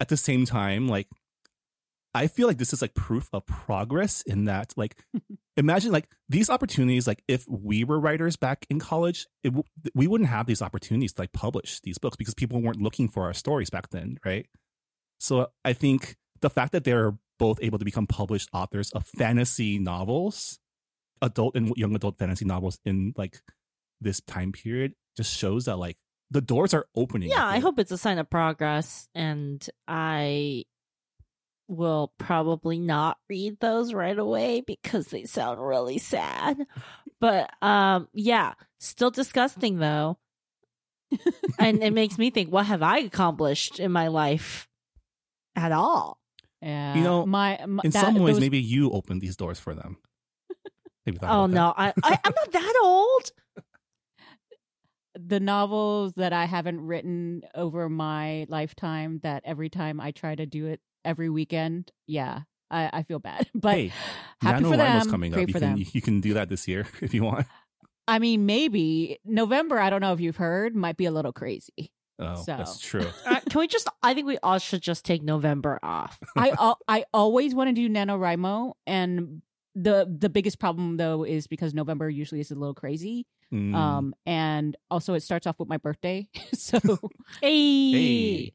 at 0.00 0.08
the 0.08 0.16
same 0.16 0.44
time, 0.44 0.88
like 0.88 1.08
I 2.14 2.26
feel 2.26 2.46
like 2.46 2.58
this 2.58 2.72
is 2.72 2.82
like 2.82 2.94
proof 2.94 3.28
of 3.32 3.46
progress 3.46 4.22
in 4.22 4.44
that 4.44 4.74
like 4.76 5.02
imagine 5.56 5.92
like 5.92 6.08
these 6.28 6.50
opportunities 6.50 7.06
like 7.06 7.22
if 7.26 7.46
we 7.48 7.84
were 7.84 7.98
writers 7.98 8.36
back 8.36 8.66
in 8.68 8.78
college 8.78 9.26
it 9.42 9.48
w- 9.50 9.64
we 9.94 10.06
wouldn't 10.06 10.28
have 10.28 10.46
these 10.46 10.62
opportunities 10.62 11.12
to 11.14 11.22
like 11.22 11.32
publish 11.32 11.80
these 11.80 11.98
books 11.98 12.16
because 12.16 12.34
people 12.34 12.60
weren't 12.60 12.82
looking 12.82 13.08
for 13.08 13.24
our 13.24 13.32
stories 13.32 13.70
back 13.70 13.88
then 13.90 14.18
right? 14.24 14.46
So 15.18 15.48
i 15.64 15.72
think 15.72 16.16
the 16.40 16.50
fact 16.50 16.72
that 16.72 16.84
they're 16.84 17.16
both 17.38 17.58
able 17.62 17.78
to 17.78 17.84
become 17.84 18.06
published 18.06 18.48
authors 18.52 18.90
of 18.90 19.06
fantasy 19.06 19.78
novels 19.78 20.58
adult 21.22 21.56
and 21.56 21.72
young 21.76 21.94
adult 21.94 22.18
fantasy 22.18 22.44
novels 22.44 22.78
in 22.84 23.14
like 23.16 23.40
this 24.00 24.20
time 24.20 24.52
period 24.52 24.92
just 25.16 25.34
shows 25.36 25.64
that 25.66 25.76
like 25.78 25.96
the 26.30 26.40
doors 26.40 26.74
are 26.74 26.86
opening 26.96 27.30
Yeah, 27.30 27.46
I 27.46 27.52
think. 27.54 27.64
hope 27.64 27.78
it's 27.78 27.92
a 27.92 27.98
sign 27.98 28.18
of 28.18 28.28
progress, 28.28 29.08
and 29.14 29.64
I 29.86 30.64
will 31.68 32.12
probably 32.18 32.78
not 32.78 33.16
read 33.30 33.58
those 33.60 33.94
right 33.94 34.18
away 34.18 34.60
because 34.60 35.06
they 35.08 35.24
sound 35.24 35.60
really 35.64 35.98
sad. 35.98 36.58
But 37.20 37.50
um, 37.62 38.08
yeah, 38.12 38.54
still 38.80 39.10
disgusting 39.10 39.78
though, 39.78 40.18
and 41.58 41.82
it 41.82 41.92
makes 41.92 42.18
me 42.18 42.30
think: 42.30 42.50
what 42.50 42.66
have 42.66 42.82
I 42.82 42.98
accomplished 42.98 43.78
in 43.78 43.92
my 43.92 44.08
life 44.08 44.68
at 45.54 45.70
all? 45.72 46.18
Yeah. 46.60 46.94
You 46.96 47.02
know, 47.02 47.26
my, 47.26 47.58
my 47.66 47.82
in 47.84 47.90
that- 47.90 48.00
some 48.04 48.14
ways 48.16 48.36
those- 48.36 48.40
maybe 48.40 48.60
you 48.60 48.90
opened 48.90 49.20
these 49.20 49.36
doors 49.36 49.58
for 49.60 49.74
them 49.74 49.98
Maybe 49.98 50.00
thought 50.00 50.11
Oh 51.06 51.10
about 51.10 51.46
that. 51.50 51.54
no, 51.54 51.74
I, 51.76 51.92
I 52.02 52.18
I'm 52.24 52.32
not 52.36 52.52
that 52.52 52.80
old. 52.82 53.32
the 55.14 55.40
novels 55.40 56.14
that 56.14 56.32
I 56.32 56.46
haven't 56.46 56.80
written 56.80 57.42
over 57.54 57.88
my 57.88 58.46
lifetime 58.48 59.20
that 59.22 59.42
every 59.44 59.68
time 59.68 60.00
I 60.00 60.10
try 60.12 60.34
to 60.34 60.46
do 60.46 60.66
it 60.66 60.80
every 61.04 61.28
weekend, 61.28 61.90
yeah, 62.06 62.40
I, 62.70 62.88
I 62.92 63.02
feel 63.02 63.18
bad. 63.18 63.48
But 63.54 63.74
hey, 63.74 63.92
happy 64.40 64.64
for 64.64 64.76
them. 64.76 65.10
coming 65.10 65.32
Great 65.32 65.42
up. 65.42 65.48
You 65.48 65.52
for 65.52 65.58
can 65.60 65.74
them. 65.76 65.86
you 65.92 66.00
can 66.00 66.20
do 66.20 66.34
that 66.34 66.48
this 66.48 66.66
year 66.66 66.86
if 67.00 67.12
you 67.12 67.24
want. 67.24 67.46
I 68.08 68.18
mean, 68.18 68.46
maybe 68.46 69.18
November. 69.24 69.78
I 69.78 69.90
don't 69.90 70.00
know 70.00 70.12
if 70.12 70.20
you've 70.20 70.36
heard, 70.36 70.74
might 70.74 70.96
be 70.96 71.04
a 71.06 71.10
little 71.12 71.32
crazy. 71.32 71.92
Oh, 72.18 72.36
So. 72.36 72.56
that's 72.56 72.78
true. 72.78 73.06
Uh, 73.26 73.40
can 73.48 73.58
we 73.60 73.66
just? 73.66 73.88
I 74.02 74.14
think 74.14 74.26
we 74.26 74.38
all 74.38 74.58
should 74.58 74.82
just 74.82 75.04
take 75.04 75.22
November 75.22 75.78
off. 75.82 76.18
I 76.36 76.74
I 76.88 77.04
always 77.12 77.54
want 77.54 77.68
to 77.68 77.74
do 77.74 77.88
NaNoWriMo, 77.88 78.74
and 78.86 79.42
the 79.74 80.06
the 80.18 80.28
biggest 80.28 80.58
problem 80.58 80.96
though 80.96 81.24
is 81.24 81.46
because 81.46 81.74
November 81.74 82.08
usually 82.08 82.40
is 82.40 82.50
a 82.50 82.54
little 82.54 82.74
crazy. 82.74 83.26
Mm. 83.52 83.74
Um, 83.74 84.14
and 84.24 84.76
also 84.90 85.14
it 85.14 85.20
starts 85.20 85.46
off 85.46 85.58
with 85.58 85.68
my 85.68 85.76
birthday, 85.76 86.28
so 86.54 86.78
Hey, 87.40 88.52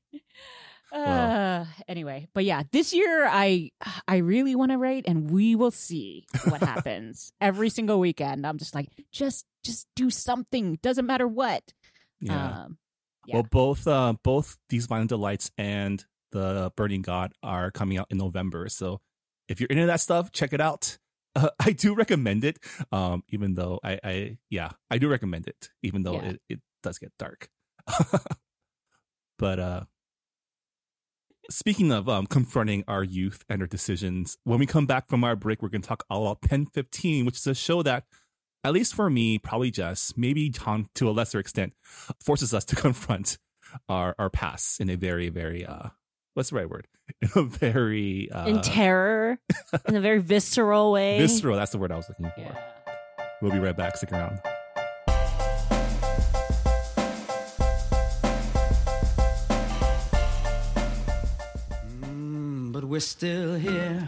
Hey. 0.92 1.00
Uh, 1.04 1.66
anyway, 1.88 2.28
but 2.34 2.46
yeah, 2.46 2.64
this 2.72 2.94
year 2.94 3.28
I 3.30 3.72
I 4.08 4.18
really 4.18 4.56
want 4.56 4.72
to 4.72 4.78
write, 4.78 5.06
and 5.08 5.30
we 5.30 5.56
will 5.56 5.72
see 5.72 6.26
what 6.48 6.62
happens 6.64 7.34
every 7.42 7.70
single 7.70 8.00
weekend. 8.00 8.48
I'm 8.48 8.58
just 8.58 8.74
like, 8.74 8.88
just 9.12 9.46
just 9.64 9.88
do 9.96 10.10
something, 10.10 10.80
doesn't 10.82 11.06
matter 11.06 11.28
what. 11.28 11.74
yeah. 12.22 12.64
Um, 12.64 12.78
yeah. 13.26 13.36
Well, 13.36 13.48
both 13.52 13.86
uh, 13.88 14.14
both 14.24 14.58
these 14.70 14.86
Violent 14.86 15.10
Delights 15.10 15.52
and 15.58 16.04
the 16.32 16.72
Burning 16.78 17.02
God 17.02 17.34
are 17.44 17.72
coming 17.72 17.98
out 17.98 18.08
in 18.10 18.18
November. 18.18 18.70
So 18.70 19.02
if 19.50 19.60
you're 19.60 19.68
into 19.70 19.86
that 19.88 20.00
stuff, 20.00 20.32
check 20.32 20.54
it 20.54 20.62
out. 20.62 20.98
Uh, 21.38 21.50
I 21.60 21.72
do 21.72 21.94
recommend 21.94 22.44
it. 22.44 22.58
Um, 22.92 23.24
even 23.30 23.54
though 23.54 23.80
I, 23.84 24.00
I 24.04 24.38
yeah, 24.50 24.72
I 24.90 24.98
do 24.98 25.08
recommend 25.08 25.48
it, 25.48 25.70
even 25.84 26.04
though 26.04 26.16
Yeah. 26.16 26.30
it, 26.32 26.42
it 26.50 26.60
does 26.84 26.98
get 27.00 27.12
dark. 27.18 27.50
but 29.40 29.60
uh 29.60 29.82
speaking 31.50 31.92
of 31.92 32.10
um 32.10 32.26
confronting 32.28 32.84
our 32.88 33.04
youth 33.04 33.44
and 33.50 33.62
our 33.62 33.68
decisions, 33.68 34.38
when 34.44 34.60
we 34.60 34.66
come 34.66 34.86
back 34.86 35.08
from 35.08 35.24
our 35.24 35.36
break, 35.36 35.62
we're 35.62 35.70
gonna 35.70 35.84
talk 35.84 36.04
all 36.10 36.24
about 36.24 36.42
Pen 36.42 36.66
15, 36.66 37.26
which 37.26 37.38
is 37.38 37.48
a 37.48 37.56
show 37.56 37.82
that 37.84 38.06
at 38.64 38.74
least 38.74 38.94
for 38.96 39.10
me, 39.10 39.38
probably 39.38 39.72
Jess, 39.72 40.14
maybe 40.18 40.50
John 40.50 40.88
to 40.96 41.10
a 41.10 41.12
lesser 41.12 41.40
extent, 41.40 41.74
forces 42.20 42.54
us 42.54 42.66
to 42.66 42.76
confront 42.88 43.38
our 43.88 44.16
our 44.20 44.30
past 44.30 44.82
in 44.82 44.90
a 44.90 44.98
very, 44.98 45.30
very 45.30 45.66
uh 45.66 45.90
what's 46.38 46.52
the 46.52 46.56
right 46.56 46.70
word? 46.70 46.88
In 47.22 47.30
a 47.36 47.42
very 47.42 48.30
uh 48.32 48.46
in 48.46 48.62
terror, 48.62 49.40
in 49.88 49.96
a 49.96 50.02
very 50.02 50.20
visceral 50.20 50.92
way. 50.98 51.18
visceral, 51.18 51.56
that's 51.58 51.72
the 51.72 51.80
word 51.80 51.92
I 51.92 51.96
was 51.96 52.08
looking 52.10 52.26
for. 52.28 52.34
yeah. 52.38 52.56
We'll 53.42 53.52
be 53.52 53.60
right 53.60 53.76
back. 53.76 53.98
Stick 53.98 54.12
around. 54.12 54.40
Mm, 62.02 62.72
but 62.72 62.84
we're 62.84 63.00
still 63.00 63.56
here, 63.56 64.08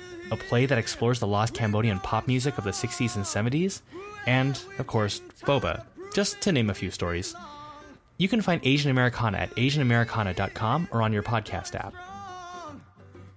a 0.31 0.37
play 0.37 0.65
that 0.65 0.77
explores 0.77 1.19
the 1.19 1.27
lost 1.27 1.53
Cambodian 1.53 1.99
pop 1.99 2.27
music 2.27 2.57
of 2.57 2.63
the 2.63 2.71
60s 2.71 3.15
and 3.15 3.25
70s, 3.25 3.81
and, 4.25 4.59
of 4.79 4.87
course, 4.87 5.21
Boba, 5.43 5.83
just 6.13 6.41
to 6.41 6.51
name 6.51 6.69
a 6.69 6.73
few 6.73 6.89
stories. 6.89 7.35
You 8.17 8.27
can 8.27 8.41
find 8.41 8.61
Asian 8.63 8.91
Americana 8.91 9.39
at 9.39 9.55
AsianAmericana.com 9.55 10.89
or 10.91 11.01
on 11.01 11.11
your 11.11 11.23
podcast 11.23 11.75
app. 11.75 11.93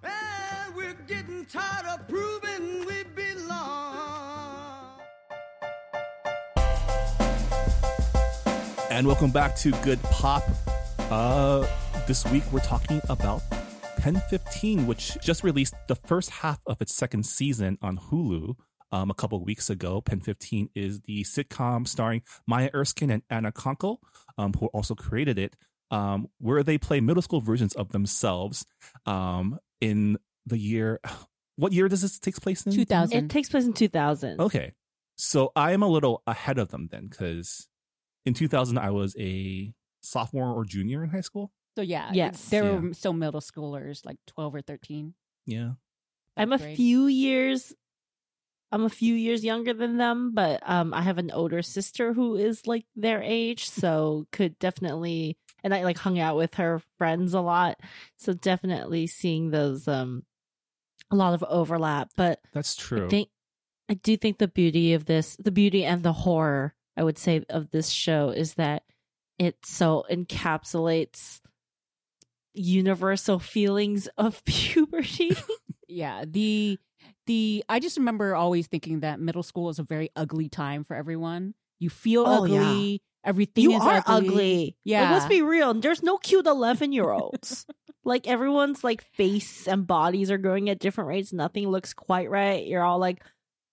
And 0.03 0.75
we're 0.75 0.95
getting 1.07 1.47
tired 1.47 1.87
of 1.87 2.07
proving 2.07 2.85
we 2.87 3.03
belong. 3.15 5.01
And 8.91 9.07
welcome 9.07 9.31
back 9.31 9.57
to 9.57 9.71
Good 9.83 10.03
Pop. 10.05 10.45
Uh, 11.11 11.67
this 12.07 12.25
week 12.27 12.45
we're 12.53 12.61
talking 12.61 13.01
about 13.09 13.43
Pen 14.05 14.21
15, 14.29 14.87
which 14.87 15.17
just 15.23 15.43
released 15.43 15.73
the 15.89 15.95
first 15.95 16.29
half 16.29 16.61
of 16.67 16.83
its 16.83 16.95
second 16.95 17.25
season 17.25 17.79
on 17.81 17.97
Hulu 17.97 18.55
um, 18.93 19.11
a 19.11 19.15
couple 19.15 19.43
weeks 19.43 19.71
ago. 19.71 20.03
Pen 20.03 20.21
15 20.21 20.69
is 20.75 21.01
the 21.01 21.23
sitcom 21.23 21.89
starring 21.89 22.21
Maya 22.47 22.69
Erskine 22.75 23.11
and 23.11 23.23
Anna 23.31 23.51
Konkle, 23.51 23.97
um, 24.37 24.53
who 24.61 24.67
also 24.67 24.95
created 24.95 25.39
it, 25.39 25.57
um, 25.91 26.29
where 26.37 26.63
they 26.63 26.77
play 26.77 27.01
middle 27.01 27.23
school 27.23 27.41
versions 27.41 27.73
of 27.77 27.93
themselves 27.93 28.67
um, 29.07 29.59
in 29.81 30.19
the 30.45 30.59
year. 30.59 31.01
What 31.57 31.73
year 31.73 31.89
does 31.89 32.03
this 32.03 32.19
take 32.19 32.35
place 32.35 32.67
in? 32.67 32.73
2000. 32.73 33.17
It 33.17 33.31
takes 33.31 33.49
place 33.49 33.65
in 33.65 33.75
2000. 33.75 34.41
Okay. 34.41 34.73
So 35.17 35.53
I 35.55 35.71
am 35.71 35.83
a 35.83 35.89
little 35.89 36.25
ahead 36.27 36.59
of 36.59 36.71
them 36.71 36.89
then 36.91 37.07
because 37.07 37.69
in 38.27 38.35
2000 38.35 38.77
I 38.77 38.91
was 38.91 39.15
a 39.21 39.73
sophomore 40.03 40.53
or 40.53 40.65
junior 40.65 41.05
in 41.05 41.11
high 41.11 41.21
school. 41.21 41.53
So 41.77 41.83
yeah, 41.83 42.11
Yes. 42.13 42.49
they 42.51 42.59
Yeah. 42.59 42.79
were 42.79 42.93
still 42.95 43.13
middle 43.13 43.41
schoolers, 43.41 44.05
like 44.05 44.19
twelve 44.27 44.55
or 44.55 44.63
thirteen. 44.63 45.15
Yeah. 45.47 45.73
I'm 46.37 46.53
a 46.53 46.59
Great. 46.59 46.77
few 46.77 47.07
years 47.07 47.73
I'm 48.73 48.83
a 48.85 48.89
few 48.91 49.15
years 49.15 49.45
younger 49.45 49.73
than 49.73 49.99
them, 49.99 50.33
but 50.35 50.61
um 50.69 50.93
I 50.95 51.03
have 51.03 51.19
an 51.19 51.31
older 51.31 51.63
sister 51.63 52.13
who 52.13 52.35
is 52.37 52.67
like 52.67 52.87
their 52.97 53.23
age, 53.23 53.69
so 53.69 54.27
could 54.33 54.59
definitely 54.59 55.37
and 55.63 55.73
I 55.75 55.85
like 55.85 55.99
hung 55.99 56.19
out 56.19 56.37
with 56.37 56.55
her 56.55 56.83
friends 56.99 57.35
a 57.35 57.41
lot. 57.41 57.79
So 58.17 58.33
definitely 58.33 59.07
seeing 59.07 59.51
those 59.51 59.87
um 59.89 60.25
a 61.11 61.17
lot 61.17 61.35
of 61.35 61.45
overlap, 61.45 62.11
but 62.17 62.41
That's 62.53 62.75
true. 62.75 63.07
I 63.07 63.09
think 63.09 63.29
I 63.89 63.95
do 63.95 64.17
think 64.17 64.39
the 64.39 64.49
beauty 64.49 64.95
of 64.95 65.05
this, 65.05 65.37
the 65.37 65.53
beauty 65.53 65.85
and 65.85 66.03
the 66.03 66.13
horror, 66.13 66.75
I 66.97 67.05
would 67.05 67.19
say, 67.19 67.45
of 67.51 67.71
this 67.71 67.91
show 67.91 68.31
is 68.31 68.55
that 68.55 68.83
it 69.39 69.57
so 69.65 70.05
encapsulates 70.11 71.41
universal 72.55 73.39
feelings 73.39 74.09
of 74.17 74.43
puberty. 74.47 75.37
Yeah, 75.89 76.25
the 76.27 76.79
the 77.27 77.65
I 77.69 77.81
just 77.81 77.97
remember 77.99 78.35
always 78.35 78.67
thinking 78.67 79.01
that 79.01 79.21
middle 79.21 79.43
school 79.43 79.69
is 79.71 79.79
a 79.79 79.83
very 79.83 80.11
ugly 80.17 80.49
time 80.49 80.85
for 80.85 80.95
everyone. 80.97 81.55
You 81.79 81.91
feel 81.91 82.25
Oh, 82.27 82.45
yeah. 82.45 82.61
ugly. 82.61 83.03
Everything 83.25 83.65
you 83.65 83.77
is 83.77 83.83
are 83.83 84.03
ugly. 84.07 84.29
ugly. 84.29 84.77
Yeah. 84.85 85.03
Like, 85.03 85.11
let's 85.13 85.27
be 85.27 85.43
real. 85.43 85.73
There's 85.75 86.03
no 86.03 86.19
cute 86.19 86.47
11 86.47 86.93
year 86.93 87.11
olds. 87.11 87.67
like 88.05 88.27
everyone's 88.29 88.85
like 88.85 89.03
face 89.15 89.67
and 89.67 89.87
bodies 89.87 90.31
are 90.31 90.37
growing 90.39 90.69
at 90.69 90.79
different 90.79 91.09
rates. 91.09 91.33
Nothing 91.33 91.69
looks 91.69 91.95
quite 91.95 92.29
right. 92.31 92.67
You're 92.67 92.85
all 92.85 92.99
like 92.99 93.23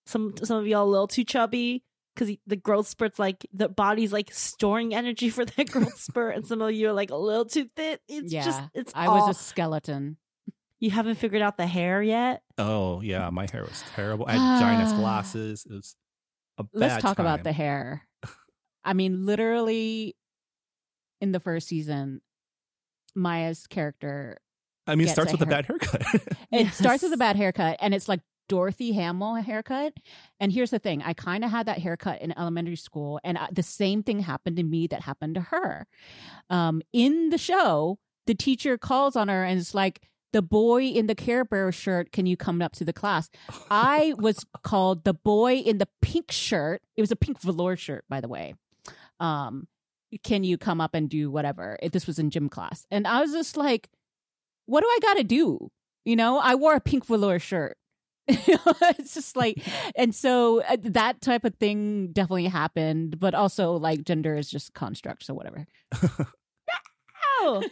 some 0.05 0.33
some 0.43 0.57
of 0.57 0.67
y'all 0.67 0.85
a 0.85 0.89
little 0.89 1.07
too 1.07 1.25
chubby. 1.25 1.83
Because 2.15 2.35
the 2.45 2.55
growth 2.55 2.87
spurt's 2.87 3.19
like 3.19 3.45
the 3.53 3.69
body's 3.69 4.11
like 4.11 4.31
storing 4.33 4.93
energy 4.93 5.29
for 5.29 5.45
that 5.45 5.69
growth 5.71 5.97
spurt, 5.99 6.35
and 6.35 6.45
some 6.45 6.61
of 6.61 6.71
you 6.73 6.89
are 6.89 6.93
like 6.93 7.11
a 7.11 7.15
little 7.15 7.45
too 7.45 7.69
thin. 7.75 7.97
It's 8.07 8.31
yeah, 8.31 8.43
just 8.43 8.61
it's 8.73 8.91
I 8.95 9.07
all- 9.07 9.27
was 9.27 9.35
a 9.35 9.39
skeleton. 9.39 10.17
you 10.79 10.91
haven't 10.91 11.15
figured 11.15 11.41
out 11.41 11.57
the 11.57 11.67
hair 11.67 12.01
yet. 12.01 12.41
Oh 12.57 13.01
yeah, 13.01 13.29
my 13.29 13.47
hair 13.51 13.63
was 13.63 13.83
terrible. 13.95 14.25
I 14.27 14.33
had 14.33 14.39
ah. 14.39 14.59
giant 14.59 14.95
glasses. 14.97 15.65
It 15.69 15.73
was 15.73 15.95
a 16.57 16.63
bad 16.63 16.69
Let's 16.73 17.01
talk 17.01 17.19
about 17.19 17.43
the 17.43 17.53
hair. 17.53 18.07
I 18.83 18.93
mean, 18.93 19.25
literally, 19.25 20.15
in 21.19 21.31
the 21.31 21.39
first 21.39 21.67
season, 21.67 22.21
Maya's 23.15 23.67
character 23.67 24.39
I 24.87 24.95
mean, 24.95 25.07
it 25.07 25.11
starts 25.11 25.31
a 25.31 25.35
with 25.35 25.41
a 25.43 25.45
bad 25.45 25.65
haircut. 25.65 26.03
It 26.51 26.73
starts 26.73 27.03
with 27.03 27.13
a 27.13 27.17
bad 27.17 27.37
haircut, 27.37 27.77
and 27.79 27.93
it's 27.93 28.09
like 28.09 28.19
Dorothy 28.47 28.91
Hamill 28.93 29.35
haircut. 29.35 29.93
And 30.39 30.51
here's 30.51 30.71
the 30.71 30.79
thing: 30.79 31.01
I 31.01 31.13
kind 31.13 31.43
of 31.43 31.51
had 31.51 31.65
that 31.67 31.79
haircut 31.79 32.21
in 32.21 32.37
elementary 32.37 32.75
school, 32.75 33.19
and 33.23 33.37
I, 33.37 33.47
the 33.51 33.63
same 33.63 34.03
thing 34.03 34.19
happened 34.19 34.57
to 34.57 34.63
me 34.63 34.87
that 34.87 35.01
happened 35.01 35.35
to 35.35 35.41
her. 35.41 35.87
Um, 36.49 36.81
in 36.91 37.29
the 37.29 37.37
show, 37.37 37.99
the 38.27 38.35
teacher 38.35 38.77
calls 38.77 39.15
on 39.15 39.27
her 39.27 39.43
and 39.43 39.59
it's 39.59 39.73
like, 39.73 40.01
"The 40.33 40.41
boy 40.41 40.83
in 40.83 41.07
the 41.07 41.15
Care 41.15 41.45
Bear 41.45 41.71
shirt, 41.71 42.11
can 42.11 42.25
you 42.25 42.35
come 42.37 42.61
up 42.61 42.73
to 42.73 42.85
the 42.85 42.93
class?" 42.93 43.29
I 43.69 44.13
was 44.17 44.45
called 44.63 45.03
the 45.03 45.13
boy 45.13 45.55
in 45.55 45.77
the 45.77 45.87
pink 46.01 46.31
shirt. 46.31 46.81
It 46.95 47.01
was 47.01 47.11
a 47.11 47.15
pink 47.15 47.39
velour 47.41 47.75
shirt, 47.75 48.05
by 48.09 48.21
the 48.21 48.27
way. 48.27 48.55
Um, 49.19 49.67
can 50.23 50.43
you 50.43 50.57
come 50.57 50.81
up 50.81 50.93
and 50.93 51.09
do 51.09 51.31
whatever? 51.31 51.77
This 51.91 52.05
was 52.05 52.19
in 52.19 52.29
gym 52.31 52.49
class, 52.49 52.85
and 52.91 53.07
I 53.07 53.21
was 53.21 53.31
just 53.31 53.55
like, 53.55 53.89
"What 54.65 54.81
do 54.81 54.87
I 54.87 54.99
got 55.01 55.17
to 55.17 55.23
do?" 55.23 55.71
You 56.03 56.15
know, 56.15 56.39
I 56.39 56.55
wore 56.55 56.75
a 56.75 56.81
pink 56.81 57.05
velour 57.05 57.39
shirt. 57.39 57.77
it's 58.27 59.13
just 59.13 59.35
like, 59.35 59.57
and 59.95 60.13
so 60.13 60.61
uh, 60.63 60.77
that 60.81 61.21
type 61.21 61.43
of 61.45 61.55
thing 61.55 62.11
definitely 62.13 62.45
happened, 62.47 63.19
but 63.19 63.33
also 63.33 63.73
like 63.73 64.03
gender 64.03 64.35
is 64.35 64.49
just 64.49 64.73
construct, 64.73 65.23
so 65.25 65.33
whatever. 65.33 65.65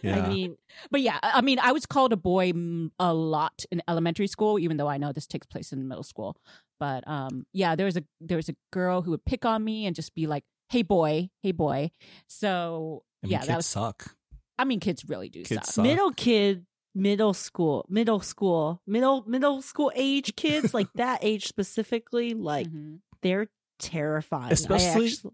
Yeah. 0.02 0.26
I 0.26 0.28
mean, 0.30 0.56
But 0.90 1.02
yeah, 1.02 1.20
I 1.22 1.34
I 1.36 1.42
mean, 1.42 1.60
I 1.60 1.72
was 1.74 1.86
called 1.86 2.12
a 2.12 2.18
boy 2.18 2.52
mm, 2.54 2.90
a 2.98 3.14
lot 3.14 3.66
in 3.72 3.84
elementary 3.88 4.26
school, 4.28 4.58
even 4.58 4.78
though 4.78 4.88
I 4.88 4.98
know 4.98 5.12
this 5.12 5.28
takes 5.28 5.46
place 5.46 5.72
in 5.72 5.88
middle 5.88 6.04
school. 6.04 6.38
But 6.80 7.08
um, 7.08 7.46
yeah, 7.54 7.76
there 7.76 7.86
was 7.86 7.96
a 7.98 8.04
there 8.20 8.38
was 8.38 8.50
a 8.50 8.56
girl 8.72 9.02
who 9.04 9.12
would 9.12 9.26
pick 9.26 9.46
on 9.46 9.64
me 9.64 9.86
and 9.86 9.96
just 9.96 10.16
be 10.16 10.26
like, 10.26 10.44
"Hey 10.70 10.82
boy, 10.82 11.30
hey 11.44 11.52
boy." 11.52 11.92
So 12.28 13.04
I 13.24 13.28
mean, 13.28 13.32
yeah, 13.34 13.38
kids 13.40 13.48
that 13.48 13.58
was. 13.58 13.66
suck. 13.68 14.16
I 14.58 14.66
mean, 14.66 14.80
kids 14.80 15.06
really 15.08 15.30
do 15.30 15.44
Kids 15.44 15.68
suck. 15.68 15.76
suck. 15.76 15.84
middle 15.84 16.12
kid, 16.12 16.66
middle 16.96 17.34
school, 17.34 17.86
middle 17.90 18.20
school, 18.20 18.82
middle 18.88 19.24
middle 19.28 19.62
school 19.62 19.92
age 19.96 20.36
kids, 20.36 20.74
like 20.74 20.88
that 20.96 21.20
age 21.24 21.48
specifically, 21.48 22.34
like 22.34 22.68
Mhm. 22.68 23.00
they're 23.22 23.48
terrifying. 23.80 24.52
Especially- 24.52 25.08
actually- 25.08 25.32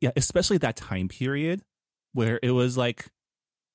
Yeah, 0.00 0.10
especially 0.16 0.58
that 0.58 0.76
time 0.76 1.08
period 1.08 1.62
where 2.12 2.38
it 2.42 2.50
was 2.52 2.76
like 2.76 3.08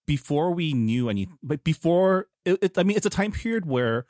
before 0.07 0.51
we 0.53 0.73
knew 0.73 1.09
any, 1.09 1.27
but 1.41 1.63
before 1.63 2.27
it, 2.45 2.59
it, 2.61 2.77
I 2.77 2.83
mean, 2.83 2.95
it's 2.97 3.05
a 3.05 3.09
time 3.11 3.31
period 3.31 3.65
where 3.65 4.05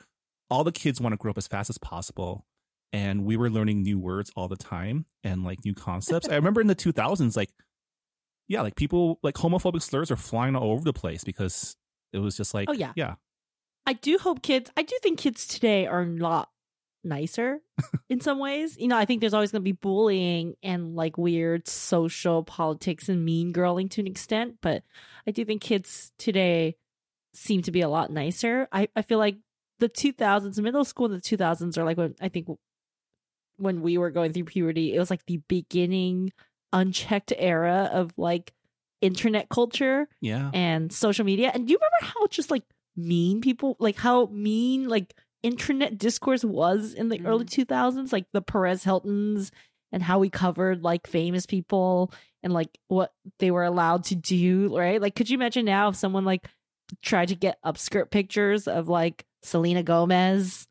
all 0.50 0.62
the 0.64 0.72
kids 0.72 1.00
want 1.00 1.12
to 1.14 1.16
grow 1.16 1.30
up 1.30 1.38
as 1.38 1.46
fast 1.48 1.70
as 1.70 1.78
possible, 1.78 2.46
and 2.92 3.24
we 3.24 3.36
were 3.36 3.48
learning 3.50 3.82
new 3.82 3.98
words 3.98 4.30
all 4.36 4.46
the 4.48 4.56
time 4.56 5.06
and 5.24 5.42
like 5.42 5.64
new 5.64 5.74
concepts. 5.74 6.28
I 6.28 6.34
remember 6.36 6.60
in 6.60 6.66
the 6.66 6.74
two 6.74 6.92
thousands, 6.92 7.36
like 7.36 7.50
yeah, 8.48 8.60
like 8.62 8.76
people 8.76 9.18
like 9.22 9.34
homophobic 9.36 9.82
slurs 9.82 10.10
are 10.10 10.16
flying 10.16 10.54
all 10.54 10.70
over 10.72 10.84
the 10.84 10.92
place 10.92 11.24
because 11.24 11.76
it 12.16 12.20
was 12.20 12.36
just 12.36 12.54
like 12.54 12.68
Oh, 12.68 12.72
yeah. 12.72 12.92
yeah, 12.96 13.14
I 13.86 13.92
do 13.92 14.18
hope 14.18 14.42
kids. 14.42 14.70
I 14.76 14.82
do 14.82 14.96
think 15.02 15.18
kids 15.18 15.46
today 15.46 15.86
are 15.86 16.02
a 16.02 16.06
lot 16.06 16.50
nicer 17.04 17.60
in 18.08 18.20
some 18.20 18.38
ways. 18.40 18.76
You 18.78 18.88
know, 18.88 18.96
I 18.96 19.04
think 19.04 19.20
there's 19.20 19.34
always 19.34 19.52
going 19.52 19.62
to 19.62 19.64
be 19.64 19.72
bullying 19.72 20.56
and 20.62 20.96
like 20.96 21.16
weird 21.16 21.68
social 21.68 22.42
politics 22.42 23.08
and 23.08 23.24
mean 23.24 23.52
girling 23.52 23.88
to 23.90 24.00
an 24.00 24.06
extent, 24.08 24.56
but 24.60 24.82
I 25.26 25.30
do 25.30 25.44
think 25.44 25.62
kids 25.62 26.10
today 26.18 26.76
seem 27.34 27.62
to 27.62 27.70
be 27.70 27.82
a 27.82 27.88
lot 27.88 28.10
nicer. 28.10 28.66
I 28.72 28.88
I 28.96 29.02
feel 29.02 29.18
like 29.18 29.36
the 29.78 29.88
2000s, 29.88 30.58
middle 30.60 30.84
school 30.84 31.06
in 31.06 31.12
the 31.12 31.20
2000s 31.20 31.76
are 31.76 31.84
like 31.84 31.98
when 31.98 32.14
I 32.20 32.28
think 32.30 32.48
when 33.58 33.82
we 33.82 33.98
were 33.98 34.10
going 34.10 34.32
through 34.32 34.44
puberty, 34.44 34.94
it 34.94 34.98
was 34.98 35.10
like 35.10 35.24
the 35.26 35.40
beginning 35.48 36.32
unchecked 36.72 37.32
era 37.36 37.88
of 37.92 38.12
like 38.16 38.52
internet 39.00 39.48
culture 39.48 40.08
yeah. 40.20 40.50
and 40.54 40.92
social 40.92 41.24
media. 41.24 41.50
And 41.54 41.66
do 41.66 41.72
you 41.72 41.78
remember 41.78 42.14
how 42.14 42.26
just 42.28 42.50
like 42.50 42.62
mean 42.96 43.40
people, 43.40 43.76
like 43.78 43.96
how 43.96 44.26
mean 44.26 44.88
like 44.88 45.14
internet 45.42 45.98
discourse 45.98 46.44
was 46.44 46.94
in 46.94 47.08
the 47.08 47.18
Mhm. 47.18 47.26
early 47.26 47.44
2000s? 47.44 48.12
Like 48.12 48.26
the 48.32 48.42
Perez 48.42 48.84
Hiltons 48.84 49.52
and 49.92 50.02
how 50.02 50.18
we 50.18 50.30
covered 50.30 50.82
like 50.82 51.06
famous 51.06 51.46
people 51.46 52.12
and 52.42 52.52
like 52.52 52.78
what 52.88 53.12
they 53.38 53.50
were 53.50 53.64
allowed 53.64 54.04
to 54.04 54.14
do, 54.14 54.76
right? 54.76 55.00
Like, 55.00 55.14
could 55.14 55.28
you 55.30 55.36
imagine 55.36 55.64
now 55.64 55.88
if 55.88 55.96
someone 55.96 56.24
like 56.24 56.48
tried 57.02 57.28
to 57.28 57.34
get 57.34 57.58
upskirt 57.64 58.10
pictures 58.10 58.66
of 58.68 58.88
like 58.88 59.24
Selena 59.42 59.82
Gomez? 59.82 60.66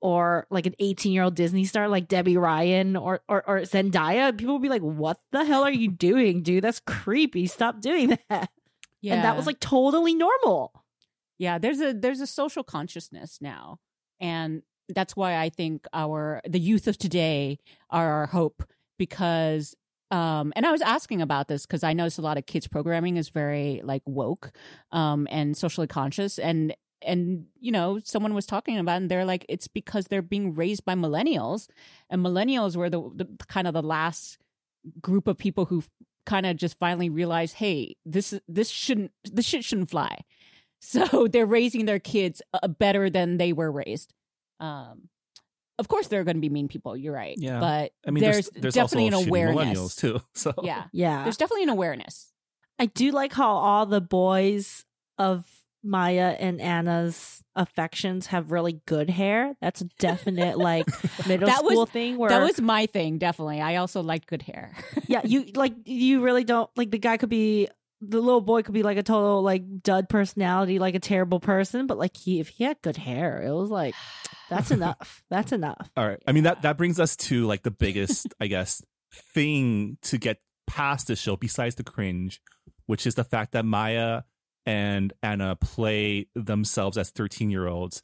Or 0.00 0.46
like 0.50 0.66
an 0.66 0.74
18 0.78 1.12
year 1.12 1.24
old 1.24 1.34
Disney 1.34 1.64
star 1.64 1.88
like 1.88 2.06
Debby 2.08 2.36
Ryan 2.36 2.96
or, 2.96 3.20
or 3.28 3.42
or 3.48 3.60
Zendaya, 3.62 4.36
people 4.36 4.54
would 4.54 4.62
be 4.62 4.68
like, 4.68 4.82
"What 4.82 5.18
the 5.32 5.44
hell 5.44 5.64
are 5.64 5.72
you 5.72 5.90
doing, 5.90 6.42
dude? 6.44 6.62
That's 6.64 6.80
creepy. 6.80 7.46
Stop 7.48 7.80
doing 7.80 8.10
that." 8.30 8.50
Yeah, 9.00 9.14
and 9.14 9.24
that 9.24 9.36
was 9.36 9.46
like 9.46 9.58
totally 9.60 10.14
normal. 10.14 10.72
yeah 11.38 11.58
there's 11.58 11.80
a 11.80 11.92
there's 11.94 12.20
a 12.20 12.26
social 12.26 12.64
consciousness 12.64 13.38
now 13.40 13.78
and 14.20 14.62
that's 14.88 15.14
why 15.14 15.36
i 15.36 15.48
think 15.50 15.86
our 15.92 16.40
the 16.48 16.58
youth 16.58 16.88
of 16.88 16.98
today 16.98 17.58
are 17.90 18.10
our 18.10 18.26
hope 18.26 18.64
because 18.98 19.76
um 20.10 20.52
and 20.56 20.66
i 20.66 20.72
was 20.72 20.80
asking 20.82 21.22
about 21.22 21.46
this 21.46 21.64
because 21.66 21.84
i 21.84 21.92
noticed 21.92 22.18
a 22.18 22.22
lot 22.22 22.38
of 22.38 22.46
kids 22.46 22.66
programming 22.66 23.16
is 23.16 23.28
very 23.28 23.80
like 23.84 24.02
woke 24.04 24.50
um 24.90 25.28
and 25.30 25.56
socially 25.56 25.86
conscious 25.86 26.38
and 26.38 26.74
and 27.02 27.46
you 27.60 27.70
know 27.72 28.00
someone 28.04 28.34
was 28.34 28.46
talking 28.46 28.78
about 28.78 28.94
it 28.94 28.96
and 28.96 29.10
they're 29.10 29.24
like 29.24 29.46
it's 29.48 29.68
because 29.68 30.06
they're 30.06 30.22
being 30.22 30.54
raised 30.54 30.84
by 30.84 30.94
millennials 30.94 31.68
and 32.10 32.24
millennials 32.24 32.76
were 32.76 32.90
the, 32.90 33.00
the 33.14 33.26
kind 33.46 33.66
of 33.68 33.74
the 33.74 33.82
last 33.82 34.38
group 35.00 35.28
of 35.28 35.38
people 35.38 35.66
who 35.66 35.82
kind 36.26 36.44
of 36.46 36.56
just 36.56 36.78
finally 36.78 37.08
realized 37.08 37.54
hey 37.56 37.96
this 38.04 38.34
this 38.48 38.68
shouldn't 38.68 39.12
this 39.24 39.46
shit 39.46 39.64
shouldn't 39.64 39.90
fly 39.90 40.18
so 40.80 41.26
they're 41.26 41.46
raising 41.46 41.86
their 41.86 41.98
kids 41.98 42.40
uh, 42.52 42.68
better 42.68 43.10
than 43.10 43.36
they 43.36 43.52
were 43.52 43.70
raised. 43.70 44.12
Um, 44.60 45.08
of 45.76 45.88
course, 45.88 46.06
there 46.06 46.20
are 46.20 46.24
going 46.24 46.36
to 46.36 46.40
be 46.40 46.48
mean 46.48 46.68
people. 46.68 46.96
You're 46.96 47.14
right. 47.14 47.34
Yeah. 47.36 47.58
but 47.58 47.92
I 48.06 48.12
mean, 48.12 48.22
there's, 48.22 48.48
there's, 48.50 48.62
there's 48.62 48.74
definitely 48.74 49.12
also 49.12 49.22
an 49.24 49.28
awareness 49.28 49.76
millennials 49.76 49.96
too. 49.98 50.20
So 50.34 50.54
Yeah, 50.62 50.84
Yeah. 50.92 51.24
there's 51.24 51.36
definitely 51.36 51.64
an 51.64 51.68
awareness. 51.70 52.32
I 52.78 52.86
do 52.86 53.10
like 53.10 53.32
how 53.32 53.50
all 53.50 53.86
the 53.86 54.00
boys 54.00 54.84
of 55.18 55.44
Maya 55.82 56.36
and 56.38 56.60
Anna's 56.60 57.42
affections 57.54 58.26
have 58.28 58.50
really 58.50 58.80
good 58.86 59.08
hair. 59.10 59.54
That's 59.60 59.80
a 59.80 59.84
definite 59.98 60.58
like 60.58 60.86
middle 61.26 61.48
That 61.48 61.64
was- 61.64 61.72
school 61.72 61.86
thing 61.86 62.18
where 62.18 62.30
That 62.30 62.42
was 62.42 62.60
my 62.60 62.86
thing. 62.86 63.18
Definitely, 63.18 63.60
I 63.60 63.76
also 63.76 64.02
liked 64.02 64.26
good 64.28 64.42
hair. 64.42 64.74
yeah, 65.06 65.20
you 65.24 65.46
like 65.54 65.74
you 65.84 66.20
really 66.22 66.44
don't 66.44 66.70
like 66.76 66.90
the 66.90 66.98
guy 66.98 67.16
could 67.16 67.28
be 67.28 67.68
the 68.00 68.20
little 68.20 68.40
boy 68.40 68.62
could 68.62 68.74
be 68.74 68.82
like 68.84 68.96
a 68.96 69.02
total 69.02 69.42
like 69.42 69.82
dud 69.82 70.08
personality, 70.08 70.78
like 70.78 70.94
a 70.94 71.00
terrible 71.00 71.40
person, 71.40 71.86
but 71.86 71.98
like 71.98 72.16
he 72.16 72.40
if 72.40 72.48
he 72.48 72.64
had 72.64 72.80
good 72.82 72.96
hair, 72.96 73.42
it 73.42 73.52
was 73.52 73.70
like 73.70 73.94
that's 74.50 74.70
enough. 74.70 75.22
That's 75.30 75.52
enough. 75.52 75.90
All 75.96 76.06
right. 76.06 76.22
I 76.26 76.32
mean 76.32 76.44
that 76.44 76.62
that 76.62 76.76
brings 76.76 76.98
us 77.00 77.16
to 77.16 77.46
like 77.46 77.62
the 77.62 77.70
biggest, 77.70 78.26
I 78.40 78.46
guess, 78.46 78.82
thing 79.34 79.98
to 80.02 80.18
get 80.18 80.38
past 80.66 81.06
the 81.06 81.16
show 81.16 81.36
besides 81.36 81.76
the 81.76 81.84
cringe, 81.84 82.40
which 82.86 83.06
is 83.06 83.14
the 83.14 83.24
fact 83.24 83.52
that 83.52 83.64
Maya 83.64 84.22
and 84.68 85.14
Anna 85.22 85.56
play 85.56 86.26
themselves 86.34 86.98
as 86.98 87.10
13-year-olds 87.10 88.02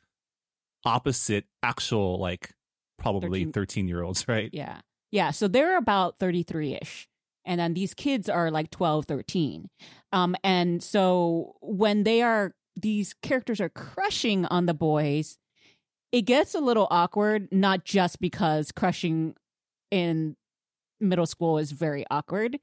opposite 0.86 1.44
actual 1.62 2.18
like 2.18 2.52
probably 2.98 3.44
13 3.44 3.84
13-year-olds, 3.84 4.26
right? 4.28 4.48
Yeah. 4.50 4.80
Yeah. 5.10 5.30
So 5.30 5.46
they're 5.46 5.76
about 5.76 6.16
33 6.16 6.78
ish. 6.80 7.06
And 7.44 7.60
then 7.60 7.74
these 7.74 7.92
kids 7.92 8.30
are 8.30 8.50
like 8.50 8.70
12, 8.70 9.04
13. 9.04 9.68
Um, 10.12 10.34
and 10.42 10.82
so 10.82 11.54
when 11.60 12.04
they 12.04 12.22
are, 12.22 12.54
these 12.80 13.14
characters 13.20 13.60
are 13.60 13.68
crushing 13.68 14.46
on 14.46 14.64
the 14.64 14.72
boys, 14.72 15.36
it 16.12 16.22
gets 16.22 16.54
a 16.54 16.60
little 16.60 16.88
awkward, 16.90 17.48
not 17.52 17.84
just 17.84 18.20
because 18.22 18.72
crushing 18.72 19.34
in 19.90 20.34
middle 21.04 21.26
school 21.26 21.58
is 21.58 21.72
very 21.72 22.04
awkward. 22.10 22.58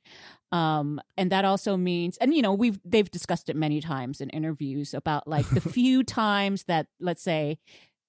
Um, 0.51 0.99
and 1.17 1.31
that 1.31 1.45
also 1.45 1.77
means, 1.77 2.17
and 2.17 2.33
you 2.33 2.41
know, 2.41 2.53
we've, 2.53 2.79
they've 2.83 3.09
discussed 3.09 3.49
it 3.49 3.55
many 3.55 3.81
times 3.81 4.21
in 4.21 4.29
interviews 4.29 4.93
about 4.93 5.27
like 5.27 5.49
the 5.49 5.61
few 5.61 6.03
times 6.03 6.63
that, 6.63 6.87
let's 6.99 7.21
say, 7.21 7.57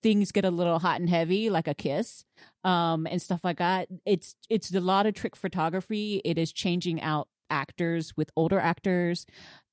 things 0.03 0.33
get 0.33 0.45
a 0.45 0.51
little 0.51 0.79
hot 0.79 1.01
and 1.01 1.09
heavy, 1.09 1.49
like 1.49 1.69
a 1.69 1.75
kiss 1.75 2.25
um, 2.65 3.07
and 3.07 3.23
stuff 3.23 3.45
like 3.45 3.59
that. 3.59 3.89
It's 4.05 4.35
it's 4.51 4.75
a 4.75 4.81
lot 4.81 5.07
of 5.07 5.15
trick 5.15 5.37
photography. 5.37 6.21
It 6.25 6.39
is 6.39 6.53
changing 6.53 7.01
out 7.01 7.29
actors 7.51 8.17
with 8.17 8.31
older 8.35 8.59
actors 8.59 9.27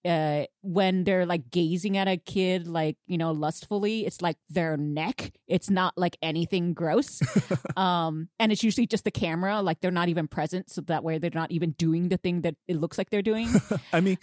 uh 0.06 0.44
when 0.62 1.04
they're 1.04 1.26
like 1.26 1.50
gazing 1.50 1.98
at 1.98 2.08
a 2.08 2.16
kid 2.18 2.68
like 2.68 2.96
you 3.06 3.18
know 3.18 3.32
lustfully 3.32 4.06
it's 4.06 4.22
like 4.22 4.38
their 4.50 4.78
neck. 4.78 5.32
It's 5.48 5.70
not 5.70 5.94
like 5.98 6.18
anything 6.22 6.74
gross. 6.74 7.22
Um 7.78 8.30
and 8.40 8.52
it's 8.52 8.64
usually 8.64 8.88
just 8.88 9.04
the 9.04 9.12
camera 9.12 9.62
like 9.62 9.80
they're 9.80 9.92
not 9.92 10.10
even 10.10 10.28
present 10.28 10.70
so 10.70 10.82
that 10.82 11.04
way 11.04 11.18
they're 11.18 11.32
not 11.34 11.52
even 11.52 11.72
doing 11.72 12.10
the 12.10 12.18
thing 12.18 12.42
that 12.42 12.56
it 12.68 12.78
looks 12.78 12.98
like 12.98 13.10
they're 13.10 13.22
doing. 13.22 13.48
I 13.94 14.02
mean, 14.02 14.18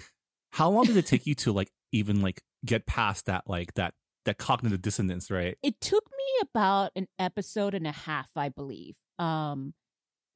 how 0.51 0.69
long 0.71 0.85
did 0.85 0.97
it 0.97 1.07
take 1.07 1.27
you 1.31 1.35
to 1.37 1.53
like 1.53 1.71
even 1.93 2.21
like 2.21 2.43
get 2.65 2.87
past 2.87 3.27
that 3.27 3.45
like 3.47 3.75
that 3.75 3.95
that 4.25 4.39
cognitive 4.39 4.83
dissonance, 4.83 5.31
right? 5.31 5.57
it 5.63 5.81
took 5.81 6.05
me 6.11 6.25
about 6.43 6.91
an 6.97 7.07
episode 7.19 7.75
and 7.75 7.87
a 7.87 7.93
half 7.93 8.29
i 8.37 8.49
believe. 8.49 8.97
Um 9.19 9.75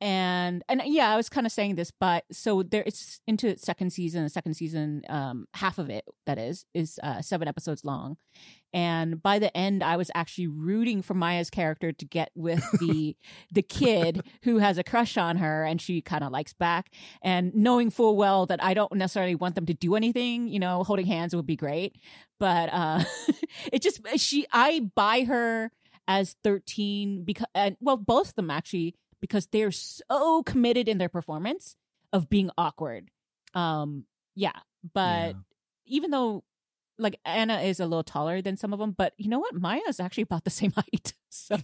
and 0.01 0.63
and 0.69 0.83
yeah 0.87 1.13
i 1.13 1.17
was 1.17 1.29
kind 1.29 1.47
of 1.47 1.53
saying 1.53 1.75
this 1.75 1.91
but 1.91 2.25
so 2.33 2.63
there 2.63 2.83
it's 2.87 3.21
into 3.27 3.47
its 3.47 3.63
second 3.63 3.91
season 3.91 4.23
the 4.23 4.31
second 4.31 4.55
season 4.55 5.03
um 5.09 5.47
half 5.55 5.79
of 5.79 5.91
it 5.91 6.05
that 6.27 6.39
is 6.39 6.65
is 6.75 6.99
uh 7.03 7.21
seven 7.21 7.49
episodes 7.49 7.85
long. 7.85 8.17
And 8.73 9.21
by 9.21 9.41
the 9.41 9.55
end 9.57 9.83
i 9.83 9.97
was 9.97 10.11
actually 10.15 10.47
rooting 10.47 11.03
for 11.03 11.15
maya's 11.15 11.51
character 11.51 11.93
to 11.93 12.05
get 12.05 12.31
with 12.35 12.65
the 12.81 13.17
the 13.53 13.63
kid 13.63 14.23
who 14.45 14.59
has 14.59 14.79
a 14.79 14.85
crush 14.85 15.17
on 15.17 15.37
her 15.39 15.65
and 15.65 15.81
she 15.81 16.01
kind 16.01 16.25
of 16.25 16.31
likes 16.31 16.53
back. 16.53 16.91
And 17.21 17.53
knowing 17.55 17.91
full 17.91 18.17
well 18.17 18.47
that 18.47 18.63
i 18.63 18.73
don't 18.75 18.93
necessarily 18.95 19.35
want 19.35 19.55
them 19.57 19.67
to 19.67 19.75
do 19.75 19.97
anything 19.97 20.49
you 20.49 20.61
know 20.61 20.85
holding 20.85 21.07
hands 21.07 21.35
would 21.35 21.47
be 21.47 21.57
great. 21.57 21.97
But 22.39 22.71
uh 22.73 23.03
it 23.73 23.83
just 23.83 24.01
she 24.17 24.47
i 24.53 24.81
buy 24.95 25.25
her 25.25 25.73
as 26.07 26.37
13 26.45 27.25
because 27.25 27.47
and 27.55 27.77
well 27.81 27.97
both 27.97 28.31
of 28.31 28.35
them 28.37 28.51
actually 28.51 28.95
because 29.21 29.47
they're 29.47 29.71
so 29.73 30.43
committed 30.45 30.89
in 30.89 30.99
their 30.99 31.09
performance 31.09 31.77
of 32.13 32.29
being 32.29 32.51
awkward 32.59 33.11
um 33.55 34.05
yeah 34.35 34.59
but 34.95 35.29
Yeah. 35.29 35.33
even 35.87 36.11
though 36.11 36.45
like 36.99 37.19
anna 37.25 37.61
is 37.61 37.81
a 37.81 37.87
little 37.87 38.03
taller 38.05 38.43
than 38.43 38.57
some 38.57 38.73
of 38.73 38.79
them 38.79 38.93
but 38.93 39.15
you 39.17 39.29
know 39.29 39.39
what 39.39 39.55
maya 39.55 39.81
is 39.89 40.01
actually 40.01 40.23
about 40.23 40.45
the 40.45 40.51
same 40.61 40.73
height 40.73 41.15
so 41.31 41.57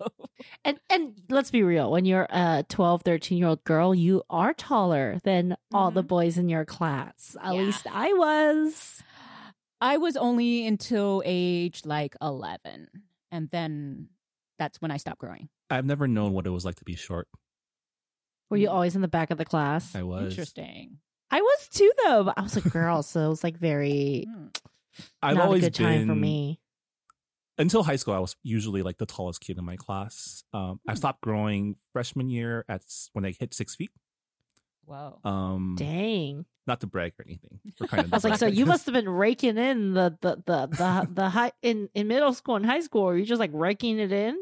And 0.65 0.79
and 0.91 1.21
let's 1.29 1.51
be 1.51 1.63
real, 1.63 1.91
when 1.91 2.05
you're 2.05 2.27
a 2.31 2.65
12, 2.69 3.03
13 3.03 3.39
year 3.39 3.49
old 3.49 3.65
girl, 3.65 3.95
you 3.95 4.23
are 4.31 4.53
taller 4.55 5.19
than 5.25 5.57
all 5.73 5.91
the 5.91 6.05
Mhm. 6.05 6.09
boys 6.09 6.39
in 6.39 6.49
your 6.49 6.65
class. 6.65 7.37
At 7.43 7.55
Yeah. 7.55 7.61
least 7.63 7.87
I 7.91 8.13
was. 8.13 9.03
i 9.81 9.97
was 9.97 10.17
only 10.17 10.67
until 10.67 11.23
age 11.25 11.83
like 11.85 12.15
11 12.23 12.89
and 13.31 13.51
then 13.51 14.09
that's 14.59 14.81
when 14.81 14.91
i 14.91 14.97
stopped 14.99 15.19
growing 15.21 15.49
I've 15.69 15.85
never 15.85 16.07
known 16.09 16.33
what 16.33 16.47
it 16.47 16.51
was 16.51 16.65
like 16.65 16.77
to 16.77 16.85
be 16.85 16.95
short. 16.95 17.27
Were 18.51 18.57
you 18.57 18.69
Mm. 18.69 18.73
always 18.73 18.95
in 18.97 19.03
the 19.03 19.09
back 19.09 19.31
of 19.31 19.39
the 19.39 19.45
class? 19.45 19.95
I 19.95 20.03
was. 20.03 20.31
interesting 20.33 20.99
I 21.31 21.41
was 21.41 21.69
too 21.69 21.91
though, 22.05 22.25
but 22.25 22.35
I 22.39 22.43
was 22.43 22.57
a 22.57 22.61
girl, 22.61 23.03
so 23.03 23.27
it 23.27 23.29
was 23.29 23.43
like 23.45 23.57
very 23.59 24.27
Hmm. 24.31 24.47
I've 25.23 25.37
not 25.37 25.47
always 25.47 25.65
a 25.65 25.67
good 25.71 25.75
time 25.75 26.07
for 26.07 26.15
me. 26.15 26.61
until 27.59 27.83
high 27.83 27.97
school. 27.97 28.15
I 28.15 28.19
was 28.19 28.37
usually 28.43 28.83
like 28.83 28.99
the 28.99 29.07
tallest 29.07 29.41
kid 29.41 29.59
in 29.59 29.65
my 29.65 29.77
class. 29.77 30.45
Um, 30.53 30.81
I 30.87 30.93
Hmm. 30.93 30.97
stopped 30.97 31.21
growing 31.23 31.77
freshman 31.93 32.29
year 32.31 32.65
at 32.69 32.83
when 33.13 33.25
I 33.25 33.33
hit 33.33 33.53
six 33.55 33.75
feet. 33.75 33.91
Wow. 34.87 35.19
Um, 35.25 35.75
Dang. 35.77 36.47
not 36.67 36.81
to 36.81 36.87
brag 36.87 37.15
or 37.19 37.25
anything. 37.27 37.59
We're 37.81 37.89
kind 37.89 38.05
of 38.05 38.13
I 38.13 38.17
was 38.17 38.25
like, 38.25 38.39
so 38.39 38.47
you 38.47 38.67
must 38.67 38.87
have 38.87 38.93
been 38.93 39.09
raking 39.09 39.59
in 39.59 39.95
the 39.95 40.17
the 40.21 40.37
the 40.47 40.67
the, 40.69 41.09
the 41.13 41.29
high 41.31 41.53
in, 41.63 41.89
in 41.95 42.07
middle 42.07 42.33
school 42.33 42.55
and 42.55 42.65
high 42.65 42.81
school. 42.81 43.03
Or 43.03 43.17
you 43.19 43.25
just 43.25 43.41
like 43.41 43.51
raking 43.53 43.99
it 43.99 44.13
in? 44.13 44.37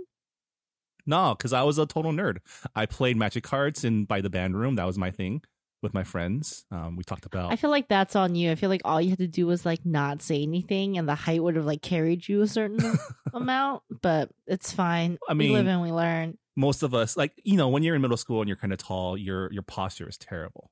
No, 1.07 1.35
because 1.37 1.53
I 1.53 1.63
was 1.63 1.79
a 1.79 1.87
total 1.87 2.13
nerd. 2.13 2.39
I 2.75 2.87
played 2.87 3.17
Magic 3.17 3.45
cards 3.45 3.85
in 3.85 4.05
by 4.05 4.21
the 4.21 4.31
band 4.31 4.57
room. 4.57 4.77
That 4.77 4.87
was 4.87 4.99
my 4.99 5.11
thing 5.11 5.43
with 5.83 5.95
my 5.95 6.03
friends. 6.03 6.65
Um, 6.71 6.97
we 6.97 7.05
talked 7.05 7.27
about. 7.27 7.53
I 7.53 7.57
feel 7.57 7.71
like 7.71 7.89
that's 7.89 8.17
on 8.17 8.35
you. 8.35 8.51
I 8.51 8.55
feel 8.55 8.71
like 8.71 8.81
all 8.85 9.01
you 9.01 9.11
had 9.11 9.19
to 9.19 9.29
do 9.29 9.47
was 9.47 9.65
like 9.65 9.85
not 9.85 10.23
say 10.23 10.43
anything, 10.43 10.99
and 10.99 11.09
the 11.09 11.15
height 11.15 11.43
would 11.43 11.57
have 11.57 11.67
like 11.67 11.83
carried 11.83 12.27
you 12.27 12.41
a 12.41 12.49
certain 12.49 12.81
amount. 13.35 13.83
But 14.03 14.31
it's 14.47 14.73
fine. 14.73 15.19
I 15.29 15.35
mean, 15.35 15.51
we 15.51 15.57
live 15.57 15.67
and 15.69 15.83
we 15.83 15.93
learn. 15.93 16.39
most 16.57 16.83
of 16.83 16.95
us, 16.95 17.17
like 17.17 17.33
you 17.45 17.57
know, 17.57 17.69
when 17.69 17.83
you're 17.83 17.95
in 17.95 18.03
middle 18.03 18.17
school 18.17 18.41
and 18.41 18.49
you're 18.49 18.57
kind 18.57 18.73
of 18.73 18.79
tall, 18.79 19.17
your 19.17 19.53
your 19.53 19.63
posture 19.63 20.09
is 20.09 20.17
terrible 20.17 20.71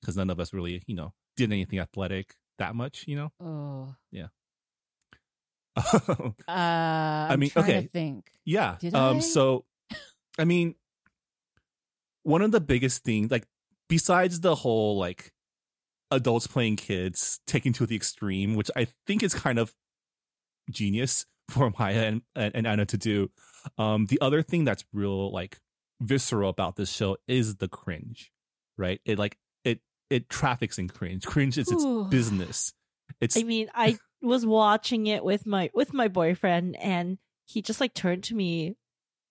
because 0.00 0.16
none 0.16 0.30
of 0.30 0.38
us 0.40 0.52
really, 0.54 0.82
you 0.86 0.94
know, 0.94 1.12
did 1.36 1.52
anything 1.52 1.80
athletic 1.80 2.36
that 2.58 2.74
much. 2.74 3.04
You 3.06 3.16
know. 3.16 3.32
oh 3.40 3.88
uh, 3.90 4.26
uh 5.76 6.32
i 6.48 7.36
mean, 7.38 7.50
trying 7.50 7.64
okay. 7.64 7.82
to 7.82 7.88
think 7.88 8.30
yeah. 8.44 8.76
Did 8.80 8.94
um. 8.94 9.16
I? 9.16 9.20
So, 9.20 9.64
I 10.38 10.44
mean, 10.44 10.74
one 12.22 12.42
of 12.42 12.52
the 12.52 12.60
biggest 12.60 13.04
things, 13.04 13.30
like 13.30 13.46
besides 13.88 14.40
the 14.40 14.54
whole 14.54 14.98
like 14.98 15.32
adults 16.10 16.46
playing 16.46 16.76
kids 16.76 17.40
taken 17.46 17.72
to 17.74 17.86
the 17.86 17.96
extreme, 17.96 18.54
which 18.54 18.70
I 18.76 18.88
think 19.06 19.22
is 19.22 19.34
kind 19.34 19.58
of 19.58 19.74
genius 20.70 21.26
for 21.48 21.72
Maya 21.78 22.04
and, 22.04 22.22
and, 22.34 22.54
and 22.54 22.66
Anna 22.66 22.86
to 22.86 22.98
do. 22.98 23.30
Um, 23.78 24.06
the 24.06 24.20
other 24.20 24.42
thing 24.42 24.64
that's 24.64 24.84
real 24.92 25.32
like 25.32 25.58
visceral 26.00 26.50
about 26.50 26.76
this 26.76 26.92
show 26.92 27.16
is 27.26 27.56
the 27.56 27.68
cringe, 27.68 28.30
right? 28.76 29.00
It 29.06 29.18
like 29.18 29.38
it 29.64 29.80
it 30.10 30.28
traffics 30.28 30.78
in 30.78 30.88
cringe. 30.88 31.24
Cringe 31.24 31.56
is 31.56 31.70
its 31.70 31.82
Ooh. 31.82 32.04
business. 32.04 32.74
It's 33.20 33.36
I 33.36 33.42
mean, 33.42 33.70
I 33.74 33.98
was 34.24 34.46
watching 34.46 35.06
it 35.06 35.24
with 35.24 35.46
my 35.46 35.70
with 35.74 35.92
my 35.92 36.08
boyfriend, 36.08 36.76
and 36.76 37.18
he 37.46 37.62
just 37.62 37.80
like 37.80 37.94
turned 37.94 38.24
to 38.24 38.34
me 38.34 38.76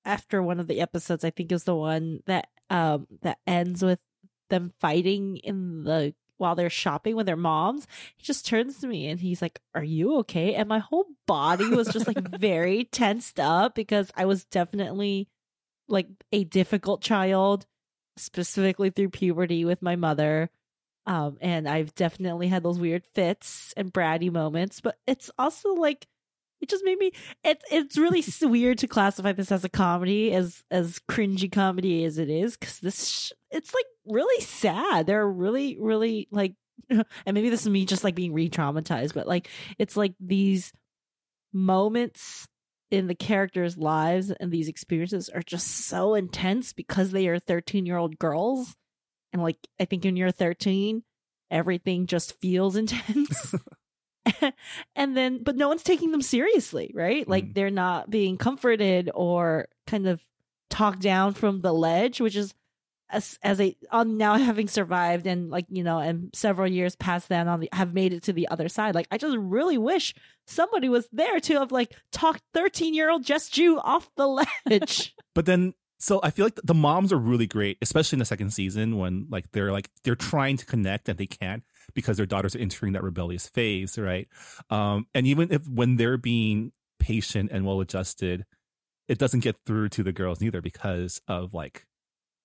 after 0.06 0.42
one 0.42 0.60
of 0.60 0.68
the 0.68 0.82
episodes. 0.82 1.24
I 1.24 1.30
think 1.30 1.52
it 1.52 1.56
was 1.56 1.64
the 1.64 1.76
one 1.76 2.22
that 2.26 2.48
um 2.70 3.08
that 3.22 3.40
ends 3.48 3.84
with 3.84 4.00
them 4.50 4.72
fighting 4.80 5.38
in 5.38 5.84
the 5.84 6.14
while 6.38 6.56
they're 6.56 6.70
shopping 6.70 7.16
with 7.16 7.26
their 7.26 7.36
moms. 7.36 7.88
He 8.18 8.24
just 8.24 8.46
turns 8.46 8.80
to 8.80 8.88
me 8.88 9.08
and 9.08 9.20
he's 9.20 9.42
like, 9.42 9.62
"Are 9.76 9.84
you 9.84 10.18
okay?" 10.20 10.56
And 10.56 10.68
my 10.70 10.80
whole 10.80 11.06
body 11.26 11.70
was 11.70 11.88
just 11.88 12.08
like 12.08 12.18
very 12.40 12.86
tensed 12.86 13.40
up 13.40 13.76
because 13.76 14.12
I 14.16 14.26
was 14.26 14.46
definitely 14.46 15.28
like 15.88 16.08
a 16.32 16.44
difficult 16.44 17.02
child, 17.02 17.66
specifically 18.18 18.90
through 18.90 19.10
puberty 19.10 19.66
with 19.66 19.82
my 19.82 19.96
mother. 19.96 20.50
Um, 21.06 21.38
and 21.42 21.68
I've 21.68 21.94
definitely 21.96 22.48
had 22.48 22.64
those 22.64 22.80
weird 22.80 23.04
fits 23.14 23.74
and 23.76 23.92
bratty 23.94 24.32
moments, 24.32 24.80
but 24.82 24.98
it's 25.06 25.30
also 25.38 25.74
like 25.74 26.08
it 26.62 26.70
just 26.70 26.86
made 26.86 26.98
me 26.98 27.12
it's 27.44 27.64
it's 27.70 27.98
really 27.98 28.24
weird 28.42 28.78
to 28.80 28.88
classify 28.88 29.34
this 29.34 29.52
as 29.52 29.66
a 29.66 29.70
comedy 29.70 30.34
as 30.34 30.64
as 30.72 31.00
cringy 31.10 31.52
comedy 31.52 32.06
as 32.06 32.18
it 32.18 32.30
is 32.30 32.56
because 32.56 32.80
this 32.80 33.10
sh- 33.10 33.32
it's 33.52 33.74
like 33.74 33.86
really 34.06 34.42
sad. 34.42 35.06
They're 35.06 35.30
really 35.30 35.78
really 35.78 36.28
like 36.32 36.54
and 36.90 37.06
maybe 37.34 37.50
this 37.50 37.64
is 37.64 37.70
me 37.70 37.86
just 37.86 38.04
like 38.04 38.16
being 38.16 38.34
re-traumatized 38.34 39.14
but 39.14 39.28
like 39.28 39.48
it's 39.78 39.96
like 39.96 40.14
these 40.20 40.74
moments 41.54 42.48
in 42.92 43.08
the 43.08 43.16
characters 43.16 43.78
lives 43.78 44.32
and 44.32 44.52
these 44.52 44.68
experiences 44.68 45.30
are 45.30 45.42
just 45.42 45.68
so 45.68 46.14
intense 46.16 46.74
because 46.74 47.12
they 47.12 47.28
are 47.28 47.40
13 47.40 47.86
year 47.86 47.98
old 47.98 48.18
girls 48.20 48.76
and 49.34 49.42
like 49.42 49.58
i 49.80 49.86
think 49.86 50.04
when 50.06 50.16
you're 50.16 50.32
13 50.32 51.04
everything 51.52 52.08
just 52.08 52.40
feels 52.40 52.76
intense. 52.84 53.54
And 54.96 55.18
then 55.18 55.44
but 55.44 55.56
no 55.58 55.68
one's 55.68 55.84
taking 55.84 56.12
them 56.12 56.22
seriously 56.22 56.92
right? 56.96 57.28
Like 57.28 57.46
Mhm. 57.50 57.54
they're 57.56 57.70
not 57.72 58.10
being 58.10 58.38
comforted 58.38 59.10
or 59.14 59.68
kind 59.88 60.08
of 60.08 60.22
talked 60.70 61.02
down 61.02 61.34
from 61.34 61.62
the 61.62 61.74
ledge 61.74 62.22
which 62.22 62.36
is 62.36 62.54
as 63.10 63.38
as 63.44 63.60
a 63.62 63.76
um, 63.92 64.18
now 64.18 64.38
having 64.38 64.68
survived 64.68 65.28
and 65.28 65.50
like 65.50 65.66
you 65.70 65.84
know 65.84 66.00
and 66.00 66.30
several 66.34 66.68
years 66.68 66.96
past 66.96 67.30
that 67.30 67.48
on 67.48 67.60
the 67.60 67.70
have 67.74 67.94
made 67.94 68.14
it 68.14 68.24
to 68.24 68.34
the 68.34 68.48
other 68.48 68.70
side. 68.70 68.96
Like 68.96 69.08
i 69.12 69.18
just 69.18 69.38
really 69.38 69.78
wish 69.78 70.16
somebody 70.48 70.88
was 70.90 71.08
there 71.12 71.40
to 71.42 71.60
have 71.60 71.72
like 71.72 71.94
talked 72.12 72.42
13 72.54 72.94
year 72.94 73.10
old 73.12 73.24
just 73.24 73.58
you 73.58 73.80
off 73.80 74.10
the 74.16 74.28
ledge. 74.70 75.14
But 75.36 75.46
then 75.46 75.74
so 76.04 76.20
I 76.22 76.32
feel 76.32 76.46
like 76.46 76.60
the 76.62 76.74
moms 76.74 77.14
are 77.14 77.18
really 77.18 77.48
great, 77.48 77.78
especially 77.82 78.18
in 78.18 78.20
the 78.20 78.26
second 78.26 78.50
season 78.50 78.98
when 78.98 79.26
like 79.30 79.50
they're 79.54 79.72
like 79.72 79.90
they're 80.04 80.16
trying 80.18 80.58
to 80.58 80.66
connect 80.66 81.08
and 81.08 81.18
they 81.18 81.26
can't 81.28 81.64
because 81.96 82.18
their 82.18 82.26
daughters 82.26 82.58
are 82.58 82.60
entering 82.60 82.92
that 82.92 83.04
rebellious 83.04 83.48
phase, 83.48 83.98
right? 83.98 84.28
Um, 84.70 85.08
and 85.14 85.26
even 85.26 85.50
if 85.50 85.66
when 85.66 85.96
they're 85.96 86.18
being 86.18 86.74
patient 87.00 87.52
and 87.54 87.66
well 87.66 87.80
adjusted, 87.80 88.44
it 89.08 89.18
doesn't 89.18 89.40
get 89.46 89.56
through 89.66 89.88
to 89.90 90.04
the 90.04 90.12
girls 90.12 90.42
neither 90.42 90.62
because 90.62 91.22
of 91.30 91.54
like 91.54 91.88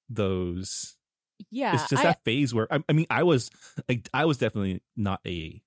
those. 0.09 0.97
yeah 1.51 1.75
it's 1.75 1.89
just 1.89 2.05
I- 2.05 2.11
that 2.11 2.23
phase 2.25 2.55
where 2.55 2.73
I, 2.73 2.79
I 2.89 2.93
mean, 2.93 3.07
I 3.11 3.25
was 3.25 3.51
like, 3.89 4.09
I 4.15 4.25
was 4.25 4.39
definitely 4.39 4.83
not 4.97 5.21
a 5.27 5.61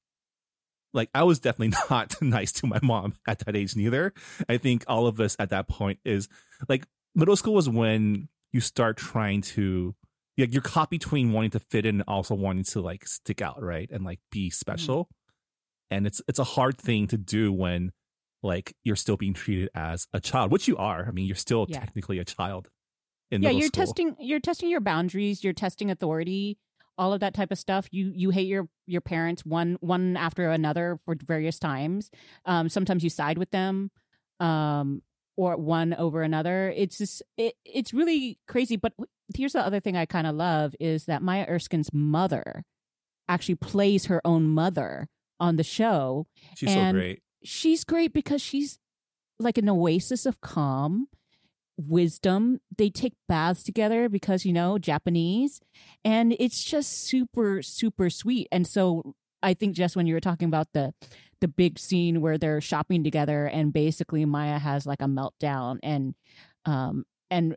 like 0.94 1.10
I 1.14 1.24
was 1.24 1.40
definitely 1.40 1.78
not 1.90 2.22
nice 2.22 2.54
to 2.54 2.68
my 2.68 2.80
mom 2.82 3.16
at 3.28 3.40
that 3.40 3.58
age 3.58 3.76
neither. 3.76 4.14
I 4.48 4.58
think 4.60 4.86
all 4.88 5.08
of 5.08 5.20
us 5.20 5.36
at 5.40 5.50
that 5.50 5.68
point 5.68 6.00
is 6.06 6.30
like 6.70 6.86
middle 7.16 7.36
school 7.36 7.54
was 7.54 7.70
when 7.70 8.30
you 8.52 8.62
start 8.62 8.98
trying 8.98 9.42
to 9.42 9.96
yeah, 10.38 10.46
you're 10.50 10.62
caught 10.62 10.90
between 10.90 11.34
wanting 11.34 11.52
to 11.52 11.60
fit 11.60 11.86
in 11.86 11.96
and 11.96 12.04
also 12.08 12.34
wanting 12.36 12.64
to 12.64 12.82
like 12.82 13.06
stick 13.06 13.42
out, 13.42 13.62
right? 13.62 13.90
And 13.92 14.04
like 14.06 14.20
be 14.32 14.50
special. 14.50 15.10
And 15.90 16.08
it's 16.08 16.22
it's 16.28 16.40
a 16.40 16.44
hard 16.46 16.78
thing 16.78 17.08
to 17.08 17.18
do 17.18 17.52
when 17.52 17.92
like 18.42 18.74
you're 18.84 18.96
still 18.96 19.18
being 19.18 19.34
treated 19.34 19.70
as 19.76 20.08
a 20.14 20.20
child, 20.20 20.52
which 20.52 20.68
you 20.68 20.78
are. 20.78 21.06
I 21.08 21.12
mean, 21.12 21.26
you're 21.26 21.36
still 21.36 21.66
Yeah. 21.70 21.80
technically 21.80 22.18
a 22.20 22.26
child 22.26 22.70
in 23.30 23.42
yeah 23.44 23.50
you're 23.50 23.68
school. 23.68 23.86
testing 23.86 24.16
you're 24.20 24.40
testing 24.42 24.68
your 24.70 24.82
boundaries 24.82 25.42
you're 25.42 25.54
testing 25.54 25.90
authority 25.90 26.58
all 26.98 27.14
of 27.14 27.22
that 27.22 27.34
type 27.34 27.52
of 27.52 27.58
stuff. 27.58 27.88
You 27.92 28.12
you 28.14 28.30
hate 28.30 28.48
your 28.48 28.68
your 28.88 29.02
parents 29.02 29.46
one 29.46 29.78
one 29.80 30.18
after 30.18 30.50
another 30.50 30.98
for 31.06 31.16
various 31.26 31.58
times. 31.60 32.10
Um, 32.46 32.68
sometimes 32.70 33.04
you 33.04 33.10
side 33.10 33.38
with 33.38 33.50
them, 33.52 33.90
um, 34.40 35.02
or 35.38 35.56
one 35.58 35.94
over 35.94 36.22
another. 36.24 36.74
It's 36.76 36.98
just 36.98 37.24
it, 37.38 37.56
it's 37.66 37.94
really 37.94 38.38
crazy. 38.48 38.76
But 38.76 38.94
here's 39.36 39.54
the 39.54 39.66
other 39.66 39.80
thing 39.80 39.96
I 39.96 40.06
kind 40.06 40.28
of 40.28 40.36
love 40.36 40.76
is 40.80 41.06
that 41.06 41.22
Maya 41.22 41.48
Erskine's 41.48 41.94
mother 41.94 42.64
actually 43.30 43.56
plays 43.56 44.06
her 44.06 44.22
own 44.26 44.48
mother 44.48 45.08
on 45.40 45.56
the 45.56 45.64
show. 45.64 46.28
She's 46.56 46.70
And- 46.70 46.96
so 46.96 47.00
great. 47.00 47.20
She's 47.44 47.84
great 47.84 48.14
because 48.14 48.42
she's 48.42 48.78
like 49.40 49.58
an 49.58 49.68
oasis 49.68 50.28
of 50.28 50.42
calm, 50.42 51.08
wisdom. 51.78 52.60
They 52.78 52.90
take 52.90 53.14
baths 53.28 53.64
together 53.64 54.10
because, 54.10 54.46
you 54.46 54.54
know, 54.54 54.78
Japanese. 54.78 55.60
And 56.06 56.36
it's 56.40 56.64
just 56.64 56.92
super, 57.06 57.62
super 57.62 58.10
sweet. 58.10 58.48
And 58.52 58.68
so 58.68 59.16
I 59.42 59.54
think 59.56 59.76
just 59.76 59.96
when 59.96 60.06
you 60.08 60.14
were 60.14 60.20
talking 60.20 60.48
about 60.48 60.68
the 60.74 60.94
the 61.42 61.48
big 61.48 61.78
scene 61.78 62.22
where 62.22 62.38
they're 62.38 62.62
shopping 62.62 63.04
together 63.04 63.46
and 63.46 63.74
basically 63.74 64.26
Maya 64.26 64.60
has 64.60 64.86
like 64.86 65.02
a 65.02 65.06
meltdown 65.06 65.80
and 65.84 66.16
um 66.66 67.06
and 67.30 67.56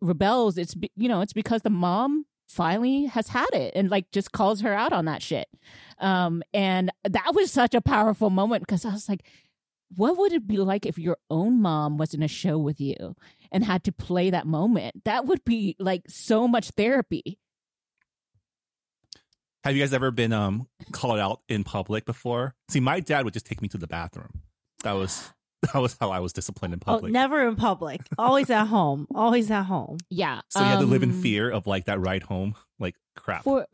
rebels, 0.00 0.58
it's 0.58 0.74
you 0.96 1.08
know, 1.08 1.20
it's 1.20 1.32
because 1.32 1.62
the 1.62 1.70
mom 1.70 2.26
finally 2.48 3.06
has 3.06 3.28
had 3.28 3.48
it 3.54 3.72
and 3.74 3.90
like 3.90 4.10
just 4.10 4.32
calls 4.32 4.60
her 4.60 4.74
out 4.74 4.92
on 4.92 5.06
that 5.06 5.22
shit. 5.22 5.48
Um 5.98 6.42
and 6.52 6.90
that 7.04 7.34
was 7.34 7.50
such 7.50 7.74
a 7.74 7.80
powerful 7.80 8.30
moment 8.30 8.62
because 8.66 8.84
I 8.84 8.92
was 8.92 9.08
like 9.08 9.24
what 9.96 10.16
would 10.16 10.32
it 10.32 10.46
be 10.46 10.56
like 10.56 10.86
if 10.86 10.98
your 10.98 11.18
own 11.30 11.60
mom 11.60 11.98
was 11.98 12.14
in 12.14 12.22
a 12.22 12.28
show 12.28 12.58
with 12.58 12.80
you 12.80 13.14
and 13.50 13.64
had 13.64 13.84
to 13.84 13.92
play 13.92 14.30
that 14.30 14.46
moment? 14.46 15.04
That 15.04 15.26
would 15.26 15.44
be 15.44 15.76
like 15.78 16.04
so 16.08 16.48
much 16.48 16.70
therapy. 16.70 17.38
Have 19.64 19.76
you 19.76 19.82
guys 19.82 19.92
ever 19.92 20.10
been 20.10 20.32
um 20.32 20.66
called 20.92 21.18
out 21.18 21.40
in 21.48 21.64
public 21.64 22.04
before? 22.04 22.54
See, 22.68 22.80
my 22.80 23.00
dad 23.00 23.24
would 23.24 23.32
just 23.34 23.46
take 23.46 23.62
me 23.62 23.68
to 23.68 23.78
the 23.78 23.86
bathroom. 23.86 24.42
That 24.82 24.92
was 24.92 25.30
that 25.62 25.76
was 25.80 25.96
how 26.00 26.10
I 26.10 26.18
was 26.20 26.32
disciplined 26.32 26.74
in 26.74 26.80
Oh, 26.86 26.94
public. 26.94 27.12
never 27.12 27.46
in 27.46 27.56
public. 27.56 28.00
Always 28.18 28.50
at 28.50 28.66
home. 28.66 29.06
Always 29.14 29.50
at 29.50 29.64
home. 29.64 29.98
Yeah. 30.10 30.40
so 30.48 30.60
you 30.60 30.66
had 30.66 30.80
to 30.80 30.86
live 30.86 31.02
in 31.02 31.10
um, 31.10 31.22
fear 31.22 31.50
of 31.50 31.66
like 31.66 31.84
that 31.84 32.00
ride 32.00 32.24
home. 32.24 32.54
Like 32.78 32.96
crap. 33.16 33.44
For 33.44 33.66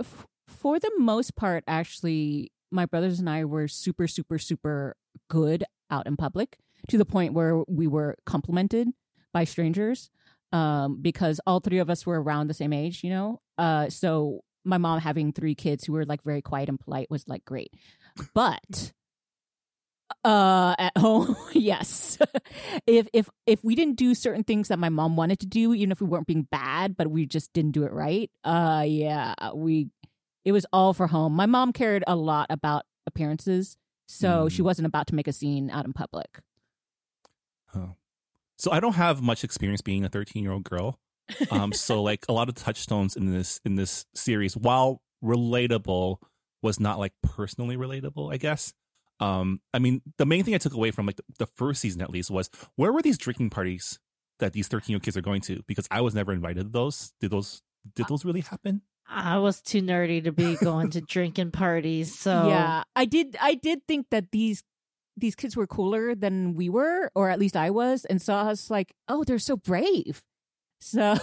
for 0.46 0.78
the 0.78 0.90
most 0.98 1.36
part, 1.36 1.64
actually, 1.66 2.52
my 2.70 2.84
brothers 2.86 3.18
and 3.20 3.30
I 3.30 3.44
were 3.44 3.68
super, 3.68 4.06
super, 4.08 4.38
super 4.38 4.96
good 5.30 5.64
out 5.90 6.06
in 6.06 6.16
public 6.16 6.58
to 6.88 6.98
the 6.98 7.04
point 7.06 7.32
where 7.32 7.62
we 7.68 7.86
were 7.86 8.16
complimented 8.26 8.88
by 9.32 9.44
strangers 9.44 10.10
um, 10.52 10.98
because 11.00 11.40
all 11.46 11.60
three 11.60 11.78
of 11.78 11.88
us 11.90 12.04
were 12.06 12.20
around 12.22 12.48
the 12.48 12.54
same 12.54 12.72
age, 12.72 13.02
you 13.04 13.10
know. 13.10 13.40
Uh, 13.56 13.88
so 13.88 14.42
my 14.68 14.78
mom 14.78 15.00
having 15.00 15.32
three 15.32 15.54
kids 15.54 15.84
who 15.84 15.92
were 15.94 16.04
like 16.04 16.22
very 16.22 16.42
quiet 16.42 16.68
and 16.68 16.78
polite 16.78 17.10
was 17.10 17.26
like 17.26 17.44
great, 17.44 17.72
but 18.34 18.92
uh 20.24 20.74
at 20.78 20.96
home 20.98 21.36
yes 21.52 22.16
if 22.86 23.06
if 23.12 23.28
if 23.46 23.62
we 23.62 23.74
didn't 23.74 23.96
do 23.96 24.14
certain 24.14 24.42
things 24.42 24.68
that 24.68 24.78
my 24.78 24.88
mom 24.88 25.16
wanted 25.16 25.38
to 25.38 25.46
do 25.46 25.74
even 25.74 25.92
if 25.92 26.00
we 26.00 26.06
weren't 26.06 26.26
being 26.26 26.48
bad 26.50 26.96
but 26.96 27.08
we 27.10 27.26
just 27.26 27.52
didn't 27.52 27.72
do 27.72 27.84
it 27.84 27.92
right 27.92 28.30
uh 28.42 28.82
yeah 28.86 29.34
we 29.54 29.90
it 30.46 30.52
was 30.52 30.64
all 30.72 30.94
for 30.94 31.06
home 31.08 31.34
my 31.34 31.44
mom 31.46 31.72
cared 31.74 32.02
a 32.06 32.16
lot 32.16 32.46
about 32.50 32.84
appearances 33.06 33.76
so 34.06 34.46
Mm. 34.46 34.50
she 34.50 34.62
wasn't 34.62 34.86
about 34.86 35.06
to 35.08 35.14
make 35.14 35.28
a 35.28 35.32
scene 35.32 35.68
out 35.70 35.84
in 35.84 35.92
public 35.92 36.38
Huh. 37.66 37.88
So 38.56 38.72
I 38.72 38.80
don't 38.80 38.94
have 38.94 39.20
much 39.20 39.44
experience 39.44 39.82
being 39.82 40.04
a 40.04 40.08
13 40.08 40.42
year 40.42 40.52
old 40.52 40.64
girl. 40.64 40.98
Um, 41.50 41.72
so 41.72 42.02
like 42.02 42.24
a 42.28 42.32
lot 42.32 42.48
of 42.48 42.54
touchstones 42.54 43.16
in 43.16 43.32
this 43.32 43.60
in 43.64 43.74
this 43.74 44.06
series, 44.14 44.56
while 44.56 45.02
relatable, 45.22 46.18
was 46.62 46.80
not 46.80 46.98
like 46.98 47.12
personally 47.22 47.76
relatable. 47.76 48.32
I 48.32 48.36
guess. 48.36 48.72
Um, 49.20 49.60
I 49.74 49.80
mean, 49.80 50.00
the 50.16 50.26
main 50.26 50.44
thing 50.44 50.54
I 50.54 50.58
took 50.58 50.74
away 50.74 50.92
from 50.92 51.06
like 51.06 51.16
the, 51.16 51.24
the 51.40 51.46
first 51.46 51.80
season 51.80 52.00
at 52.02 52.10
least 52.10 52.30
was 52.30 52.50
where 52.76 52.92
were 52.92 53.02
these 53.02 53.18
drinking 53.18 53.50
parties 53.50 53.98
that 54.38 54.52
these 54.52 54.68
13 54.68 54.92
year 54.92 54.96
old 54.96 55.02
kids 55.02 55.16
are 55.16 55.22
going 55.22 55.40
to? 55.42 55.62
Because 55.66 55.88
I 55.90 56.00
was 56.00 56.14
never 56.14 56.32
invited 56.32 56.62
to 56.62 56.68
those. 56.68 57.12
Did 57.20 57.32
those 57.32 57.62
did 57.94 58.06
those 58.08 58.24
really 58.24 58.42
happen? 58.42 58.82
I 59.10 59.38
was 59.38 59.62
too 59.62 59.80
nerdy 59.80 60.22
to 60.24 60.32
be 60.32 60.56
going 60.56 60.90
to 60.90 61.00
drinking 61.00 61.50
parties. 61.50 62.14
So 62.14 62.48
yeah 62.48 62.84
i 62.98 63.04
did 63.04 63.36
i 63.40 63.54
did 63.54 63.86
think 63.86 64.06
that 64.10 64.30
these 64.32 64.62
these 65.16 65.34
kids 65.34 65.56
were 65.56 65.66
cooler 65.66 66.14
than 66.14 66.54
we 66.54 66.68
were 66.68 67.10
or 67.14 67.30
at 67.30 67.38
least 67.38 67.56
i 67.56 67.70
was 67.70 68.04
and 68.04 68.20
so 68.20 68.34
i 68.34 68.44
was 68.44 68.70
like 68.70 68.92
oh 69.08 69.24
they're 69.24 69.38
so 69.38 69.56
brave 69.56 70.22
so 70.80 71.02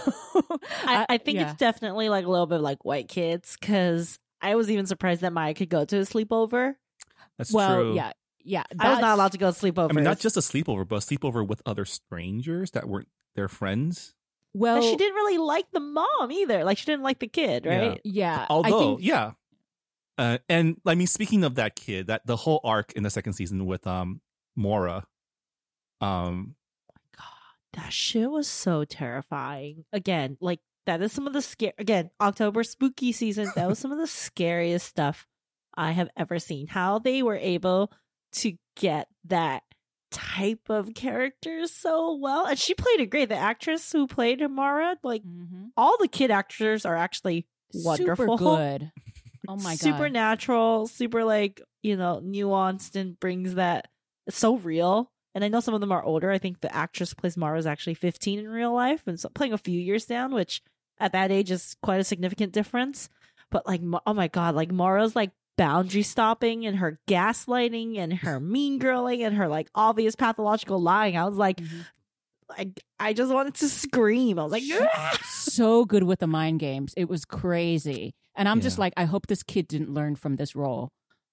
I, 0.84 1.06
I 1.08 1.18
think 1.18 1.38
yeah. 1.38 1.50
it's 1.50 1.58
definitely 1.58 2.08
like 2.08 2.24
a 2.24 2.28
little 2.30 2.46
bit 2.46 2.60
like 2.60 2.84
white 2.84 3.08
kids 3.08 3.56
because 3.60 4.18
I 4.40 4.54
was 4.54 4.70
even 4.70 4.86
surprised 4.86 5.22
that 5.22 5.32
Maya 5.32 5.54
could 5.54 5.68
go 5.70 5.84
to 5.84 5.98
a 5.98 6.02
sleepover. 6.02 6.74
That's 7.38 7.52
well 7.52 7.74
true. 7.76 7.94
yeah 7.94 8.12
yeah 8.44 8.64
I 8.78 8.90
was 8.90 9.00
not 9.00 9.14
allowed 9.14 9.32
to 9.32 9.38
go 9.38 9.50
to 9.50 9.58
sleepovers. 9.58 9.90
I 9.90 9.94
mean, 9.94 10.04
not 10.04 10.20
just 10.20 10.36
a 10.36 10.40
sleepover, 10.40 10.86
but 10.86 10.96
a 10.96 11.06
sleepover 11.06 11.46
with 11.46 11.62
other 11.66 11.84
strangers 11.84 12.70
that 12.72 12.88
weren't 12.88 13.08
their 13.34 13.48
friends. 13.48 14.14
well 14.54 14.76
But 14.76 14.84
she 14.84 14.96
didn't 14.96 15.14
really 15.14 15.38
like 15.38 15.70
the 15.72 15.80
mom 15.80 16.30
either. 16.30 16.64
Like 16.64 16.78
she 16.78 16.86
didn't 16.86 17.02
like 17.02 17.18
the 17.18 17.28
kid, 17.28 17.66
right? 17.66 18.00
yeah 18.04 18.46
Although, 18.48 18.94
I 18.94 18.96
think, 18.96 19.00
yeah. 19.02 19.32
Uh, 20.18 20.38
and 20.48 20.80
I 20.86 20.94
mean, 20.94 21.06
speaking 21.06 21.44
of 21.44 21.56
that 21.56 21.76
kid, 21.76 22.06
that 22.06 22.26
the 22.26 22.36
whole 22.36 22.60
arc 22.64 22.92
in 22.92 23.02
the 23.02 23.10
second 23.10 23.34
season 23.34 23.66
with 23.66 23.86
um 23.86 24.20
Maura, 24.54 25.06
um, 26.00 26.54
God, 26.56 26.56
that 27.76 27.92
shit 27.92 28.30
was 28.30 28.48
so 28.48 28.84
terrifying. 28.84 29.84
Again, 29.92 30.36
like 30.40 30.60
that 30.86 31.00
is 31.02 31.12
some 31.12 31.26
of 31.26 31.32
the 31.32 31.42
scare. 31.42 31.72
Again, 31.78 32.10
October 32.20 32.64
spooky 32.64 33.12
season. 33.12 33.50
That 33.54 33.68
was 33.68 33.78
some 33.78 33.92
of 33.92 33.98
the 33.98 34.06
scariest 34.06 34.86
stuff 34.86 35.26
I 35.76 35.92
have 35.92 36.08
ever 36.16 36.38
seen. 36.38 36.66
How 36.66 36.98
they 36.98 37.22
were 37.22 37.36
able 37.36 37.92
to 38.34 38.52
get 38.76 39.08
that 39.26 39.62
type 40.10 40.68
of 40.70 40.94
character 40.94 41.66
so 41.66 42.14
well, 42.14 42.46
and 42.46 42.58
she 42.58 42.74
played 42.74 43.00
it 43.00 43.10
great. 43.10 43.28
The 43.28 43.36
actress 43.36 43.90
who 43.92 44.06
played 44.06 44.40
Maura, 44.48 44.96
like 45.02 45.22
Mhm. 45.24 45.70
all 45.76 45.96
the 45.98 46.08
kid 46.08 46.30
actors 46.30 46.84
are 46.86 46.96
actually 46.96 47.46
wonderful. 47.74 48.38
super 48.38 48.56
good 48.56 48.92
oh 49.48 49.56
my 49.56 49.72
god 49.72 49.78
supernatural, 49.78 50.86
super 50.86 51.24
like 51.24 51.60
you 51.82 51.96
know 51.96 52.20
nuanced 52.24 52.94
and 52.96 53.18
brings 53.20 53.54
that 53.56 53.88
it's 54.26 54.38
so 54.38 54.56
real. 54.56 55.10
And 55.36 55.44
I 55.44 55.48
know 55.48 55.60
some 55.60 55.74
of 55.74 55.82
them 55.82 55.92
are 55.92 56.02
older. 56.02 56.30
I 56.30 56.38
think 56.38 56.62
the 56.62 56.74
actress 56.74 57.10
who 57.10 57.16
plays 57.16 57.36
Maura 57.36 57.58
is 57.58 57.66
actually 57.66 57.92
15 57.92 58.38
in 58.38 58.48
real 58.48 58.72
life, 58.72 59.02
and 59.06 59.20
so 59.20 59.28
playing 59.28 59.52
a 59.52 59.58
few 59.58 59.78
years 59.78 60.06
down, 60.06 60.32
which 60.32 60.62
at 60.98 61.12
that 61.12 61.30
age 61.30 61.50
is 61.50 61.76
quite 61.82 62.00
a 62.00 62.04
significant 62.04 62.54
difference. 62.54 63.10
But 63.50 63.66
like, 63.66 63.82
oh 64.06 64.14
my 64.14 64.28
god, 64.28 64.54
like 64.54 64.72
Maura's 64.72 65.14
like 65.14 65.32
boundary 65.58 66.02
stopping 66.02 66.64
and 66.64 66.78
her 66.78 66.98
gaslighting 67.06 67.98
and 67.98 68.14
her 68.14 68.40
mean 68.54 68.80
girling 68.80 69.26
and 69.26 69.36
her 69.36 69.46
like 69.46 69.68
obvious 69.74 70.16
pathological 70.16 70.80
lying. 70.80 71.18
I 71.18 71.24
was 71.26 71.36
like, 71.36 71.58
Mhm. 71.58 71.84
I 72.48 72.72
I 72.98 73.12
just 73.12 73.30
wanted 73.32 73.54
to 73.56 73.68
scream. 73.68 74.38
I 74.38 74.44
was 74.44 74.52
like, 74.52 74.62
"Ah!" 74.72 75.18
so 75.24 75.84
good 75.84 76.04
with 76.04 76.20
the 76.20 76.26
mind 76.26 76.60
games. 76.60 76.94
It 76.96 77.08
was 77.10 77.24
crazy. 77.26 78.14
And 78.34 78.48
I'm 78.48 78.60
just 78.60 78.78
like, 78.78 78.92
I 78.96 79.04
hope 79.04 79.26
this 79.26 79.42
kid 79.42 79.66
didn't 79.68 79.92
learn 79.92 80.14
from 80.16 80.36
this 80.36 80.54
role. 80.56 80.90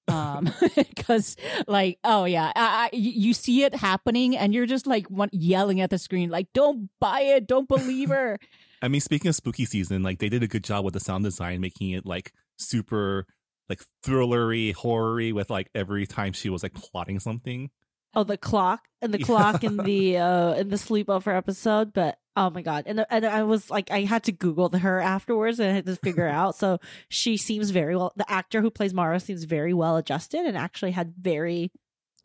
Um, 0.07 0.51
because 0.75 1.35
like, 1.67 1.97
oh 2.03 2.25
yeah, 2.25 2.51
I, 2.55 2.89
I, 2.91 2.95
you 2.95 3.11
you 3.11 3.33
see 3.33 3.63
it 3.63 3.73
happening 3.75 4.35
and 4.35 4.53
you're 4.53 4.65
just 4.65 4.85
like 4.85 5.09
one, 5.09 5.29
yelling 5.31 5.81
at 5.81 5.89
the 5.89 5.97
screen, 5.97 6.29
like, 6.29 6.47
don't 6.53 6.89
buy 6.99 7.21
it. 7.21 7.47
Don't 7.47 7.67
believe 7.67 8.09
her. 8.09 8.37
I 8.81 8.89
mean, 8.89 8.99
speaking 9.01 9.29
of 9.29 9.35
spooky 9.35 9.63
season, 9.65 10.03
like 10.03 10.19
they 10.19 10.27
did 10.27 10.43
a 10.43 10.47
good 10.47 10.63
job 10.63 10.83
with 10.83 10.93
the 10.93 10.99
sound 10.99 11.23
design, 11.23 11.61
making 11.61 11.91
it 11.91 12.05
like 12.05 12.33
super 12.57 13.25
like 13.69 13.81
thrillery, 14.05 14.73
horror-y 14.73 15.31
with 15.31 15.49
like 15.49 15.69
every 15.73 16.05
time 16.05 16.33
she 16.33 16.49
was 16.49 16.63
like 16.63 16.73
plotting 16.73 17.19
something. 17.21 17.69
Oh, 18.13 18.23
the 18.25 18.37
clock 18.37 18.81
and 19.01 19.13
the 19.13 19.19
Yeah. 19.21 19.25
clock 19.25 19.63
in 19.63 19.77
the 19.77 20.17
uh 20.17 20.53
in 20.55 20.67
the 20.69 20.75
sleepover 20.75 21.35
episode, 21.35 21.93
but 21.93 22.17
oh 22.35 22.49
my 22.49 22.61
god! 22.61 22.83
And 22.87 23.05
and 23.09 23.25
I 23.25 23.43
was 23.43 23.69
like, 23.69 23.91
I 23.91 24.01
had 24.01 24.23
to 24.23 24.31
Google 24.31 24.69
her 24.69 24.99
afterwards 24.99 25.59
and 25.59 25.69
I 25.69 25.73
had 25.73 25.85
to 25.85 25.95
figure 25.95 26.27
out. 26.41 26.55
So 26.55 26.79
she 27.09 27.37
seems 27.37 27.69
very 27.69 27.95
well. 27.95 28.13
The 28.15 28.29
actor 28.31 28.61
who 28.61 28.71
plays 28.71 28.93
Maura 28.93 29.19
seems 29.19 29.43
very 29.43 29.73
well 29.73 29.97
adjusted 29.97 30.45
and 30.45 30.57
actually 30.57 30.91
had 30.91 31.13
very 31.19 31.71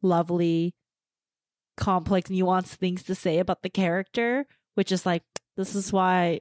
lovely, 0.02 0.74
complex, 1.76 2.30
nuanced 2.30 2.76
things 2.76 3.02
to 3.04 3.14
say 3.14 3.38
about 3.38 3.62
the 3.62 3.70
character, 3.70 4.46
which 4.74 4.92
is 4.92 5.04
like 5.04 5.22
this 5.56 5.74
is 5.74 5.92
why 5.92 6.40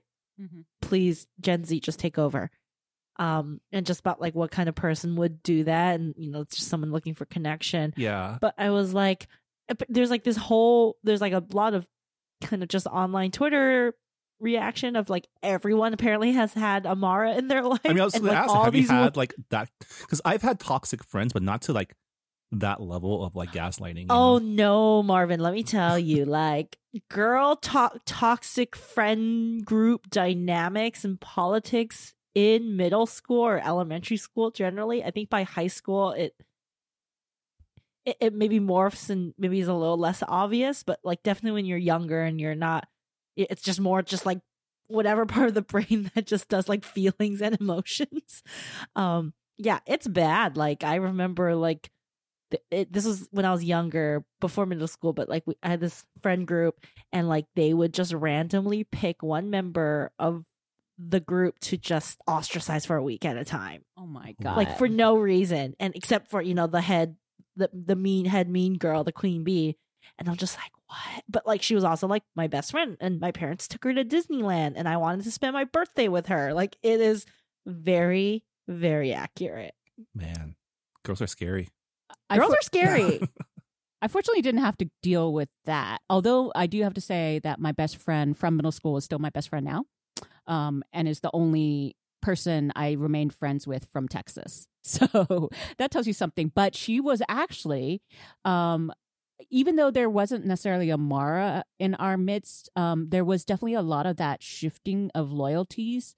please 0.82 1.28
Gen 1.40 1.64
Z 1.64 1.80
just 1.80 2.00
take 2.00 2.18
over. 2.18 2.50
Um, 3.20 3.62
and 3.72 3.84
just 3.84 4.02
about 4.02 4.22
like 4.22 4.36
what 4.36 4.52
kind 4.52 4.70
of 4.70 4.76
person 4.76 5.16
would 5.16 5.42
do 5.42 5.64
that, 5.64 6.00
and 6.00 6.14
you 6.18 6.30
know, 6.30 6.42
it's 6.42 6.58
just 6.58 6.70
someone 6.70 6.92
looking 6.92 7.16
for 7.16 7.26
connection 7.26 7.96
Yeah, 7.98 8.38
but 8.40 8.54
I 8.60 8.70
was 8.70 8.94
like, 8.94 9.28
uh, 9.70 9.76
there's 9.90 10.12
like 10.12 10.24
this 10.24 10.38
whole, 10.38 10.98
there's 11.04 11.22
like 11.22 11.34
a 11.34 11.44
lot 11.52 11.74
of 11.74 11.88
kind 12.42 12.64
of 12.64 12.70
just 12.70 12.88
online 12.88 13.32
Twitter 13.32 13.94
reaction 14.40 14.96
of 14.96 15.10
like 15.10 15.28
everyone 15.42 15.94
apparently 15.94 16.32
has 16.34 16.54
had 16.54 16.86
Amara 16.86 17.36
in 17.36 17.48
their 17.48 17.64
life. 17.64 17.82
I 17.86 17.90
mean, 17.90 18.02
I 18.02 18.06
was 18.06 18.14
and, 18.14 18.24
going 18.24 18.34
to 18.34 18.40
like, 18.40 18.46
ask, 18.46 18.56
all 18.56 18.66
have 18.66 18.76
you 18.76 18.88
had 18.88 19.18
like 19.18 19.34
that? 19.50 19.70
Because 20.02 20.22
I've 20.26 20.42
had 20.42 20.60
toxic 20.60 21.04
friends, 21.04 21.34
but 21.34 21.44
not 21.44 21.64
to 21.64 21.74
like 21.74 21.96
that 22.52 22.82
level 22.82 23.26
of 23.26 23.36
like 23.36 23.52
gaslighting. 23.52 24.08
Oh 24.10 24.38
know? 24.38 24.46
no, 24.46 25.04
Marvin, 25.04 25.40
let 25.40 25.54
me 25.54 25.64
tell 25.64 25.98
you, 26.00 26.26
like 26.26 26.78
girl 27.10 27.56
to- 27.58 28.00
toxic 28.06 28.76
friend 28.76 29.66
group 29.66 30.10
dynamics 30.10 31.04
and 31.04 31.20
politics 31.20 32.14
in 32.36 32.78
middle 32.78 33.06
school 33.06 33.42
or 33.42 33.62
elementary 33.66 34.18
school 34.18 34.52
generally. 34.52 35.04
I 35.04 35.12
think 35.12 35.30
by 35.30 35.44
high 35.44 35.68
school 35.68 36.12
it 36.12 36.36
it, 38.08 38.18
it 38.20 38.34
maybe 38.34 38.60
morphs 38.60 39.10
and 39.12 39.34
maybe 39.38 39.60
is 39.60 39.68
a 39.68 39.74
little 39.74 39.98
less 39.98 40.24
obvious, 40.28 40.82
but 40.82 41.00
like 41.04 41.22
definitely 41.22 41.52
when 41.52 41.66
you're 41.66 41.78
younger 41.78 42.24
and 42.24 42.42
you're 42.42 42.56
not 42.56 42.88
it's 43.36 43.62
just 43.62 43.80
more 43.80 44.02
just 44.02 44.26
like 44.26 44.40
whatever 44.88 45.26
part 45.36 45.50
of 45.50 45.54
the 45.54 45.62
brain 45.62 46.10
that 46.16 46.26
just 46.26 46.48
does 46.50 46.68
like 46.68 46.84
feelings 46.84 47.42
and 47.42 47.56
emotions. 47.62 48.42
Um 48.96 49.34
yeah, 49.58 49.80
it's 49.86 50.08
bad. 50.08 50.56
Like 50.58 50.84
I 50.84 50.96
remember 50.96 51.56
like 51.56 51.92
it, 52.72 52.94
this 52.94 53.06
was 53.06 53.28
when 53.32 53.44
I 53.44 53.52
was 53.52 53.64
younger, 53.64 54.24
before 54.40 54.66
middle 54.66 54.88
school, 54.88 55.12
but 55.12 55.28
like 55.28 55.44
we, 55.46 55.56
I 55.62 55.68
had 55.70 55.82
this 55.82 56.06
friend 56.22 56.48
group, 56.48 56.80
and 57.12 57.28
like 57.28 57.46
they 57.56 57.74
would 57.74 57.94
just 57.94 58.14
randomly 58.14 58.86
pick 58.86 59.22
one 59.22 59.50
member 59.50 60.12
of 60.18 60.46
the 60.98 61.20
group 61.20 61.60
to 61.60 61.78
just 61.78 62.20
ostracize 62.28 62.86
for 62.86 62.96
a 62.96 63.04
week 63.04 63.26
at 63.26 63.36
a 63.36 63.44
time, 63.44 63.84
Oh 63.98 64.06
my 64.08 64.34
god! 64.42 64.56
like 64.56 64.78
for 64.78 64.88
no 64.88 65.18
reason, 65.18 65.76
and 65.80 65.94
except 65.96 66.30
for 66.32 66.42
you 66.42 66.54
know 66.54 66.68
the 66.68 66.80
head, 66.80 67.18
the 67.58 67.70
the 67.74 67.96
mean 67.96 68.26
head 68.26 68.48
mean 68.50 68.76
girl, 68.78 69.04
the 69.04 69.12
queen 69.12 69.44
bee, 69.44 69.76
and 70.18 70.30
I'm 70.30 70.38
just 70.38 70.56
like 70.58 70.72
what? 70.88 71.24
But 71.28 71.46
like 71.46 71.62
she 71.62 71.76
was 71.76 71.84
also 71.84 72.08
like 72.08 72.24
my 72.36 72.48
best 72.48 72.72
friend, 72.72 72.96
and 73.02 73.20
my 73.20 73.32
parents 73.32 73.68
took 73.68 73.84
her 73.84 73.94
to 73.94 74.06
Disneyland, 74.06 74.74
and 74.76 74.88
I 74.88 74.98
wanted 74.98 75.24
to 75.26 75.32
spend 75.32 75.54
my 75.54 75.66
birthday 75.66 76.08
with 76.08 76.28
her. 76.28 76.54
Like 76.54 76.78
it 76.84 77.02
is 77.02 77.26
very 77.66 78.44
very 78.68 79.14
accurate. 79.14 79.74
Man, 80.14 80.56
girls 81.04 81.22
are 81.22 81.28
scary. 81.28 81.68
I 82.30 82.38
Girls 82.38 82.52
for- 82.52 82.58
are 82.58 82.62
scary. 82.62 83.22
I 84.02 84.08
fortunately 84.08 84.44
didn't 84.44 84.62
have 84.62 84.78
to 84.78 84.90
deal 85.02 85.34
with 85.34 85.50
that. 85.66 86.00
Although 86.10 86.52
I 86.56 86.68
do 86.68 86.84
have 86.84 86.94
to 86.94 87.02
say 87.02 87.40
that 87.44 87.60
my 87.60 87.72
best 87.72 87.98
friend 87.98 88.38
from 88.38 88.56
middle 88.56 88.72
school 88.72 88.96
is 88.98 89.04
still 89.06 89.18
my 89.20 89.32
best 89.32 89.50
friend 89.50 89.66
now, 89.66 89.86
um, 90.46 90.84
and 90.94 91.08
is 91.08 91.22
the 91.22 91.32
only 91.34 91.96
person 92.28 92.74
I 92.76 92.92
remained 92.92 93.34
friends 93.34 93.66
with 93.66 93.88
from 93.92 94.08
Texas. 94.10 94.68
So 94.88 95.50
that 95.80 95.92
tells 95.92 96.08
you 96.08 96.14
something. 96.14 96.50
But 96.56 96.74
she 96.74 97.02
was 97.02 97.22
actually, 97.28 98.02
um, 98.46 98.94
even 99.50 99.76
though 99.76 99.92
there 99.92 100.10
wasn't 100.10 100.46
necessarily 100.46 100.90
a 100.90 100.98
Maura 100.98 101.66
in 101.78 101.94
our 101.96 102.16
midst, 102.16 102.70
um, 102.78 103.10
there 103.10 103.26
was 103.26 103.44
definitely 103.44 103.74
a 103.74 103.82
lot 103.82 104.06
of 104.06 104.16
that 104.16 104.42
shifting 104.42 105.12
of 105.14 105.34
loyalties. 105.34 106.16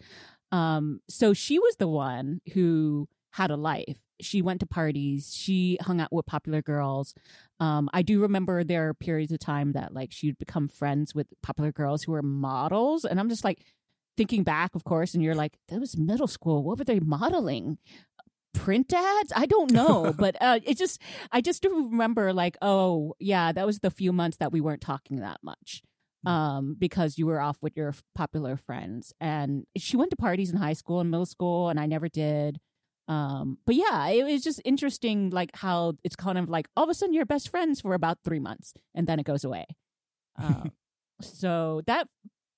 Um, 0.52 1.00
so 1.10 1.34
she 1.34 1.58
was 1.58 1.78
the 1.78 1.88
one 1.88 2.42
who 2.54 3.10
had 3.32 3.50
a 3.50 3.58
life. 3.58 3.98
She 4.22 4.44
went 4.44 4.60
to 4.60 4.68
parties. 4.68 5.34
She 5.36 5.80
hung 5.82 6.00
out 6.00 6.14
with 6.14 6.28
popular 6.28 6.62
girls. 6.62 7.16
Um, 7.60 7.90
I 7.92 8.04
do 8.04 8.22
remember 8.22 8.64
there 8.64 8.88
are 8.90 8.94
periods 8.94 9.32
of 9.32 9.40
time 9.40 9.72
that 9.72 9.96
like 9.96 10.12
she'd 10.12 10.38
become 10.38 10.68
friends 10.68 11.16
with 11.16 11.28
popular 11.42 11.72
girls 11.72 12.04
who 12.04 12.12
were 12.12 12.22
models, 12.22 13.04
and 13.04 13.20
I'm 13.20 13.30
just 13.30 13.44
like 13.44 13.66
thinking 14.20 14.44
back, 14.44 14.76
of 14.76 14.84
course, 14.84 15.14
and 15.14 15.24
you're 15.24 15.34
like, 15.34 15.58
that 15.70 15.80
was 15.80 15.98
middle 15.98 16.28
school. 16.28 16.62
What 16.62 16.78
were 16.78 16.84
they 16.84 17.00
modeling? 17.00 17.78
Print 18.54 18.92
ads? 18.92 19.32
I 19.34 19.46
don't 19.46 19.72
know, 19.72 20.14
but 20.20 20.36
uh, 20.42 20.60
it 20.66 20.78
just 20.78 21.02
I 21.32 21.40
just 21.40 21.64
do 21.64 21.88
remember 21.90 22.34
like, 22.34 22.58
oh 22.62 23.16
yeah, 23.20 23.54
that 23.54 23.66
was 23.66 23.80
the 23.80 23.90
few 23.90 24.12
months 24.12 24.36
that 24.38 24.52
we 24.52 24.60
weren't 24.60 24.82
talking 24.82 25.22
that 25.22 25.40
much 25.42 25.82
um 26.26 26.76
because 26.78 27.18
you 27.18 27.26
were 27.26 27.40
off 27.40 27.58
with 27.62 27.78
your 27.78 27.94
popular 28.14 28.58
friends 28.58 29.14
and 29.22 29.64
she 29.78 29.96
went 29.96 30.10
to 30.10 30.18
parties 30.18 30.52
in 30.52 30.58
high 30.58 30.74
school 30.74 31.00
and 31.00 31.10
middle 31.10 31.26
school 31.26 31.70
and 31.70 31.80
I 31.80 31.86
never 31.86 32.10
did 32.10 32.60
um 33.08 33.58
but 33.66 33.76
yeah 33.76 34.10
it 34.10 34.26
was 34.26 34.44
just 34.44 34.62
interesting 34.66 35.30
like 35.30 35.50
how 35.56 35.94
it's 36.04 36.18
kind 36.18 36.38
of 36.38 36.50
like 36.50 36.68
all 36.76 36.84
of 36.84 36.90
a 36.90 36.94
sudden 36.94 37.14
you're 37.14 37.26
best 37.26 37.48
friends 37.48 37.80
for 37.80 37.94
about 37.94 38.18
3 38.26 38.38
months 38.40 38.74
and 38.94 39.08
then 39.08 39.18
it 39.18 39.26
goes 39.26 39.46
away 39.46 39.66
um 40.38 40.74
so 41.22 41.84
that 41.88 42.08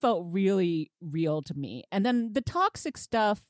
felt 0.01 0.25
really 0.29 0.91
real 1.01 1.41
to 1.41 1.53
me 1.53 1.83
and 1.91 2.05
then 2.05 2.33
the 2.33 2.41
toxic 2.41 2.97
stuff 2.97 3.41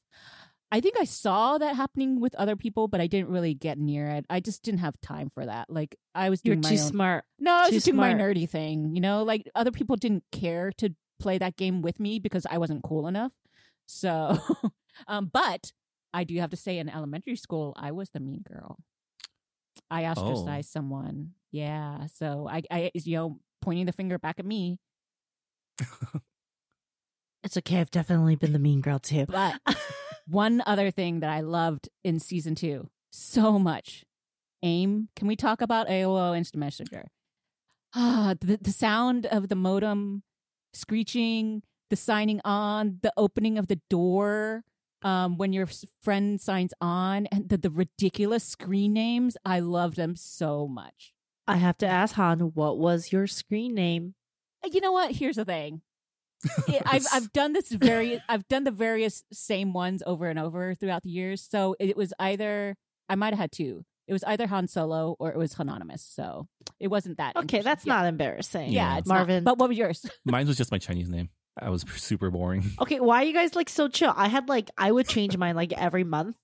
I 0.74 0.80
think 0.80 0.96
I 0.98 1.04
saw 1.04 1.58
that 1.58 1.76
happening 1.76 2.22
with 2.22 2.34
other 2.36 2.56
people, 2.56 2.88
but 2.88 3.02
I 3.02 3.08
didn't 3.08 3.28
really 3.30 3.54
get 3.54 3.78
near 3.78 4.08
it. 4.08 4.26
I 4.30 4.40
just 4.40 4.64
didn't 4.64 4.80
have 4.80 5.00
time 5.02 5.30
for 5.30 5.46
that. 5.46 5.70
Like 5.70 5.98
I 6.16 6.30
was 6.30 6.40
You're 6.46 6.56
my 6.56 6.62
too 6.62 6.76
own 6.76 6.78
smart. 6.78 7.26
no, 7.38 7.52
I 7.52 7.62
was 7.64 7.70
Too 7.72 7.76
just 7.76 7.86
doing 7.88 7.98
my 7.98 8.14
nerdy 8.14 8.50
thing, 8.50 8.96
you 8.96 9.02
know. 9.02 9.24
Like 9.24 9.50
other 9.54 9.72
people 9.72 9.98
didn't 9.98 10.24
care 10.32 10.72
to 10.78 10.96
play 11.20 11.38
that 11.40 11.58
game 11.58 11.82
with 11.82 12.00
me 12.00 12.20
because 12.20 12.48
I 12.50 12.58
wasn't 12.58 12.84
cool 12.84 13.08
enough. 13.08 13.34
So, 13.86 14.38
um, 15.10 15.30
but 15.32 15.74
I 16.14 16.24
do 16.24 16.40
have 16.40 16.52
to 16.52 16.58
say, 16.58 16.78
in 16.78 16.88
elementary 16.88 17.36
school, 17.36 17.74
I 17.78 17.92
was 17.92 18.10
the 18.12 18.22
mean 18.22 18.42
girl. 18.42 18.78
I 19.90 20.06
ostracized 20.06 20.72
someone. 20.72 21.32
Yeah, 21.52 22.08
so 22.16 22.48
I, 22.50 22.64
I, 22.72 22.92
you 22.94 23.16
know, 23.18 23.40
pointing 23.62 23.88
the 23.88 23.92
finger 23.92 24.18
back 24.18 24.40
at 24.40 24.46
me. 24.46 24.80
It's 27.44 27.58
okay. 27.58 27.80
I've 27.80 27.92
definitely 27.92 28.36
been 28.36 28.54
the 28.54 28.60
mean 28.60 28.82
girl 28.82 29.00
too. 29.00 29.26
But 29.28 29.60
one 30.28 30.62
other 30.66 30.92
thing 30.92 31.22
that 31.22 31.30
I 31.30 31.42
loved 31.42 31.90
in 32.04 32.20
season 32.20 32.56
two 32.56 32.90
so 33.12 33.60
much, 33.60 34.06
AIM. 34.64 35.10
Can 35.16 35.28
we 35.28 35.36
talk 35.36 35.62
about 35.62 35.88
AOL 35.88 36.38
Instant 36.38 36.60
Messenger? 36.60 37.08
Ah, 37.94 38.36
the, 38.40 38.58
the 38.58 38.72
sound 38.72 39.26
of 39.26 39.50
the 39.50 39.56
modem 39.56 40.24
screeching, 40.74 41.62
the 41.90 41.96
signing 41.96 42.40
on, 42.46 43.00
the 43.02 43.12
opening 43.18 43.58
of 43.58 43.68
the 43.68 43.82
door 43.90 44.64
um, 45.04 45.38
when 45.38 45.52
your 45.52 45.68
friend 46.02 46.40
signs 46.40 46.74
on, 46.80 47.26
and 47.28 47.50
the, 47.50 47.58
the 47.58 47.70
ridiculous 47.70 48.44
screen 48.44 48.94
names. 48.94 49.36
I 49.44 49.60
love 49.60 49.96
them 49.96 50.16
so 50.16 50.68
much. 50.68 51.14
I 51.48 51.58
have 51.58 51.78
to 51.80 51.88
ask 51.88 52.16
Hanh, 52.16 52.54
what 52.54 52.78
was 52.78 53.12
your 53.12 53.28
screen 53.28 53.74
name? 53.74 54.14
You 54.64 54.80
know 54.80 54.92
what? 54.92 55.12
Here's 55.12 55.36
the 55.36 55.46
thing. 55.46 55.82
It, 56.68 56.82
I've 56.86 57.06
I've 57.14 57.32
done 57.34 57.54
this 57.54 57.70
very 57.72 58.22
I've 58.30 58.48
done 58.48 58.64
the 58.64 58.72
various 58.72 59.24
same 59.32 59.74
ones 59.74 60.02
over 60.06 60.28
and 60.30 60.40
over 60.40 60.76
throughout 60.76 61.04
the 61.04 61.10
years. 61.10 61.42
So 61.50 61.76
it 61.80 61.96
was 61.98 62.14
either 62.20 62.76
I 63.10 63.16
might 63.16 63.34
have 63.34 63.40
had 63.40 63.52
two. 63.52 63.86
It 64.08 64.14
was 64.14 64.24
either 64.26 64.48
Han 64.48 64.68
Solo 64.68 65.16
or 65.20 65.32
it 65.32 65.38
was 65.38 65.58
Anonymous. 65.58 66.02
So 66.04 66.48
it 66.80 66.88
wasn't 66.90 67.18
that. 67.18 67.36
Okay, 67.38 67.62
that's 67.62 67.86
yeah. 67.86 67.94
not 67.94 68.06
embarrassing. 68.08 68.72
Yeah, 68.72 68.94
Yeah. 68.94 68.98
it's 68.98 69.08
not. 69.08 69.16
Marvin. 69.16 69.44
But 69.44 69.58
what 69.58 69.70
was 69.70 69.78
yours? 69.78 70.06
Mine 70.26 70.48
was 70.48 70.58
just 70.58 70.72
my 70.72 70.78
Chinese 70.80 71.10
name. 71.10 71.30
I 71.58 71.70
was 71.70 71.86
super 71.96 72.30
boring. 72.32 72.64
okay, 72.82 73.00
why 73.00 73.22
are 73.22 73.26
you 73.26 73.34
guys 73.34 73.56
like 73.56 73.70
so 73.70 73.88
chill? 73.88 74.14
I 74.16 74.28
had 74.28 74.50
like 74.50 74.70
I 74.78 74.92
would 74.92 75.08
change 75.08 75.38
mine 75.38 75.56
like 75.56 75.74
every 75.74 76.04
month. 76.04 76.38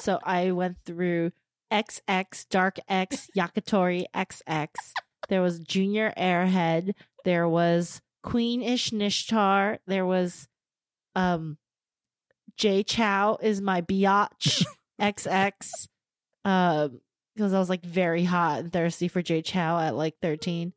So 0.00 0.18
I 0.24 0.50
went 0.52 0.78
through 0.84 1.30
XX, 1.72 2.48
Dark 2.48 2.78
X, 2.88 3.28
Yakitori 3.36 4.04
XX. 4.14 4.68
There 5.28 5.42
was 5.42 5.58
Junior 5.60 6.12
Airhead. 6.16 6.92
There 7.24 7.48
was 7.48 8.00
Queen 8.26 8.60
Ish 8.62 8.90
Nishtar. 8.90 9.78
There 9.86 10.04
was 10.04 10.48
um 11.14 11.56
J 12.56 12.82
Chow 12.82 13.38
is 13.40 13.60
my 13.62 13.80
biatch 13.82 14.64
XX. 15.00 15.88
Um 16.44 17.00
because 17.34 17.52
I 17.52 17.58
was 17.58 17.68
like 17.68 17.84
very 17.84 18.24
hot 18.24 18.60
and 18.60 18.72
thirsty 18.72 19.08
for 19.08 19.20
Jay 19.22 19.42
Chou 19.42 19.58
at 19.58 19.94
like 19.94 20.14
13. 20.22 20.72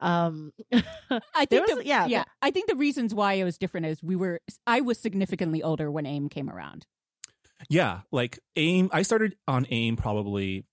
Um 0.00 0.52
I 0.72 1.44
think 1.46 1.66
was- 1.66 1.78
the, 1.78 1.86
yeah, 1.86 2.06
yeah. 2.06 2.24
I 2.42 2.50
think 2.50 2.68
the 2.68 2.76
reasons 2.76 3.14
why 3.14 3.34
it 3.34 3.44
was 3.44 3.58
different 3.58 3.86
is 3.86 4.02
we 4.02 4.16
were 4.16 4.40
I 4.66 4.80
was 4.80 4.98
significantly 4.98 5.62
older 5.62 5.90
when 5.90 6.06
AIM 6.06 6.28
came 6.28 6.48
around. 6.50 6.86
Yeah, 7.68 8.00
like 8.10 8.38
AIM. 8.56 8.88
I 8.92 9.02
started 9.02 9.36
on 9.46 9.66
AIM 9.70 9.96
probably 9.96 10.64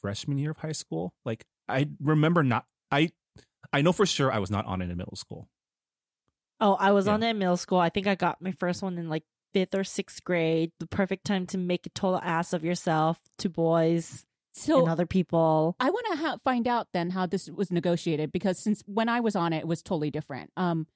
freshman 0.00 0.38
year 0.38 0.52
of 0.52 0.58
high 0.58 0.72
school. 0.72 1.12
Like 1.24 1.44
I 1.68 1.88
remember 2.00 2.42
not. 2.44 2.64
I 2.92 3.10
I 3.72 3.82
know 3.82 3.92
for 3.92 4.06
sure 4.06 4.32
I 4.32 4.38
was 4.38 4.50
not 4.50 4.64
on 4.66 4.80
it 4.80 4.88
in 4.90 4.96
middle 4.96 5.16
school. 5.16 5.48
Oh, 6.60 6.74
I 6.74 6.90
was 6.92 7.06
Yeah. 7.06 7.14
on 7.14 7.22
it 7.22 7.30
in 7.30 7.38
middle 7.38 7.56
school. 7.56 7.78
I 7.78 7.88
think 7.88 8.06
I 8.06 8.14
got 8.14 8.40
my 8.42 8.52
first 8.52 8.82
one 8.82 8.98
in 8.98 9.08
like 9.08 9.24
fifth 9.54 9.74
or 9.74 9.84
sixth 9.84 10.22
grade. 10.24 10.72
The 10.80 10.86
perfect 10.86 11.24
time 11.24 11.46
to 11.48 11.58
make 11.58 11.86
a 11.86 11.90
total 11.90 12.20
ass 12.22 12.52
of 12.52 12.64
yourself 12.64 13.20
to 13.38 13.48
boys 13.48 14.24
So 14.54 14.80
and 14.80 14.88
other 14.88 15.06
people. 15.06 15.76
I 15.80 15.90
want 15.90 16.06
to 16.12 16.16
ha- 16.18 16.38
find 16.42 16.66
out 16.66 16.88
then 16.92 17.10
how 17.10 17.26
this 17.26 17.48
was 17.48 17.70
negotiated 17.70 18.32
because 18.32 18.58
since 18.58 18.82
when 18.86 19.08
I 19.08 19.20
was 19.20 19.36
on 19.36 19.52
it, 19.52 19.58
it 19.58 19.68
was 19.68 19.82
totally 19.82 20.10
different. 20.10 20.50
Um, 20.56 20.86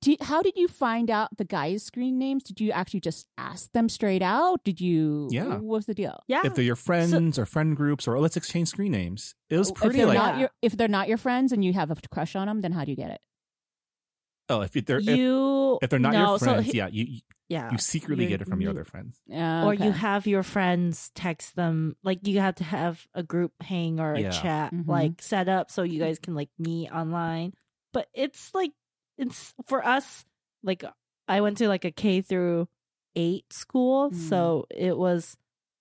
di- 0.00 0.18
how 0.20 0.42
did 0.42 0.56
you 0.56 0.66
find 0.68 1.10
out 1.10 1.36
the 1.36 1.44
guys' 1.44 1.82
screen 1.84 2.18
names? 2.18 2.42
Did 2.44 2.60
you 2.60 2.70
actually 2.72 3.00
just 3.00 3.26
ask 3.36 3.70
them 3.72 3.88
straight 3.88 4.22
out? 4.22 4.64
Did 4.64 4.80
you? 4.80 5.28
Yeah. 5.30 5.44
What 5.56 5.62
was 5.62 5.86
the 5.86 5.94
deal? 5.94 6.22
Yeah. 6.26 6.40
If 6.44 6.54
they're 6.54 6.64
your 6.64 6.76
friends 6.76 7.38
or 7.38 7.46
friend 7.46 7.76
groups 7.76 8.08
or 8.08 8.18
let's 8.18 8.36
exchange 8.36 8.68
screen 8.68 8.92
names. 8.92 9.34
It 9.50 9.58
was 9.58 9.70
pretty 9.72 9.98
they're 9.98 10.06
like 10.06 10.16
not 10.18 10.38
your 10.38 10.50
if 10.62 10.76
they're 10.76 10.88
not 10.88 11.08
your 11.08 11.18
friends 11.18 11.52
and 11.52 11.64
you 11.64 11.72
have 11.74 11.90
a 11.90 11.96
crush 12.10 12.34
on 12.34 12.46
them, 12.48 12.60
then 12.62 12.72
how 12.72 12.84
do 12.84 12.90
you 12.90 12.96
get 12.96 13.10
it? 13.10 13.20
Oh 14.48 14.60
if 14.62 14.72
they're 14.72 14.98
if, 14.98 15.06
you 15.06 15.78
if 15.82 15.90
they're 15.90 15.98
not 15.98 16.12
no, 16.12 16.30
your 16.30 16.38
so 16.38 16.44
friends, 16.46 16.66
he- 16.66 16.78
yeah, 16.78 16.88
you 16.88 17.04
you- 17.04 17.20
yeah. 17.48 17.70
you 17.72 17.78
secretly 17.78 18.26
get 18.26 18.42
it 18.42 18.48
from 18.48 18.60
your 18.60 18.70
other 18.72 18.84
friends. 18.84 19.18
Uh, 19.32 19.64
Or 19.64 19.72
you 19.74 19.90
have 19.90 20.26
your 20.26 20.42
friends 20.42 21.10
text 21.14 21.56
them 21.56 21.96
like 22.04 22.26
you 22.26 22.40
have 22.40 22.56
to 22.56 22.64
have 22.64 23.06
a 23.14 23.22
group 23.22 23.52
hang 23.62 24.00
or 24.00 24.12
a 24.14 24.20
Yeah. 24.20 24.30
chat 24.30 24.72
Mhm. 24.74 24.86
like 24.86 25.22
set 25.22 25.48
up 25.48 25.70
so 25.70 25.82
you 25.82 25.98
guys 25.98 26.18
can 26.18 26.34
like 26.34 26.50
meet 26.58 26.90
online. 26.90 27.54
But 27.94 28.08
it's 28.12 28.54
like 28.54 28.72
it's 29.16 29.54
for 29.66 29.84
us 29.84 30.24
like 30.62 30.84
I 31.26 31.40
went 31.40 31.58
to 31.58 31.68
like 31.68 31.84
a 31.84 31.90
K 31.90 32.20
through 32.20 32.68
8 33.16 33.50
school, 33.52 34.10
Mm. 34.10 34.14
so 34.28 34.66
it 34.70 34.96
was 34.96 35.36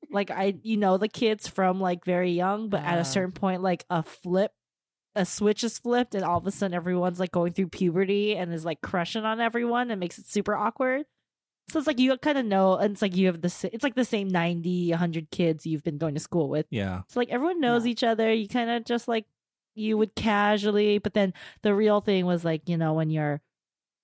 like 0.10 0.32
I 0.32 0.56
you 0.64 0.78
know 0.78 0.98
the 0.98 1.10
kids 1.10 1.48
from 1.50 1.82
like 1.82 2.06
very 2.06 2.32
young, 2.32 2.70
but 2.70 2.82
at 2.82 2.98
Ah. 2.98 3.02
a 3.02 3.06
certain 3.06 3.34
point 3.34 3.62
like 3.62 3.84
a 3.90 4.04
flip 4.04 4.54
a 5.18 5.26
switch 5.26 5.64
is 5.64 5.78
flipped 5.80 6.16
and 6.16 6.24
all 6.24 6.38
of 6.38 6.48
a 6.48 6.52
sudden 6.52 6.74
everyone's 6.74 7.20
like 7.20 7.32
going 7.32 7.54
through 7.54 7.68
puberty 7.68 8.36
and 8.36 8.54
is 8.54 8.64
like 8.64 8.82
crushing 8.82 9.26
on 9.26 9.42
everyone 9.42 9.92
and 9.92 10.00
makes 10.00 10.18
it 10.18 10.28
super 10.28 10.56
awkward. 10.56 11.06
So 11.70 11.80
it's 11.80 11.88
like 11.88 12.00
you 12.00 12.16
kind 12.18 12.38
of 12.38 12.46
know, 12.46 12.76
and 12.78 12.94
it's 12.94 13.02
like 13.02 13.16
you 13.16 13.28
have 13.28 13.42
the 13.42 13.70
it's 13.74 13.84
like 13.84 13.96
the 13.96 14.06
same 14.06 14.30
90, 14.30 14.92
100 14.92 15.30
kids 15.32 15.66
you've 15.66 15.84
been 15.84 15.98
going 15.98 16.14
to 16.14 16.20
school 16.22 16.48
with. 16.48 16.66
Yeah. 16.70 17.02
So 17.10 17.20
like 17.20 17.30
everyone 17.30 17.60
knows 17.60 17.86
Yeah. 17.86 17.92
each 17.92 18.04
other. 18.04 18.32
You 18.32 18.48
kind 18.48 18.70
of 18.70 18.86
just 18.86 19.08
like 19.10 19.26
you 19.76 19.98
would 19.98 20.16
casually, 20.16 20.98
but 21.00 21.14
then 21.14 21.34
the 21.64 21.74
real 21.76 22.00
thing 22.00 22.26
was 22.26 22.46
like 22.46 22.70
you 22.70 22.78
know 22.78 22.94
when 22.94 23.10
you're 23.10 23.42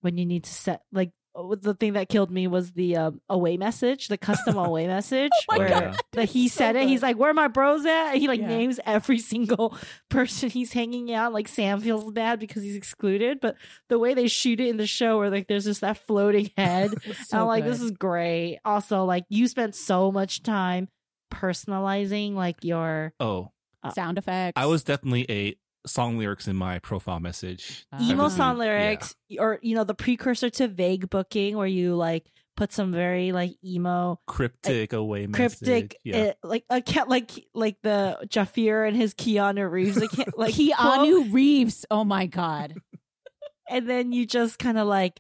when 0.02 0.18
you 0.18 0.26
need 0.26 0.44
to 0.44 0.54
set 0.54 0.82
like 0.92 1.12
the 1.36 1.74
thing 1.74 1.94
that 1.94 2.10
killed 2.10 2.30
me 2.32 2.48
was 2.48 2.72
the 2.74 2.96
um, 2.98 3.22
away 3.30 3.58
message, 3.58 4.08
the 4.08 4.18
custom 4.18 4.58
away 4.58 4.88
message, 4.88 5.32
my 5.50 5.58
where 5.58 5.70
God. 5.70 5.98
that 6.14 6.30
he 6.30 6.48
So 6.48 6.60
said 6.60 6.76
it. 6.76 6.88
He's 6.88 7.02
like, 7.02 7.18
"Where 7.18 7.32
are 7.32 7.34
my 7.34 7.48
bros 7.48 7.86
at?" 7.86 8.12
And 8.14 8.22
he 8.22 8.28
like 8.28 8.40
Yeah. 8.40 8.48
names 8.48 8.80
every 8.86 9.18
single 9.34 9.76
person 10.10 10.50
he's 10.50 10.74
hanging 10.74 11.12
out. 11.14 11.34
Like 11.34 11.48
Sam 11.48 11.80
feels 11.82 12.12
bad 12.12 12.40
because 12.40 12.62
he's 12.64 12.76
excluded, 12.76 13.40
but 13.42 13.56
the 13.90 13.98
way 14.00 14.14
they 14.14 14.28
shoot 14.28 14.60
it 14.60 14.68
in 14.68 14.78
the 14.78 14.88
show, 14.88 15.18
where 15.18 15.30
like 15.30 15.48
there's 15.48 15.66
just 15.66 15.82
that 15.82 15.98
floating 16.06 16.52
head, 16.58 16.94
So 17.28 17.40
I'm 17.40 17.48
like, 17.48 17.64
good. 17.64 17.74
this 17.74 17.82
is 17.82 17.92
great. 17.92 18.60
Also, 18.64 19.04
like 19.06 19.24
you 19.30 19.48
spent 19.48 19.76
so 19.76 20.12
much 20.12 20.44
time 20.44 20.88
personalizing 21.34 22.34
like 22.34 22.64
your 22.64 23.14
Oh, 23.20 23.52
sound 23.94 24.18
effects. 24.18 24.54
I 24.56 24.66
was 24.66 24.84
definitely 24.84 25.26
a 25.30 25.56
song 25.86 26.18
lyrics 26.18 26.48
in 26.48 26.56
my 26.56 26.80
profile 26.80 27.20
message. 27.20 27.86
Uh, 27.92 27.98
emo 28.02 28.12
Everything- 28.26 28.38
song 28.38 28.58
yeah. 28.58 28.64
lyrics 28.64 29.16
or 29.40 29.60
you 29.62 29.76
know 29.76 29.84
the 29.84 29.94
precursor 29.96 30.50
to 30.52 30.68
vague 30.68 31.10
booking 31.10 31.58
where 31.58 31.68
you 31.68 31.96
like 31.96 32.26
put 32.56 32.72
some 32.72 32.92
very 32.92 33.32
like 33.32 33.56
emo 33.66 34.20
Cryptic 34.28 34.94
away 34.94 35.26
message. 35.28 35.58
cryptic 35.68 35.98
Yeah. 36.04 36.18
uh, 36.44 36.48
like 36.48 36.64
a 36.70 36.82
cat 36.82 37.10
like 37.10 37.32
like 37.56 37.78
the 37.82 38.18
Jafir 38.28 38.88
and 38.88 38.96
his 38.96 39.14
Keanu 39.16 39.70
Reeves 39.70 39.98
like, 40.00 40.12
like 40.38 40.54
quote. 40.56 40.78
Keanu 40.78 41.34
Reeves. 41.34 41.86
Oh 41.90 42.04
my 42.04 42.28
god. 42.28 42.76
and 43.70 43.90
then 43.90 44.12
you 44.12 44.26
just 44.28 44.60
kind 44.60 44.78
of 44.78 44.88
like 44.88 45.20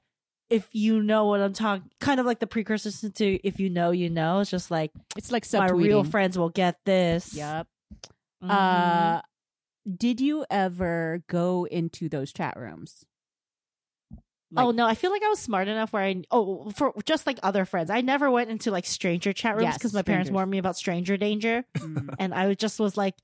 if 0.49 0.67
you 0.73 1.01
know 1.01 1.25
what 1.25 1.39
I'm 1.41 1.53
talking 1.53 1.89
kind 1.99 2.19
of 2.19 2.25
like 2.27 2.39
the 2.39 2.45
precursor 2.45 2.91
to 3.09 3.25
if 3.47 3.59
you 3.59 3.69
know 3.71 3.89
you 3.89 4.09
know 4.11 4.39
it's 4.41 4.51
just 4.51 4.69
like 4.69 4.91
It's 5.17 5.31
like 5.31 5.51
my 5.53 5.69
real 5.71 6.03
friends 6.03 6.37
will 6.37 6.49
get 6.51 6.77
this 6.85 7.33
Yep. 7.33 7.65
Mhm. 8.43 8.49
Uh, 8.51 9.21
did 9.97 10.21
you 10.21 10.45
ever 10.49 11.23
go 11.27 11.65
into 11.65 12.09
those 12.09 12.31
chat 12.33 12.55
rooms? 12.57 13.05
oh 14.55 14.69
no, 14.69 14.85
I 14.85 14.93
feel 14.93 15.09
like 15.09 15.23
I 15.23 15.29
was 15.29 15.39
smart 15.39 15.67
enough 15.67 15.91
where 15.93 16.03
I 16.03 16.21
oh 16.29 16.69
for 16.75 16.93
just 17.05 17.25
like 17.25 17.39
other 17.41 17.65
friends. 17.65 17.89
I 17.89 18.01
never 18.01 18.29
went 18.29 18.51
into 18.51 18.69
like 18.69 18.85
stranger 18.85 19.33
chat 19.33 19.55
rooms 19.55 19.63
Yes, 19.63 19.77
because 19.79 19.93
my 19.95 20.03
parents 20.03 20.29
warned 20.29 20.51
me 20.51 20.59
about 20.59 20.77
stranger 20.77 21.17
danger, 21.17 21.65
Mm. 21.77 22.13
and 22.19 22.33
I 22.35 22.53
just 22.53 22.79
was 22.79 22.95
like, 22.95 23.15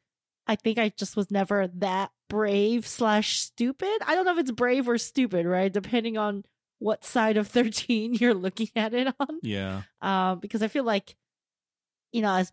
I 0.48 0.56
think 0.56 0.80
I 0.80 0.90
just 0.90 1.16
was 1.16 1.30
never 1.30 1.68
that 1.76 2.10
brave 2.30 2.88
slash 2.88 3.40
stupid. 3.42 3.96
I 4.08 4.16
don't 4.16 4.26
know 4.26 4.32
if 4.34 4.40
it's 4.40 4.50
brave 4.52 4.90
or 4.90 4.98
stupid, 4.98 5.46
right? 5.46 5.72
Depending 5.72 6.18
on 6.18 6.46
what 6.80 7.06
side 7.06 7.38
of 7.38 7.48
thirteen 7.56 8.16
you're 8.16 8.34
looking 8.34 8.70
at 8.76 8.96
it 8.96 9.14
on. 9.20 9.40
yeah. 9.44 9.84
Um, 10.02 10.40
because 10.40 10.64
I 10.64 10.68
feel 10.68 10.84
like, 10.84 11.16
you 12.12 12.24
know, 12.24 12.34
as 12.34 12.52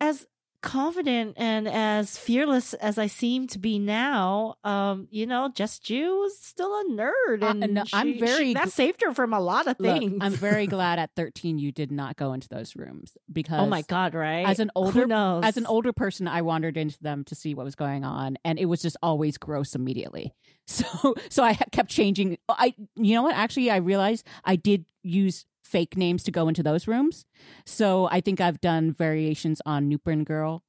as 0.00 0.26
confident 0.60 1.34
and 1.36 1.68
as 1.68 2.16
fearless 2.18 2.74
as 2.74 2.98
I 2.98 3.06
seem 3.06 3.46
to 3.48 3.58
be 3.58 3.78
now, 3.78 4.56
um, 4.64 5.08
you 5.10 5.26
know, 5.26 5.50
Just 5.54 5.82
Jew 5.84 6.18
was 6.20 6.38
still 6.38 6.72
a 6.72 6.84
nerd, 6.90 7.42
Uh, 7.42 7.54
and 7.60 7.74
no, 7.74 7.84
I'm 7.92 8.18
very 8.18 8.48
she- 8.48 8.54
that 8.54 8.70
saved 8.70 9.02
her 9.02 9.12
from 9.14 9.32
a 9.32 9.40
lot 9.40 9.66
of 9.66 9.76
Look, 9.78 9.98
things. 10.00 10.18
I'm 10.20 10.32
very 10.32 10.66
glad 10.76 10.98
at 10.98 11.10
13 11.16 11.58
you 11.58 11.72
did 11.72 11.90
not 11.92 12.16
go 12.16 12.32
into 12.32 12.48
those 12.48 12.74
rooms 12.76 13.16
because 13.32 13.60
oh 13.60 13.66
my 13.66 13.82
god, 13.82 14.14
right? 14.14 14.46
as 14.46 14.58
an 14.58 14.70
Who 14.74 14.82
older 14.84 15.06
knows? 15.06 15.44
as 15.44 15.56
an 15.56 15.66
older 15.66 15.92
person 15.92 16.26
I 16.28 16.42
wandered 16.42 16.76
into 16.76 16.98
them 17.00 17.24
to 17.24 17.34
see 17.34 17.54
what 17.54 17.64
was 17.64 17.74
going 17.74 18.04
on 18.04 18.36
and 18.44 18.58
it 18.58 18.66
was 18.66 18.82
just 18.82 18.96
always 19.02 19.38
gross 19.38 19.74
immediately. 19.74 20.34
So 20.70 21.14
so 21.30 21.42
I 21.42 21.54
kept 21.54 21.88
changing 21.88 22.36
I 22.46 22.74
you 22.94 23.14
know 23.14 23.22
what 23.22 23.34
actually 23.34 23.70
I 23.70 23.76
realized 23.76 24.26
I 24.44 24.56
did 24.56 24.84
use 25.02 25.46
fake 25.70 25.96
names 25.96 26.22
to 26.24 26.30
go 26.30 26.48
into 26.48 26.62
those 26.62 26.86
rooms. 26.88 27.24
So 27.66 28.08
I 28.10 28.20
think 28.20 28.40
I've 28.40 28.60
done 28.60 28.92
variations 28.92 29.60
on 29.66 29.88
Newpern 29.88 30.24
Girl 30.24 30.62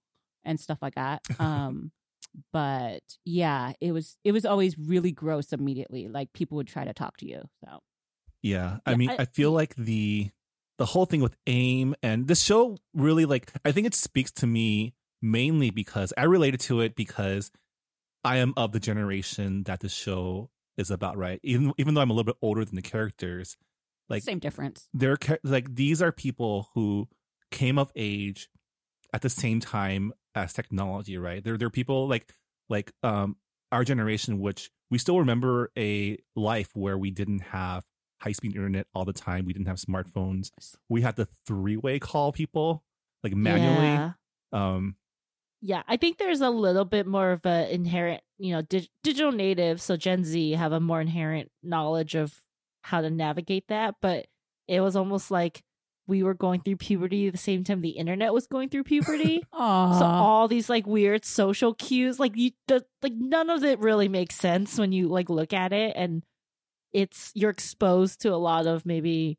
and 0.44 0.60
stuff 0.60 0.80
like 0.82 0.96
that. 0.96 1.22
Um 1.40 1.92
but 2.54 3.02
yeah, 3.26 3.74
it 3.82 3.92
was 3.92 4.18
it 4.24 4.32
was 4.32 4.46
always 4.46 4.78
really 4.78 5.12
gross 5.12 5.52
immediately. 5.52 6.08
Like 6.08 6.32
people 6.34 6.58
would 6.58 6.68
try 6.68 6.86
to 6.86 6.94
talk 6.94 7.18
to 7.18 7.26
you. 7.28 7.42
So 7.64 7.80
Yeah, 8.42 8.78
I 8.86 8.92
Yeah, 8.92 8.98
mean, 8.98 9.10
I- 9.10 9.18
I, 9.24 9.26
feel 9.26 9.52
like 9.52 9.76
the 9.76 10.30
the 10.78 10.86
whole 10.86 11.06
thing 11.06 11.22
with 11.22 11.36
AIM 11.48 11.96
and 12.04 12.28
this 12.28 12.42
show 12.44 12.78
really 12.94 13.26
like 13.26 13.52
I 13.66 13.72
think 13.72 13.88
it 13.88 13.96
speaks 13.96 14.32
to 14.34 14.48
me 14.48 14.94
mainly 15.22 15.72
because 15.72 16.14
I 16.18 16.24
related 16.24 16.60
to 16.62 16.80
it 16.82 16.96
because 16.96 17.52
I 18.24 18.38
am 18.38 18.54
of 18.56 18.72
the 18.72 18.80
generation 18.80 19.64
that 19.64 19.80
the 19.80 19.90
show 19.90 20.50
is 20.78 20.92
about, 20.92 21.18
right? 21.18 21.40
Even 21.44 21.74
even 21.78 21.94
though 21.96 22.02
I'm 22.02 22.12
a 22.12 22.14
little 22.14 22.32
bit 22.32 22.38
older 22.42 22.64
than 22.64 22.76
the 22.76 22.82
characters, 22.82 23.58
like 24.10 24.24
same 24.24 24.40
difference. 24.40 24.88
they're 24.94 25.18
like 25.44 25.76
these 25.76 26.02
are 26.02 26.12
people 26.12 26.70
who 26.74 27.08
came 27.52 27.78
of 27.78 27.92
age 27.96 28.50
at 29.14 29.22
the 29.22 29.30
same 29.30 29.60
time 29.60 30.14
as 30.36 30.54
technology, 30.54 31.18
right? 31.18 31.44
They're 31.44 31.58
they're 31.58 31.70
people 31.70 32.08
like 32.08 32.32
like 32.70 32.92
um 33.04 33.38
our 33.72 33.84
generation, 33.84 34.40
which 34.40 34.72
we 34.92 34.98
still 34.98 35.20
remember 35.20 35.72
a 35.78 36.18
life 36.36 36.70
where 36.74 36.98
we 36.98 37.12
didn't 37.12 37.42
have 37.42 37.86
high 38.22 38.32
speed 38.32 38.56
internet 38.56 38.88
all 38.94 39.06
the 39.06 39.14
time. 39.14 39.46
We 39.46 39.54
didn't 39.54 39.68
have 39.68 39.78
smartphones. 39.78 40.50
We 40.90 41.02
had 41.02 41.16
to 41.18 41.28
three 41.46 41.78
way 41.78 42.00
call 42.00 42.32
people 42.32 42.84
like 43.24 43.34
manually. 43.34 43.88
Yeah. 43.88 44.12
Um, 44.52 44.96
Yeah, 45.62 45.84
I 45.88 45.98
think 45.98 46.18
there's 46.18 46.42
a 46.42 46.50
little 46.50 46.86
bit 46.86 47.06
more 47.06 47.32
of 47.32 47.46
a 47.46 47.72
inherent, 47.74 48.22
you 48.38 48.54
know, 48.54 48.62
dig- 48.62 48.90
digital 49.04 49.32
natives, 49.32 49.84
so 49.84 49.96
Gen 49.98 50.24
Z 50.24 50.52
have 50.54 50.72
a 50.72 50.80
more 50.80 51.02
inherent 51.02 51.52
knowledge 51.62 52.16
of 52.16 52.42
how 52.82 53.02
to 53.02 53.10
navigate 53.10 53.68
that, 53.70 53.96
but 54.02 54.28
it 54.68 54.82
was 54.82 54.96
almost 54.96 55.32
like 55.32 55.64
we 56.08 56.24
were 56.24 56.34
going 56.34 56.62
through 56.62 56.76
puberty 56.78 57.28
at 57.28 57.34
the 57.34 57.38
same 57.38 57.64
time 57.64 57.82
the 57.82 57.90
internet 57.90 58.34
was 58.34 58.48
going 58.48 58.70
through 58.70 58.84
puberty. 58.84 59.44
So 59.54 60.06
all 60.06 60.48
these 60.48 60.70
like 60.70 60.88
weird 60.88 61.24
social 61.24 61.74
cues, 61.74 62.20
like 62.20 62.36
you, 62.36 62.52
the, 62.68 62.84
like 63.04 63.14
none 63.14 63.50
of 63.50 63.64
it 63.64 63.80
really 63.80 64.08
makes 64.08 64.36
sense 64.36 64.78
when 64.78 64.92
you 64.92 65.08
like 65.08 65.30
look 65.30 65.54
at 65.54 65.74
it, 65.74 65.94
and 65.96 66.24
it's 66.94 67.32
you're 67.36 67.52
exposed 67.52 68.22
to 68.22 68.30
a 68.30 68.38
lot 68.38 68.66
of 68.66 68.86
maybe 68.86 69.38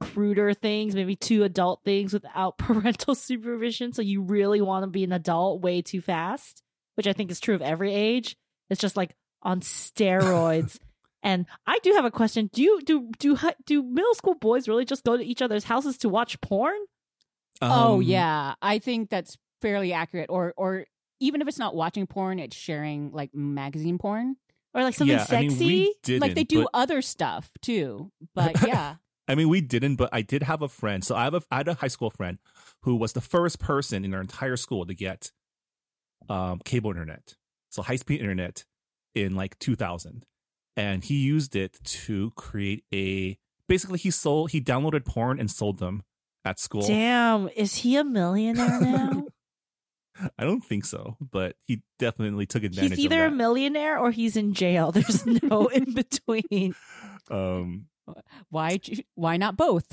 cruder 0.00 0.54
things, 0.54 0.94
maybe 0.94 1.16
too 1.16 1.42
adult 1.44 1.82
things 1.84 2.12
without 2.12 2.58
parental 2.58 3.14
supervision. 3.14 3.92
So 3.92 4.02
you 4.02 4.22
really 4.22 4.60
want 4.60 4.84
to 4.84 4.88
be 4.88 5.04
an 5.04 5.12
adult 5.12 5.60
way 5.62 5.82
too 5.82 6.00
fast, 6.00 6.62
which 6.94 7.06
I 7.06 7.12
think 7.12 7.30
is 7.30 7.40
true 7.40 7.54
of 7.54 7.62
every 7.62 7.92
age. 7.92 8.36
It's 8.70 8.80
just 8.80 8.96
like 8.96 9.14
on 9.42 9.60
steroids. 9.60 10.78
And 11.26 11.44
I 11.66 11.78
do 11.82 11.92
have 11.92 12.04
a 12.04 12.10
question: 12.10 12.48
Do 12.52 12.62
you 12.62 12.80
do 12.82 13.10
do 13.18 13.34
hi- 13.34 13.56
do 13.66 13.82
middle 13.82 14.14
school 14.14 14.36
boys 14.36 14.68
really 14.68 14.84
just 14.84 15.02
go 15.04 15.16
to 15.16 15.24
each 15.24 15.42
other's 15.42 15.64
houses 15.64 15.98
to 15.98 16.08
watch 16.08 16.40
porn? 16.40 16.78
oh 17.60 17.96
um, 17.96 18.02
yeah, 18.02 18.54
I 18.62 18.78
think 18.78 19.10
that's 19.10 19.36
fairly 19.60 19.92
accurate. 19.92 20.30
Or 20.30 20.54
or 20.56 20.86
even 21.18 21.40
if 21.40 21.48
it's 21.48 21.58
not 21.58 21.74
watching 21.74 22.06
porn, 22.06 22.38
it's 22.38 22.56
sharing 22.56 23.10
like 23.10 23.34
magazine 23.34 23.98
porn. 23.98 24.36
Or 24.72 24.82
like 24.82 24.94
something 24.94 25.16
yeah, 25.16 25.26
I 25.28 25.40
mean, 25.40 25.50
sexy? 25.50 25.94
we 26.06 26.18
like 26.18 26.34
they 26.34 26.44
do 26.44 26.62
but- 26.62 26.70
other 26.74 27.02
stuff 27.02 27.50
too. 27.60 28.12
But 28.34 28.62
yeah, 28.66 28.96
I 29.26 29.34
mean, 29.34 29.48
we 29.48 29.60
didn't, 29.60 29.96
but 29.96 30.10
I 30.12 30.22
did 30.22 30.44
have 30.44 30.62
a 30.62 30.68
friend. 30.68 31.02
So 31.02 31.16
I 31.16 31.24
have 31.24 31.34
a 31.34 31.42
I 31.50 31.56
had 31.56 31.68
a 31.68 31.74
high 31.74 31.88
school 31.88 32.10
friend 32.10 32.38
who 32.82 32.94
was 32.94 33.14
the 33.14 33.20
first 33.20 33.58
person 33.58 34.04
in 34.04 34.14
our 34.14 34.20
entire 34.20 34.56
school 34.56 34.86
to 34.86 34.94
get 34.94 35.32
um, 36.28 36.60
cable 36.64 36.90
internet, 36.90 37.34
so 37.70 37.82
high 37.82 37.96
speed 37.96 38.20
internet 38.20 38.64
in 39.14 39.34
like 39.34 39.58
2000, 39.58 40.24
and 40.76 41.02
he 41.04 41.14
used 41.16 41.56
it 41.56 41.78
to 41.84 42.30
create 42.32 42.84
a. 42.92 43.38
Basically, 43.68 43.98
he 43.98 44.10
sold 44.10 44.50
he 44.50 44.60
downloaded 44.60 45.04
porn 45.04 45.40
and 45.40 45.50
sold 45.50 45.78
them 45.78 46.02
at 46.44 46.60
school. 46.60 46.86
Damn, 46.86 47.48
is 47.56 47.76
he 47.76 47.96
a 47.96 48.04
millionaire 48.04 48.80
now? 48.80 49.26
I 50.38 50.44
don't 50.44 50.64
think 50.64 50.84
so, 50.86 51.16
but 51.20 51.56
he 51.66 51.82
definitely 51.98 52.46
took 52.46 52.62
advantage. 52.64 52.92
he's 52.92 53.00
either 53.04 53.24
a 53.24 53.26
of 53.26 53.32
that. 53.32 53.36
millionaire 53.36 53.98
or 53.98 54.10
he's 54.12 54.36
in 54.36 54.54
jail. 54.54 54.90
There's 54.92 55.26
no 55.26 55.66
in 55.74 55.92
between. 55.92 56.74
um, 57.30 57.86
why 58.50 58.78
why 59.14 59.36
not 59.36 59.56
both? 59.56 59.86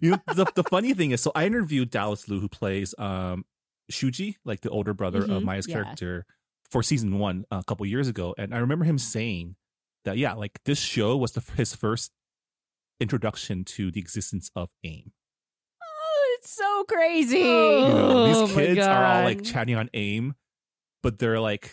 you 0.00 0.12
know, 0.12 0.18
the 0.34 0.50
the 0.54 0.64
funny 0.64 0.94
thing 0.94 1.10
is, 1.10 1.20
so 1.20 1.32
I 1.34 1.46
interviewed 1.46 1.90
Dallas 1.90 2.28
Liu, 2.28 2.40
who 2.40 2.48
plays 2.48 2.94
um 2.98 3.44
Shuji, 3.92 4.36
like 4.44 4.62
the 4.62 4.70
older 4.70 4.94
brother 4.94 5.22
of 5.22 5.28
Mhm, 5.28 5.44
Maya's 5.44 5.68
yeah. 5.68 5.74
character, 5.82 6.26
for 6.70 6.82
season 6.82 7.18
one 7.18 7.44
uh, 7.50 7.58
a 7.58 7.64
couple 7.64 7.86
years 7.86 8.08
ago, 8.08 8.34
and 8.38 8.54
I 8.54 8.58
remember 8.58 8.84
him 8.84 8.98
saying 8.98 9.56
that 10.04 10.16
yeah, 10.18 10.34
like 10.34 10.60
this 10.64 10.78
show 10.80 11.16
was 11.16 11.32
the, 11.32 11.42
his 11.56 11.74
first 11.74 12.12
introduction 13.00 13.64
to 13.64 13.90
the 13.90 14.00
existence 14.00 14.50
of 14.56 14.70
AIM. 14.84 15.12
oh, 15.82 16.36
it's 16.38 16.50
so 16.50 16.84
crazy. 16.84 17.38
You 17.38 17.44
know, 17.44 18.08
Oh 18.08 18.46
these 18.46 18.56
kids 18.56 18.86
are 18.86 19.04
all 19.04 19.24
like 19.24 19.42
chatting 19.42 19.76
on 19.76 19.90
AIM, 19.94 20.34
but 21.02 21.18
they're 21.18 21.40
like 21.40 21.72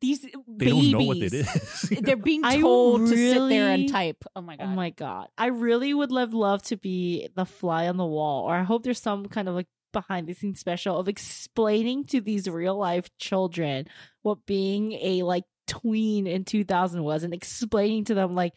These 0.00 0.20
they 0.22 0.30
babies, 0.56 0.92
don't 0.92 1.00
know 1.00 1.06
what 1.06 1.16
it 1.18 1.32
is. 1.32 1.80
They're 2.02 2.16
being 2.16 2.44
I 2.44 2.60
told 2.60 3.02
to 3.02 3.16
sit 3.16 3.48
there 3.48 3.70
and 3.70 3.88
type. 3.88 4.22
Oh 4.36 4.42
my 4.42 4.54
oh 4.54 4.58
god. 4.58 4.66
Oh 4.66 4.74
my 4.74 4.90
god. 4.90 5.28
I 5.38 5.46
really 5.46 5.94
would 5.94 6.12
love 6.12 6.34
love 6.34 6.62
to 6.64 6.76
be 6.76 7.28
the 7.34 7.46
fly 7.46 7.88
on 7.88 7.96
the 7.96 8.04
wall 8.04 8.44
or 8.44 8.54
I 8.54 8.64
hope 8.64 8.82
there's 8.82 9.00
some 9.00 9.26
kind 9.26 9.48
of 9.48 9.54
like 9.54 9.68
behind 9.94 10.26
the 10.26 10.34
scenes 10.34 10.60
special 10.60 10.98
of 10.98 11.08
explaining 11.08 12.04
to 12.04 12.20
these 12.20 12.46
real 12.48 12.76
life 12.76 13.08
children 13.18 13.86
what 14.20 14.44
being 14.44 14.92
a 14.92 15.22
like 15.22 15.44
tween 15.66 16.26
in 16.26 16.44
2000 16.44 17.02
was 17.02 17.24
and 17.24 17.32
explaining 17.32 18.04
to 18.04 18.14
them 18.14 18.34
like 18.34 18.52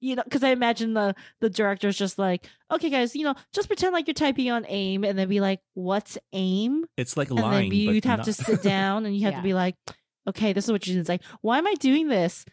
you 0.00 0.14
know, 0.14 0.22
because 0.24 0.44
I 0.44 0.50
imagine 0.50 0.92
the 0.92 1.14
the 1.40 1.48
director's 1.48 1.96
just 1.96 2.18
like, 2.18 2.46
okay, 2.70 2.90
guys, 2.90 3.16
you 3.16 3.24
know, 3.24 3.34
just 3.54 3.66
pretend 3.66 3.94
like 3.94 4.06
you're 4.06 4.14
typing 4.14 4.50
on 4.50 4.66
AIM, 4.68 5.04
and 5.04 5.18
then 5.18 5.26
be 5.26 5.40
like, 5.40 5.60
what's 5.72 6.18
AIM? 6.34 6.84
It's 6.98 7.16
like 7.16 7.30
And 7.30 7.40
lying. 7.40 7.70
then 7.70 7.78
you'd 7.78 8.02
but 8.04 8.08
have 8.10 8.18
not- 8.20 8.26
to 8.26 8.32
sit 8.34 8.62
down, 8.74 9.06
and 9.06 9.16
you 9.16 9.24
have 9.24 9.32
Yeah. 9.32 9.38
to 9.38 9.42
be 9.42 9.54
like, 9.54 9.74
okay, 10.28 10.52
this 10.52 10.66
is 10.66 10.70
what 10.70 10.86
you 10.86 10.92
do. 10.94 11.00
It's 11.00 11.08
like, 11.08 11.24
why 11.40 11.56
am 11.56 11.66
I 11.66 11.74
doing 11.80 12.08
this? 12.08 12.44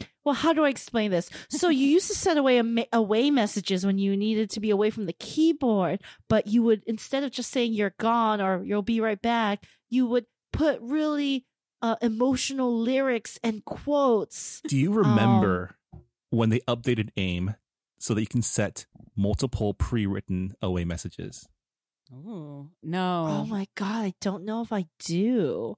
It's 0.00 0.08
like, 0.08 0.10
well, 0.24 0.34
how 0.34 0.52
do 0.52 0.64
I 0.64 0.68
explain 0.68 1.10
this? 1.10 1.30
So 1.48 1.68
you 1.68 1.86
used 1.96 2.08
to 2.08 2.14
send 2.14 2.38
away 2.38 2.58
ama- 2.58 2.86
away 2.92 3.30
messages 3.30 3.86
when 3.86 3.98
you 3.98 4.16
needed 4.16 4.50
to 4.50 4.60
be 4.60 4.70
away 4.70 4.90
from 4.90 5.06
the 5.06 5.12
keyboard, 5.14 6.02
but 6.28 6.46
you 6.46 6.62
would 6.62 6.82
instead 6.86 7.24
of 7.24 7.30
just 7.30 7.50
saying 7.50 7.72
you're 7.72 7.94
gone 7.98 8.40
or 8.40 8.62
you'll 8.64 8.82
be 8.82 9.00
right 9.00 9.20
back, 9.20 9.64
you 9.88 10.06
would 10.06 10.26
put 10.52 10.80
really 10.80 11.46
uh, 11.82 11.96
emotional 12.02 12.76
lyrics 12.76 13.38
and 13.42 13.64
quotes. 13.64 14.60
Do 14.66 14.76
you 14.76 14.92
remember 14.92 15.76
when 16.30 16.50
they 16.50 16.60
updated 16.60 17.10
AIM 17.16 17.54
so 17.98 18.14
that 18.14 18.20
you 18.20 18.26
can 18.26 18.42
set 18.42 18.86
multiple 19.16 19.74
pre-written 19.74 20.54
away 20.60 20.84
messages? 20.84 21.48
Oh 22.12 22.70
no. 22.82 23.26
Oh 23.28 23.46
my 23.46 23.66
god, 23.74 24.04
I 24.04 24.14
don't 24.20 24.44
know 24.44 24.62
if 24.62 24.72
I 24.72 24.86
do. 24.98 25.76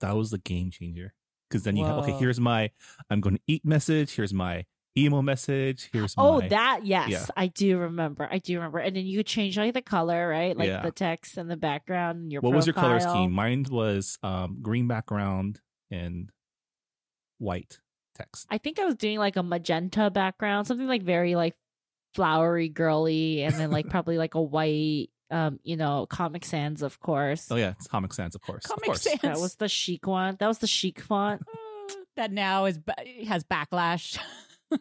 That 0.00 0.16
was 0.16 0.30
the 0.30 0.38
game 0.38 0.70
changer. 0.70 1.14
Because 1.52 1.64
then 1.64 1.76
you 1.76 1.84
have, 1.84 1.98
okay, 1.98 2.12
here's 2.12 2.40
my 2.40 2.70
I'm 3.10 3.20
going 3.20 3.36
to 3.36 3.42
eat 3.46 3.62
message. 3.62 4.16
Here's 4.16 4.32
my 4.32 4.64
emo 4.96 5.20
message. 5.20 5.90
Here's 5.92 6.14
Oh, 6.16 6.40
my 6.40 6.48
that 6.48 6.80
yes, 6.84 7.10
Yeah. 7.10 7.26
I 7.36 7.48
do 7.48 7.76
remember. 7.78 8.26
I 8.30 8.38
do 8.38 8.54
remember. 8.56 8.78
And 8.78 8.96
then 8.96 9.04
you 9.04 9.22
change 9.22 9.58
like 9.58 9.74
the 9.74 9.82
color, 9.82 10.28
right? 10.28 10.56
Like 10.56 10.68
Yeah. 10.68 10.80
the 10.82 10.90
text 10.90 11.36
and 11.36 11.50
the 11.50 11.56
background 11.58 12.20
and 12.20 12.32
your 12.32 12.40
what 12.40 12.54
was 12.54 12.66
your 12.66 12.72
color 12.74 13.00
scheme? 13.00 13.32
Mine 13.32 13.66
was 13.70 14.18
um, 14.22 14.58
green 14.62 14.88
background 14.88 15.60
and 15.90 16.30
white 17.38 17.80
text. 18.14 18.46
I 18.50 18.58
think 18.58 18.78
I 18.78 18.84
was 18.84 18.94
doing 18.94 19.18
like 19.18 19.36
a 19.36 19.42
magenta 19.42 20.10
background, 20.10 20.66
something 20.66 20.86
like 20.88 21.02
very 21.02 21.34
like 21.34 21.54
flowery, 22.14 22.68
girly, 22.68 23.42
and 23.42 23.54
then 23.54 23.70
like 23.70 23.88
probably 23.90 24.18
like 24.18 24.34
a 24.34 24.42
white, 24.42 25.08
um, 25.32 25.58
you 25.64 25.76
know, 25.76 26.06
Comic 26.06 26.44
Sans, 26.44 26.82
of 26.82 27.00
course. 27.00 27.48
Oh 27.50 27.56
yeah, 27.56 27.70
it's 27.70 27.88
Comic 27.88 28.12
Sans, 28.12 28.34
of 28.34 28.42
course. 28.42 28.66
Comic 28.66 28.82
of 28.82 28.86
course. 28.86 29.02
Sans. 29.02 29.20
That 29.20 29.38
was 29.38 29.56
the 29.56 29.68
chic 29.68 30.06
one. 30.06 30.36
That 30.38 30.46
was 30.46 30.58
the 30.58 30.66
chic 30.66 31.00
font. 31.00 31.42
Uh, 31.42 31.94
that 32.16 32.30
now 32.30 32.66
is 32.66 32.78
has 33.26 33.44
backlash. 33.44 34.18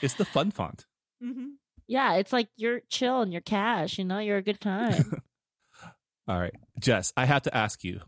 It's 0.00 0.14
the 0.14 0.24
fun 0.24 0.50
font. 0.52 0.86
mm-hmm. 1.22 1.48
Yeah, 1.88 2.14
it's 2.14 2.32
like 2.32 2.48
you're 2.56 2.80
chill 2.88 3.22
and 3.22 3.32
you're 3.32 3.42
cash. 3.42 3.98
You 3.98 4.04
know, 4.04 4.18
you're 4.18 4.36
a 4.36 4.42
good 4.42 4.60
time. 4.60 5.22
All 6.28 6.38
right, 6.38 6.54
Jess, 6.78 7.12
I 7.16 7.24
have 7.24 7.42
to 7.42 7.56
ask 7.56 7.82
you 7.82 8.02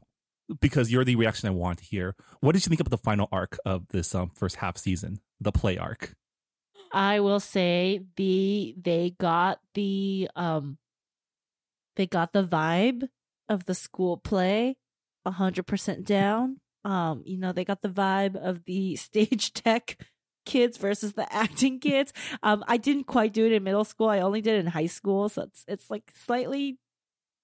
because 0.60 0.92
you're 0.92 1.04
the 1.04 1.16
reaction 1.16 1.48
I 1.48 1.52
want 1.52 1.78
to 1.78 1.84
hear. 1.84 2.14
What 2.40 2.52
did 2.52 2.64
you 2.64 2.68
think 2.68 2.80
about 2.80 2.90
the 2.90 3.02
final 3.02 3.28
arc 3.32 3.58
of 3.64 3.88
this 3.88 4.14
um, 4.14 4.30
first 4.34 4.56
half 4.56 4.76
season, 4.76 5.20
the 5.40 5.50
play 5.50 5.78
arc? 5.78 6.14
I 6.92 7.20
will 7.20 7.40
say 7.40 8.02
the 8.16 8.74
they 8.80 9.14
got 9.18 9.60
the 9.74 10.28
um 10.36 10.76
they 12.00 12.06
got 12.06 12.32
the 12.32 12.42
vibe 12.42 13.08
of 13.50 13.66
the 13.66 13.74
school 13.74 14.16
play 14.16 14.78
a 15.26 15.30
hundred 15.30 15.66
percent 15.66 16.06
down. 16.06 16.56
Um, 16.82 17.22
you 17.26 17.36
know, 17.36 17.52
they 17.52 17.66
got 17.66 17.82
the 17.82 17.90
vibe 17.90 18.36
of 18.36 18.64
the 18.64 18.96
stage 19.06 19.52
tech 19.52 19.98
kids 20.46 20.78
versus 20.78 21.12
the 21.12 21.30
acting 21.30 21.78
kids. 21.78 22.14
Um, 22.42 22.64
I 22.66 22.78
didn't 22.78 23.04
quite 23.04 23.34
do 23.34 23.44
it 23.44 23.52
in 23.52 23.62
middle 23.64 23.84
school. 23.84 24.08
I 24.08 24.20
only 24.20 24.40
did 24.40 24.54
it 24.54 24.60
in 24.60 24.68
high 24.68 24.86
school, 24.86 25.28
so 25.28 25.42
it's 25.42 25.62
it's 25.68 25.90
like 25.90 26.10
slightly 26.24 26.78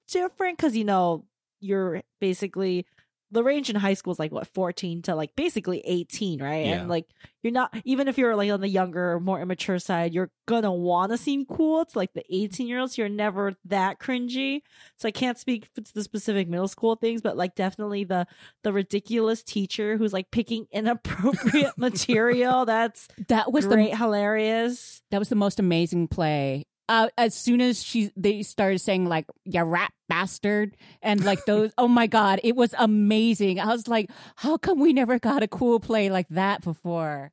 different 0.09 0.57
because 0.57 0.75
you 0.75 0.85
know 0.85 1.27
you're 1.61 2.01
basically 2.19 2.87
the 3.33 3.43
range 3.43 3.69
in 3.71 3.77
high 3.77 3.95
school 3.95 4.13
is 4.13 4.19
like 4.19 4.31
what 4.33 4.47
14 4.55 5.03
to 5.03 5.15
like 5.15 5.35
basically 5.35 5.81
18 5.85 6.43
right 6.43 6.67
Yeah. 6.67 6.73
and 6.81 6.89
like 6.89 7.07
you're 7.43 7.53
not 7.53 7.75
even 7.85 8.07
if 8.09 8.19
you're 8.19 8.37
like 8.37 8.51
on 8.53 8.61
the 8.61 8.69
younger 8.69 9.19
more 9.21 9.41
immature 9.41 9.79
side 9.79 10.15
you're 10.15 10.31
gonna 10.47 10.73
want 10.73 11.11
to 11.13 11.19
seem 11.19 11.45
cool 11.45 11.81
it's 11.83 11.97
like 11.97 12.13
the 12.15 12.23
18 12.31 12.67
year 12.69 12.79
olds 12.79 12.97
you're 12.97 13.09
never 13.09 13.55
that 13.65 13.99
cringy 13.99 14.61
so 14.97 15.09
i 15.09 15.11
can't 15.11 15.39
speak 15.39 15.73
to 15.75 15.83
the 15.95 16.03
specific 16.05 16.49
middle 16.49 16.69
school 16.69 16.95
things 16.95 17.21
but 17.21 17.37
like 17.37 17.55
definitely 17.57 18.05
the 18.05 18.27
the 18.63 18.73
ridiculous 18.73 19.43
teacher 19.43 19.97
who's 19.97 20.13
like 20.13 20.31
picking 20.31 20.67
inappropriate 20.73 21.73
material 21.79 22.65
that's 22.65 23.09
That 23.29 23.53
was 23.53 23.67
great 23.67 23.91
the 23.91 23.97
hilarious 23.97 25.03
that 25.11 25.19
was 25.19 25.29
the 25.29 25.35
most 25.37 25.59
amazing 25.59 26.09
play. 26.09 26.67
Uh, 26.89 27.09
as 27.19 27.35
soon 27.35 27.61
as 27.61 27.83
she 27.83 28.13
they 28.17 28.43
started 28.43 28.79
saying 28.79 29.07
like 29.07 29.27
"ya 29.45 29.63
rat 29.63 29.93
bastard" 30.09 30.77
and 31.03 31.25
like 31.25 31.45
those, 31.45 31.73
oh 31.79 31.89
my 31.89 32.07
god, 32.07 32.39
it 32.45 32.55
was 32.55 32.75
amazing. 32.79 33.59
I 33.59 33.67
was 33.67 33.89
like, 33.89 34.09
how 34.37 34.57
come 34.57 34.79
we 34.79 34.93
never 34.93 35.19
got 35.19 35.43
a 35.43 35.49
cool 35.49 35.81
play 35.81 36.11
like 36.11 36.29
that 36.31 36.63
before? 36.63 37.33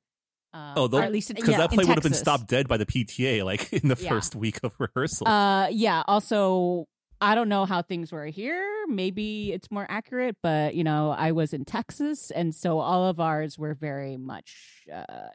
Um, 0.53 0.73
Oh, 0.75 0.89
or 0.91 1.01
at 1.03 1.11
least 1.11 1.29
Because 1.29 1.49
Yeah, 1.49 1.57
that 1.57 1.71
play 1.71 1.85
would 1.85 1.95
have 1.97 2.03
been 2.03 2.13
stopped 2.13 2.47
dead 2.47 2.67
by 2.67 2.77
the 2.77 2.85
PTA, 2.85 3.43
like 3.43 3.71
in 3.73 3.89
the 3.89 3.95
Yeah. 3.99 4.09
first 4.09 4.35
week 4.35 4.59
of 4.63 4.73
rehearsal. 4.79 5.27
Uh, 5.27 5.67
yeah. 5.71 6.03
Also, 6.07 6.87
I 7.21 7.35
don't 7.35 7.47
know 7.49 7.65
how 7.65 7.81
things 7.81 8.11
were 8.11 8.25
here. 8.25 8.67
Maybe 8.87 9.53
it's 9.53 9.69
more 9.71 9.85
accurate, 9.87 10.35
but 10.43 10.75
you 10.75 10.83
know, 10.83 11.11
I 11.11 11.31
was 11.31 11.53
in 11.53 11.63
Texas, 11.63 12.31
and 12.31 12.53
so 12.53 12.79
all 12.79 13.05
of 13.07 13.19
ours 13.19 13.57
were 13.57 13.73
very 13.75 14.17
much 14.17 14.83
uh, 14.93 15.29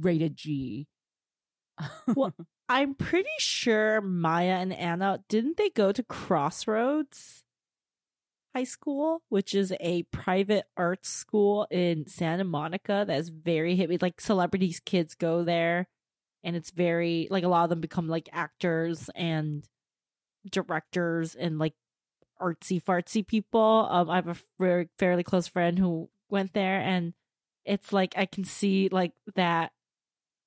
rated 0.00 0.36
G. 0.36 0.86
Well, 2.14 2.34
I'm 2.72 2.94
pretty 2.94 3.28
sure 3.38 4.00
Maya 4.00 4.54
and 4.54 4.72
Anna 4.72 5.22
didn't 5.28 5.58
they 5.58 5.68
go 5.68 5.92
to 5.92 6.02
Crossroads 6.02 7.44
High 8.54 8.64
School, 8.64 9.20
which 9.28 9.54
is 9.54 9.74
a 9.78 10.04
private 10.04 10.64
arts 10.74 11.10
school 11.10 11.66
in 11.70 12.06
Santa 12.06 12.44
Monica 12.44 13.04
that's 13.06 13.28
very 13.28 13.76
hippie. 13.76 14.00
Like 14.00 14.22
celebrities' 14.22 14.80
kids 14.80 15.14
go 15.14 15.44
there, 15.44 15.86
and 16.42 16.56
it's 16.56 16.70
very 16.70 17.28
like 17.30 17.44
a 17.44 17.48
lot 17.48 17.64
of 17.64 17.68
them 17.68 17.82
become 17.82 18.08
like 18.08 18.30
actors 18.32 19.10
and 19.14 19.68
directors 20.50 21.34
and 21.34 21.58
like 21.58 21.74
artsy 22.40 22.82
fartsy 22.82 23.26
people. 23.26 23.86
Um, 23.90 24.08
I 24.08 24.16
have 24.16 24.28
a 24.28 24.36
very 24.58 24.88
fairly 24.98 25.24
close 25.24 25.46
friend 25.46 25.78
who 25.78 26.08
went 26.30 26.54
there, 26.54 26.80
and 26.80 27.12
it's 27.66 27.92
like 27.92 28.14
I 28.16 28.24
can 28.24 28.44
see 28.44 28.88
like 28.90 29.12
that 29.34 29.72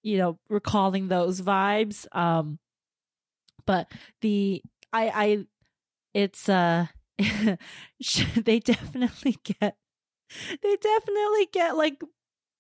you 0.06 0.18
know 0.20 0.38
recalling 0.50 1.08
those 1.08 1.42
vibes 1.42 2.06
um 2.16 2.60
but 3.66 3.92
the 4.22 4.62
i 4.94 5.10
i 5.10 5.46
it's 6.14 6.48
uh 6.48 6.86
they 7.18 8.60
definitely 8.60 9.38
get 9.44 9.76
they 10.62 10.76
definitely 10.76 11.48
get 11.52 11.76
like 11.76 12.02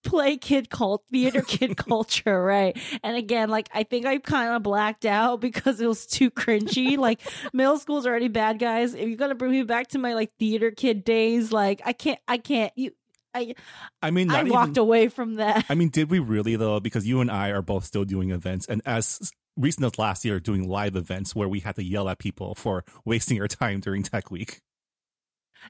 play 0.03 0.37
kid 0.37 0.69
cult 0.69 1.03
theater 1.11 1.41
kid 1.41 1.77
culture 1.77 2.43
right? 2.43 2.77
And 3.03 3.17
again 3.17 3.49
like 3.49 3.69
i 3.73 3.83
think 3.83 4.05
i 4.05 4.17
kind 4.19 4.51
of 4.51 4.63
blacked 4.63 5.05
out 5.05 5.41
because 5.41 5.81
it 5.81 5.87
was 5.87 6.05
too 6.05 6.31
cringy. 6.31 6.97
Like 6.97 7.21
middle 7.53 7.77
school's 7.77 8.07
already 8.07 8.27
bad 8.27 8.59
guys. 8.59 8.93
If 8.93 9.07
you're 9.07 9.17
gonna 9.17 9.35
bring 9.35 9.51
me 9.51 9.63
back 9.63 9.87
to 9.89 9.99
my 9.99 10.13
like 10.13 10.31
theater 10.39 10.71
kid 10.71 11.03
days 11.03 11.51
like 11.51 11.81
i 11.85 11.93
can't 11.93 12.19
i 12.27 12.37
can't 12.37 12.71
you 12.75 12.91
i 13.35 13.53
I 14.01 14.11
mean, 14.11 14.31
i 14.31 14.43
walked 14.43 14.71
even, 14.71 14.81
away 14.81 15.07
from 15.09 15.35
that 15.35 15.65
I 15.69 15.75
mean, 15.75 15.89
did 15.89 16.09
we 16.09 16.19
really 16.19 16.55
though? 16.55 16.79
Because 16.79 17.07
you 17.07 17.21
and 17.21 17.29
I 17.29 17.49
are 17.49 17.61
both 17.61 17.85
still 17.85 18.05
doing 18.05 18.31
events, 18.31 18.65
and 18.67 18.81
as 18.85 19.31
recent 19.57 19.85
as 19.85 19.97
last 19.97 20.25
year, 20.25 20.39
doing 20.39 20.67
live 20.67 20.95
events 20.95 21.35
where 21.35 21.47
we 21.47 21.59
had 21.61 21.75
to 21.75 21.83
yell 21.83 22.09
at 22.09 22.19
people 22.19 22.55
for 22.55 22.83
wasting 23.05 23.39
our 23.41 23.47
time 23.47 23.79
during 23.79 24.03
Tech 24.03 24.31
Week. 24.31 24.61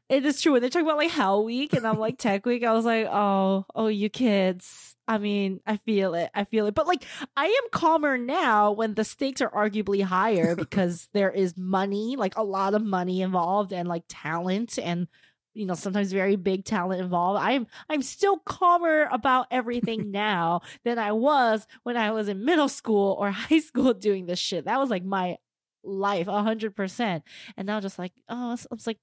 It 0.10 0.26
is 0.26 0.42
true. 0.42 0.54
When 0.54 0.62
they 0.62 0.70
talk 0.70 0.82
about 0.82 0.98
like 0.98 1.12
Hell 1.12 1.46
Week 1.46 1.74
and 1.74 1.88
I'm 1.88 1.98
like 1.98 2.18
Tech 2.18 2.46
Week, 2.46 2.64
I 2.64 2.74
was 2.74 2.84
like, 2.84 3.08
oh, 3.10 3.66
oh, 3.74 3.88
you 3.88 4.10
kids. 4.10 4.96
I 5.08 5.20
mean, 5.20 5.62
I 5.66 5.78
feel 5.78 6.16
it. 6.16 6.32
I 6.34 6.44
feel 6.44 6.66
it. 6.66 6.76
But 6.76 6.88
like, 6.88 7.06
I 7.38 7.46
am 7.46 7.70
calmer 7.72 8.18
now 8.18 8.72
when 8.72 8.96
the 8.96 9.04
stakes 9.04 9.42
are 9.42 9.50
arguably 9.50 10.04
higher 10.04 10.56
because 10.58 11.08
there 11.14 11.32
is 11.32 11.58
money, 11.58 12.16
like 12.18 12.38
a 12.38 12.44
lot 12.44 12.74
of 12.74 12.84
money 12.84 13.22
involved 13.22 13.72
and 13.72 13.88
like 13.88 14.04
talent 14.10 14.78
and 14.78 15.08
you 15.56 15.66
know 15.66 15.74
sometimes 15.74 16.12
very 16.12 16.36
big 16.36 16.66
talent 16.66 17.02
involved. 17.02 17.40
I'm 17.42 17.66
i'm 17.90 18.02
still 18.04 18.38
calmer 18.40 19.08
about 19.12 19.48
everything 19.50 20.12
now 20.26 20.62
than 20.84 21.00
i 21.00 21.12
was 21.14 21.66
when 21.84 21.98
i 21.98 22.12
was 22.12 22.28
in 22.28 22.46
middle 22.46 22.68
school 22.70 23.16
or 23.20 23.32
high 23.44 23.60
school 23.60 23.94
doing 23.94 24.26
this 24.28 24.38
shit. 24.40 24.66
That 24.66 24.80
was 24.80 24.90
like 24.90 25.04
my 25.04 25.38
life 25.84 26.28
a 26.28 26.44
hundred 26.44 26.76
percent. 26.76 27.24
And 27.58 27.66
now 27.68 27.80
just 27.80 27.98
like 27.98 28.12
oh 28.30 28.54
it's, 28.54 28.68
it's 28.72 28.86
like 28.88 29.00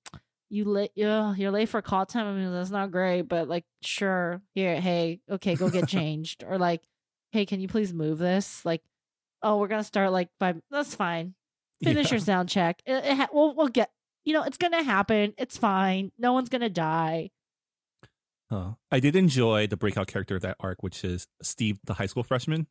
you 0.51 0.65
late 0.65 0.91
yeah 0.95 1.31
oh, 1.31 1.35
you're 1.35 1.51
late 1.51 1.69
for 1.71 1.81
call 1.81 2.05
time. 2.07 2.27
I 2.27 2.33
mean 2.33 2.53
that's 2.53 2.71
not 2.71 2.91
great 2.91 3.23
but 3.23 3.49
like 3.49 3.65
sure 3.83 4.43
here 4.55 4.81
hey 4.81 5.21
okay 5.31 5.55
go 5.55 5.71
get 5.71 5.89
changed. 5.97 6.45
Or 6.47 6.59
like 6.59 6.83
hey 7.31 7.47
can 7.47 7.61
you 7.61 7.69
please 7.69 7.95
move 7.95 8.19
this? 8.19 8.65
Like 8.65 8.83
oh 9.43 9.57
we're 9.59 9.69
gonna 9.69 9.85
start 9.85 10.13
like 10.13 10.29
five 10.39 10.61
that's 10.71 10.95
fine. 10.95 11.35
Finish 11.83 12.09
Yeah. 12.09 12.15
your 12.15 12.21
sound 12.21 12.49
check. 12.49 12.81
It, 12.85 13.05
it 13.05 13.17
ha- 13.17 13.29
we'll, 13.33 13.55
we'll 13.55 13.69
get 13.69 13.91
you 14.25 14.33
know 14.33 14.43
it's 14.43 14.57
gonna 14.59 14.83
happen 14.83 15.35
it's 15.39 15.57
fine 15.57 16.11
no 16.19 16.33
one's 16.33 16.49
gonna 16.49 16.71
die 16.71 17.31
Uh, 18.51 18.73
I 18.91 19.01
did 19.01 19.17
enjoy 19.17 19.67
the 19.67 19.77
breakout 19.79 20.07
character 20.09 20.37
of 20.37 20.43
that 20.43 20.57
arc, 20.61 20.83
which 20.83 21.05
is 21.05 21.27
Steve, 21.43 21.79
the 21.85 21.95
high 21.95 22.05
school 22.07 22.23
freshman, 22.23 22.67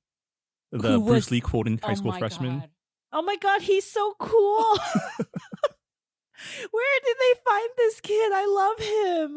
the 0.72 0.92
Who 0.92 1.06
Bruce 1.06 1.26
was- 1.26 1.32
Lee 1.32 1.42
quoting 1.42 1.80
high 1.84 1.94
Oh 1.94 1.96
school 1.96 2.12
freshman. 2.14 2.60
God. 2.60 2.70
oh 3.14 3.22
my 3.24 3.36
god 3.38 3.62
he's 3.64 3.90
so 3.90 4.14
cool 4.20 4.78
where 6.72 7.00
did 7.06 7.18
they 7.20 7.40
find 7.46 7.70
this 7.78 8.00
kid 8.02 8.32
i 8.34 8.46
love 8.46 8.80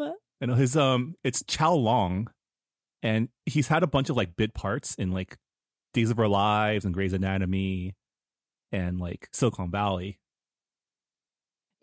him 0.00 0.14
I 0.42 0.46
know 0.46 0.54
his 0.56 0.76
um, 0.76 1.14
it's 1.24 1.42
Chow 1.46 1.72
Long, 1.72 2.28
and 3.02 3.28
he's 3.46 3.68
had 3.68 3.82
a 3.82 3.86
bunch 3.86 4.10
of 4.10 4.16
like 4.16 4.36
bit 4.36 4.52
parts 4.52 4.94
in 4.96 5.10
like 5.12 5.38
Days 5.94 6.10
of 6.10 6.18
Our 6.18 6.28
Lives 6.28 6.84
and 6.84 6.92
Grey's 6.92 7.14
Anatomy 7.14 7.94
and 8.72 8.98
like 9.00 9.28
Silicon 9.32 9.70
Valley. 9.70 10.18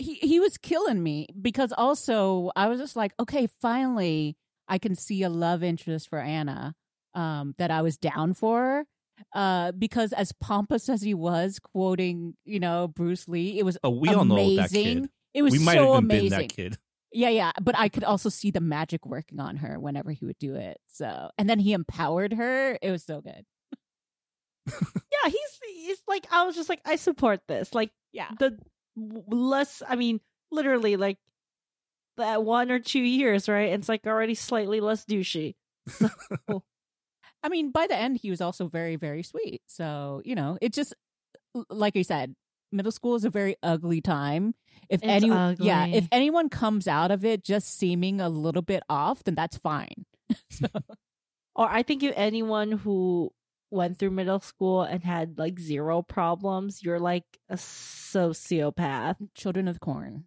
He 0.02 0.16
he 0.16 0.40
was 0.40 0.58
killing 0.58 1.02
me 1.02 1.28
because 1.40 1.72
also 1.78 2.52
I 2.56 2.68
was 2.68 2.80
just 2.80 2.96
like, 2.96 3.14
okay, 3.20 3.48
finally 3.62 4.38
I 4.68 4.78
can 4.78 4.96
see 4.96 5.24
a 5.24 5.30
love 5.30 5.64
interest 5.64 6.10
for 6.10 6.20
Anna 6.20 6.76
um 7.14 7.56
that 7.58 7.72
I 7.72 7.82
was 7.82 7.98
down 7.98 8.34
for. 8.34 8.86
Uh 9.34 9.72
because 9.74 10.14
as 10.14 10.32
pompous 10.32 10.90
as 10.90 11.02
he 11.02 11.14
was 11.14 11.60
quoting, 11.60 12.36
you 12.46 12.60
know, 12.60 12.88
Bruce 12.88 13.28
Lee, 13.28 13.60
it 13.60 13.64
was 13.66 13.78
Oh, 13.84 13.92
we 13.92 14.10
all 14.10 14.26
know 14.26 14.36
that 14.56 14.72
amazing. 14.72 15.02
kid. 15.02 15.10
It 15.34 15.42
was 15.44 15.52
we 15.54 15.60
might 15.60 15.76
so 15.76 15.80
have 15.82 15.90
even 15.90 16.04
amazing. 16.06 16.30
been 16.30 16.40
that 16.40 16.50
kid. 16.56 16.78
Yeah, 17.14 17.30
yeah, 17.30 17.52
but 17.62 17.78
I 17.78 17.90
could 17.90 18.06
also 18.06 18.30
see 18.30 18.52
the 18.52 18.62
magic 18.62 19.06
working 19.06 19.40
on 19.42 19.58
her 19.58 19.78
whenever 19.80 20.12
he 20.12 20.26
would 20.26 20.38
do 20.40 20.56
it. 20.56 20.78
So, 20.88 21.30
and 21.38 21.50
then 21.50 21.60
he 21.60 21.74
empowered 21.74 22.32
her. 22.34 22.78
It 22.82 22.90
was 22.90 23.04
so 23.04 23.20
good. 23.20 23.44
yeah, 24.68 25.30
he's 25.30 25.60
he's 25.68 26.02
like 26.08 26.26
I 26.32 26.44
was 26.46 26.56
just 26.56 26.70
like 26.70 26.82
I 26.86 26.96
support 26.96 27.42
this. 27.48 27.74
Like 27.74 27.92
Yeah. 28.14 28.30
the 28.40 28.52
w- 28.52 28.64
less 29.28 29.82
I 29.88 29.96
mean, 29.96 30.20
literally 30.52 30.98
like 30.98 31.18
that 32.18 32.44
one 32.44 32.72
or 32.72 32.80
two 32.80 33.02
years, 33.02 33.50
right? 33.50 33.74
It's 33.74 33.90
like 33.90 34.06
already 34.06 34.36
slightly 34.36 34.80
less 34.80 35.06
douchey. 35.06 35.56
So 36.50 36.64
I 37.44 37.50
mean, 37.50 37.72
by 37.72 37.88
the 37.88 37.96
end, 37.96 38.18
he 38.18 38.30
was 38.30 38.42
also 38.42 38.68
very, 38.68 38.96
very 38.96 39.24
sweet. 39.24 39.62
So, 39.68 40.22
you 40.24 40.36
know, 40.36 40.58
it 40.62 40.74
just, 40.74 40.94
like 41.70 41.98
I 41.98 42.04
said, 42.04 42.36
middle 42.72 42.92
school 42.92 43.16
is 43.16 43.26
a 43.26 43.30
very 43.30 43.56
ugly 43.64 44.02
time. 44.02 44.54
If 44.90 45.02
It's 45.02 45.10
any, 45.10 45.28
yeah, 45.60 45.88
if 45.88 46.08
anyone 46.12 46.50
comes 46.50 46.88
out 46.88 47.12
of 47.12 47.26
it 47.26 47.44
just 47.44 47.78
seeming 47.78 48.22
a 48.22 48.30
little 48.30 48.62
bit 48.62 48.84
off, 48.90 49.24
then 49.24 49.36
that's 49.36 49.58
fine. 49.58 50.06
so, 50.52 50.68
or 51.56 51.68
I 51.70 51.84
think 51.84 52.04
if 52.04 52.14
anyone 52.16 52.72
who 52.74 53.32
went 53.72 53.98
through 53.98 54.12
middle 54.12 54.40
school 54.42 54.84
and 54.84 55.04
had 55.04 55.38
like 55.40 55.60
zero 55.60 56.02
problems, 56.02 56.84
you're 56.84 57.00
like 57.00 57.24
a 57.50 57.56
sociopath. 57.56 59.16
Children 59.36 59.68
of 59.68 59.80
Corn. 59.80 60.26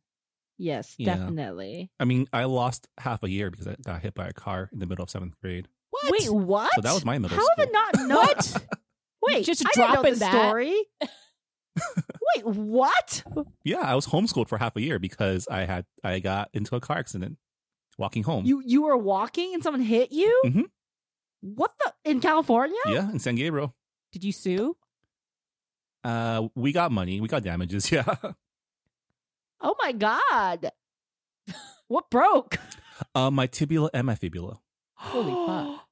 Yes, 0.59 0.95
Yeah. 0.99 1.17
definitely. 1.17 1.91
I 2.01 2.05
mean, 2.05 2.27
I 2.33 2.45
lost 2.45 2.89
half 2.99 3.23
a 3.23 3.31
year 3.31 3.51
because 3.51 3.67
I 3.69 3.77
got 3.85 4.03
hit 4.03 4.15
by 4.15 4.27
a 4.29 4.33
car 4.33 4.71
in 4.73 4.79
the 4.79 4.87
middle 4.87 5.03
of 5.03 5.11
seventh 5.11 5.35
grade. 5.41 5.69
What? 5.91 6.11
Wait, 6.13 6.31
what? 6.31 6.71
So 6.75 6.81
that 6.81 6.93
was 6.95 7.05
my 7.05 7.19
middle 7.19 7.37
How 7.37 7.45
school. 7.45 7.55
have 7.59 7.69
I 7.69 7.73
not 7.73 7.95
known? 8.09 8.17
What? 8.19 8.67
Wait, 9.23 9.45
Just 9.45 9.65
I 9.67 9.71
didn't 9.75 9.79
know 9.89 9.93
dropping 9.95 10.11
this 10.13 10.21
that? 10.21 10.33
story. 10.49 10.77
Wait, 12.37 12.45
what? 12.47 13.25
Yeah, 13.65 13.81
I 13.81 13.95
was 13.95 14.07
homeschooled 14.07 14.49
for 14.49 14.59
half 14.59 14.77
a 14.77 14.81
year 14.81 14.99
because 14.99 15.49
I 15.49 15.65
had 15.65 15.87
I 16.05 16.21
got 16.21 16.51
into 16.53 16.77
a 16.77 16.81
car 16.81 16.99
accident 16.99 17.37
walking 17.99 18.23
home. 18.23 18.45
You 18.45 18.63
you 18.65 18.83
were 18.83 18.97
walking 18.97 19.55
and 19.55 19.63
someone 19.63 19.83
hit 19.83 20.13
you? 20.13 20.43
Mhm. 20.47 20.65
What 21.47 21.73
the 21.79 21.93
in 22.11 22.21
California? 22.21 22.79
yeah, 22.87 23.11
in 23.11 23.19
San 23.19 23.35
Gabriel. 23.35 23.75
Did 24.13 24.25
you 24.25 24.33
sue? 24.33 24.77
Uh, 26.03 26.49
we 26.55 26.73
got 26.73 26.91
money. 26.91 27.21
We 27.21 27.29
got 27.29 27.43
damages. 27.43 27.91
Yeah. 27.93 28.05
Oh 29.61 29.75
my 29.79 29.93
god. 29.93 30.71
what 31.89 32.11
broke? 32.11 32.57
Uh, 33.15 33.31
my 33.31 33.47
tibula 33.47 33.91
and 33.95 34.07
my 34.07 34.15
fibula. 34.15 34.59
Holy 34.95 35.33
fuck. 35.33 35.81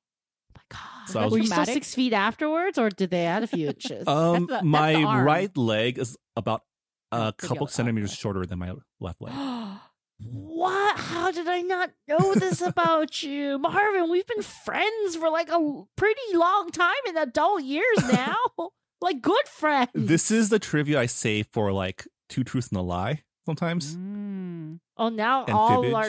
Oh 0.55 0.55
my 0.55 0.63
god. 0.71 1.09
So 1.09 1.21
I 1.21 1.25
was- 1.25 1.33
were 1.33 1.39
you 1.39 1.47
still 1.47 1.65
six 1.67 1.95
feet 1.95 2.13
afterwards, 2.13 2.79
or 2.79 2.89
did 2.89 3.11
they 3.11 3.27
add 3.27 3.43
a 3.43 3.47
few 3.47 3.69
inches? 3.69 4.07
Um, 4.09 4.47
the- 4.47 4.53
that's 4.55 4.65
my 4.65 4.93
the 4.95 5.05
right 5.25 5.55
leg 5.57 5.99
is 5.99 6.17
about 6.37 6.63
a 7.11 7.33
couple 7.37 7.67
centimeters 7.67 8.13
shorter 8.15 8.47
than 8.47 8.59
my 8.59 8.73
left 9.01 9.21
leg. 9.21 9.35
what? 10.25 10.99
How 10.99 11.31
did 11.31 11.49
I 11.49 11.61
not 11.63 11.91
know 12.09 12.35
this 12.35 12.61
about 12.61 13.23
you, 13.23 13.59
Marvin? 13.59 14.11
We've 14.11 14.27
been 14.27 14.43
friends 14.43 15.17
for 15.17 15.29
like 15.31 15.49
a 15.51 15.83
pretty 15.97 16.21
long 16.35 16.71
time 16.71 16.95
in 17.09 17.17
adult 17.17 17.63
years 17.63 17.99
now. 18.13 18.37
like 19.01 19.21
good 19.23 19.49
friends. 19.49 19.91
This 19.95 20.31
is 20.31 20.49
the 20.51 20.59
trivia 20.59 21.01
I 21.01 21.07
save 21.07 21.49
for 21.53 21.73
like 21.73 22.07
two 22.29 22.45
truths 22.45 22.69
and 22.69 22.79
a 22.79 22.83
lie 22.83 23.23
sometimes. 23.47 23.97
Mm. 23.97 24.79
Oh, 24.97 25.09
now 25.09 25.45
And 25.45 25.55
all 25.55 25.83
fibbage. 25.83 25.95
our 25.95 26.09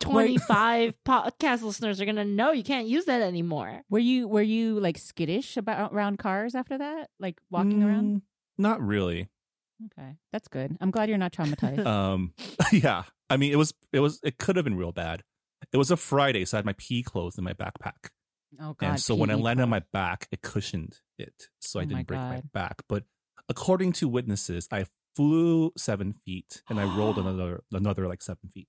25 0.00 0.94
podcast 1.06 1.62
listeners 1.62 2.00
are 2.00 2.04
going 2.04 2.16
to 2.16 2.24
know 2.24 2.50
you 2.52 2.64
can't 2.64 2.86
use 2.88 3.04
that 3.04 3.22
anymore. 3.22 3.82
Were 3.88 3.98
you 4.00 4.26
were 4.28 4.42
you 4.42 4.80
like 4.80 4.98
skittish 4.98 5.56
about 5.56 5.92
around 5.92 6.18
cars 6.18 6.54
after 6.54 6.78
that? 6.78 7.10
Like 7.20 7.38
walking 7.50 7.82
around? 7.82 8.16
Mm, 8.16 8.22
Not 8.58 8.80
really. 8.82 9.28
Okay. 9.86 10.16
That's 10.32 10.48
good. 10.48 10.76
I'm 10.80 10.90
glad 10.90 11.08
you're 11.08 11.18
not 11.18 11.32
traumatized. 11.32 11.84
Um, 11.84 12.32
yeah. 12.72 13.04
I 13.30 13.36
mean, 13.36 13.52
it 13.52 13.56
was 13.56 13.72
it 13.92 14.00
was 14.00 14.20
it 14.22 14.38
could 14.38 14.56
have 14.56 14.64
been 14.64 14.76
real 14.76 14.92
bad. 14.92 15.22
It 15.72 15.76
was 15.78 15.90
a 15.90 15.96
Friday, 15.96 16.44
so 16.44 16.56
I 16.56 16.58
had 16.58 16.64
my 16.66 16.74
pee 16.78 17.02
clothes 17.02 17.38
in 17.38 17.44
my 17.44 17.54
backpack, 17.54 18.10
oh 18.60 18.74
god. 18.74 18.86
and 18.86 19.00
so 19.00 19.14
when 19.14 19.30
I 19.30 19.34
PE 19.34 19.40
landed 19.40 19.62
on 19.64 19.70
my 19.70 19.82
back, 19.92 20.28
it 20.30 20.42
cushioned 20.42 21.00
it, 21.18 21.48
so 21.60 21.80
I 21.80 21.82
Oh 21.82 21.86
my 21.86 21.88
didn't 21.94 22.06
break 22.06 22.20
my 22.20 22.42
back. 22.52 22.82
But 22.88 23.04
according 23.48 23.92
to 23.94 24.08
witnesses, 24.08 24.68
I 24.70 24.84
flew 25.16 25.72
seven 25.76 26.12
feet 26.12 26.62
and 26.68 26.78
I 26.78 26.84
rolled 26.96 27.16
another 27.18 27.64
another 27.72 28.06
like 28.06 28.20
seven 28.22 28.50
feet. 28.52 28.68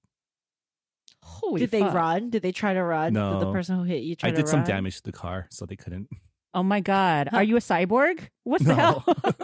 Holy 1.21 1.59
Did 1.59 1.71
they 1.71 1.81
run? 1.83 2.29
Did 2.29 2.41
they 2.43 2.51
try 2.53 2.73
to 2.73 2.83
run? 2.83 3.13
Did 3.13 3.39
the 3.41 3.51
person 3.51 3.77
who 3.77 3.83
hit 3.83 4.03
you 4.03 4.15
try 4.15 4.29
I 4.29 4.31
to 4.31 4.37
did 4.37 4.47
some 4.47 4.59
run? 4.61 4.67
damage 4.67 4.97
to 4.97 5.03
the 5.03 5.11
car, 5.11 5.47
so 5.51 5.65
they 5.65 5.75
couldn't. 5.75 6.07
Oh 6.53 6.63
my 6.63 6.79
god. 6.79 7.29
Are 7.33 7.43
you 7.43 7.57
a 7.57 7.61
cyborg? 7.61 8.29
What 8.45 8.61
the 8.63 8.69
No. 8.69 8.75
hell? 8.75 9.05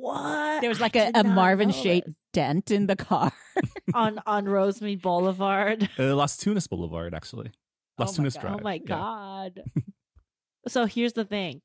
What? 0.00 0.60
there 0.60 0.70
was 0.70 0.80
like 0.80 0.96
I 0.96 1.10
a, 1.14 1.20
a 1.20 1.24
Marvin 1.24 1.70
shaped 1.72 2.08
dent 2.32 2.70
in 2.70 2.86
the 2.86 2.96
car. 2.96 3.32
on 3.94 4.20
on 4.24 4.46
Rosemead 4.46 5.02
Boulevard. 5.02 5.88
Uh, 5.98 6.14
Las 6.16 6.36
Tunas 6.36 6.66
Boulevard, 6.66 7.14
actually. 7.14 7.50
Las 7.98 8.12
Oh 8.12 8.16
Tunas 8.16 8.34
God. 8.34 8.40
Drive. 8.40 8.56
Oh 8.56 8.62
my 8.62 8.74
yeah. 8.74 8.80
god. 8.86 9.62
so 10.68 10.86
here's 10.86 11.12
the 11.12 11.24
thing. 11.24 11.60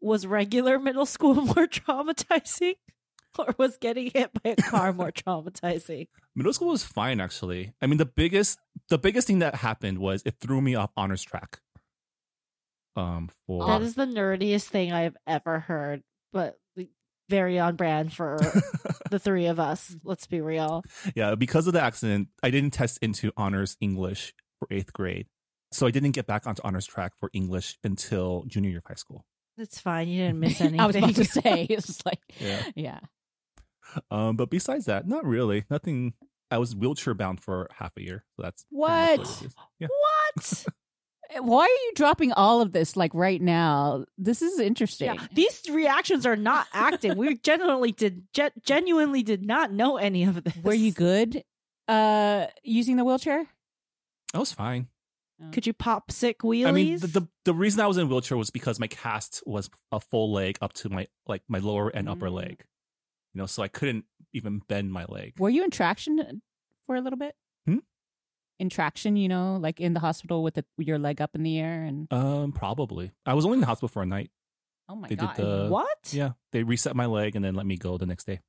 Was 0.00 0.26
regular 0.26 0.78
middle 0.78 1.06
school 1.06 1.34
more 1.54 1.66
traumatizing? 1.66 2.74
Or 3.38 3.54
was 3.58 3.76
getting 3.76 4.10
hit 4.12 4.30
by 4.42 4.50
a 4.50 4.56
car 4.56 4.92
more 4.92 5.12
traumatizing? 5.12 6.08
Middle 6.34 6.52
school 6.52 6.68
was 6.70 6.82
fine, 6.82 7.20
actually. 7.20 7.72
I 7.82 7.86
mean, 7.86 7.98
the 7.98 8.06
biggest 8.06 8.58
the 8.88 8.98
biggest 8.98 9.26
thing 9.26 9.40
that 9.40 9.56
happened 9.56 9.98
was 9.98 10.22
it 10.24 10.36
threw 10.40 10.60
me 10.60 10.74
off 10.74 10.90
honors 10.96 11.22
track. 11.22 11.60
Um, 12.96 13.28
for 13.46 13.64
That 13.66 13.82
is 13.82 13.94
the 13.94 14.06
nerdiest 14.06 14.64
thing 14.64 14.92
I've 14.92 15.16
ever 15.24 15.60
heard, 15.60 16.02
but 16.32 16.58
very 17.28 17.58
on 17.58 17.76
brand 17.76 18.12
for 18.12 18.38
the 19.10 19.18
three 19.18 19.46
of 19.46 19.60
us. 19.60 19.94
Let's 20.02 20.26
be 20.26 20.40
real. 20.40 20.82
yeah, 21.14 21.34
because 21.34 21.66
of 21.66 21.74
the 21.74 21.82
accident, 21.82 22.28
I 22.42 22.50
didn't 22.50 22.70
test 22.70 22.98
into 23.02 23.32
honors 23.36 23.76
English 23.80 24.32
for 24.58 24.66
eighth 24.70 24.92
grade, 24.94 25.26
so 25.70 25.86
I 25.86 25.90
didn't 25.90 26.12
get 26.12 26.26
back 26.26 26.46
onto 26.46 26.62
honors 26.64 26.86
track 26.86 27.12
for 27.18 27.28
English 27.34 27.78
until 27.84 28.44
junior 28.46 28.70
year 28.70 28.78
of 28.78 28.84
high 28.88 28.94
school. 28.94 29.24
It's 29.58 29.78
fine. 29.80 30.08
You 30.08 30.22
didn't 30.26 30.40
miss 30.40 30.60
anything. 30.60 30.80
I 30.80 30.86
was 30.86 30.96
about 30.96 31.14
to 31.16 31.24
say 31.24 31.64
it's 31.68 32.04
like 32.06 32.20
Yeah. 32.40 32.62
yeah. 32.74 33.00
Um, 34.10 34.36
but 34.36 34.48
besides 34.50 34.84
that, 34.86 35.06
not 35.06 35.24
really. 35.26 35.64
Nothing. 35.70 36.14
I 36.50 36.56
was 36.58 36.74
wheelchair 36.74 37.12
bound 37.12 37.40
for 37.42 37.68
half 37.76 37.92
a 37.98 38.02
year, 38.02 38.24
so 38.36 38.42
that's 38.42 38.64
What? 38.70 39.18
much 39.18 39.28
it 39.42 39.46
is. 39.46 39.54
Yeah. 39.80 39.88
what? 40.34 40.64
Why 41.40 41.62
are 41.64 41.66
you 41.86 41.92
dropping 41.94 42.32
all 42.32 42.60
of 42.62 42.72
this 42.72 42.96
like 42.96 43.12
right 43.14 43.40
now? 43.40 44.04
This 44.16 44.40
is 44.42 44.58
interesting. 44.58 45.14
Yeah, 45.14 45.26
these 45.32 45.62
reactions 45.70 46.24
are 46.24 46.36
not 46.36 46.66
acting. 46.72 47.16
We 47.16 47.36
genuinely 47.36 47.92
did 47.92 48.22
ge- 48.32 48.52
genuinely 48.64 49.22
did 49.22 49.44
not 49.44 49.70
know 49.72 49.96
any 49.98 50.24
of 50.24 50.42
this. 50.42 50.54
Were 50.62 50.72
you 50.74 50.92
good 50.92 51.44
uh 51.86 52.46
using 52.62 52.96
the 52.96 53.04
wheelchair? 53.04 53.46
I 54.34 54.38
was 54.38 54.52
fine. 54.52 54.88
Could 55.52 55.66
you 55.68 55.72
pop 55.72 56.10
sick 56.10 56.40
wheelies? 56.40 56.66
I 56.66 56.72
mean, 56.72 56.98
the, 56.98 57.06
the 57.06 57.28
the 57.44 57.54
reason 57.54 57.80
I 57.80 57.86
was 57.86 57.96
in 57.96 58.06
a 58.06 58.08
wheelchair 58.08 58.36
was 58.36 58.50
because 58.50 58.80
my 58.80 58.88
cast 58.88 59.42
was 59.46 59.70
a 59.92 60.00
full 60.00 60.32
leg 60.32 60.58
up 60.60 60.72
to 60.74 60.88
my 60.88 61.06
like 61.26 61.42
my 61.46 61.58
lower 61.58 61.88
and 61.90 62.08
upper 62.08 62.28
Mm. 62.28 62.32
leg. 62.34 62.64
You 63.34 63.38
know, 63.42 63.46
so 63.46 63.62
I 63.62 63.68
couldn't 63.68 64.04
even 64.32 64.62
bend 64.66 64.92
my 64.92 65.04
leg. 65.04 65.34
Were 65.38 65.50
you 65.50 65.62
in 65.62 65.70
traction 65.70 66.42
for 66.86 66.96
a 66.96 67.00
little 67.00 67.18
bit? 67.18 67.36
In 68.58 68.68
traction, 68.68 69.16
you 69.16 69.28
know, 69.28 69.56
like 69.60 69.78
in 69.80 69.94
the 69.94 70.00
hospital 70.00 70.42
with 70.42 70.54
the, 70.54 70.64
your 70.78 70.98
leg 70.98 71.20
up 71.20 71.34
in 71.34 71.42
the 71.44 71.58
air 71.58 71.84
and 71.84 72.12
Um, 72.12 72.52
probably. 72.52 73.12
I 73.24 73.34
was 73.34 73.44
only 73.44 73.56
in 73.56 73.60
the 73.60 73.66
hospital 73.66 73.88
for 73.88 74.02
a 74.02 74.06
night. 74.06 74.30
oh 74.88 74.96
my 74.96 75.06
They 75.08 75.14
did 75.14 75.26
god. 75.26 75.36
the- 75.36 75.68
what? 75.70 76.12
Yeah, 76.12 76.32
they 76.52 76.62
reset 76.64 76.96
my 76.96 77.06
leg 77.06 77.36
and 77.36 77.44
then 77.44 77.54
let 77.54 77.66
me 77.66 77.76
go 77.76 77.98
the 77.98 78.06
next 78.06 78.24
day. 78.26 78.40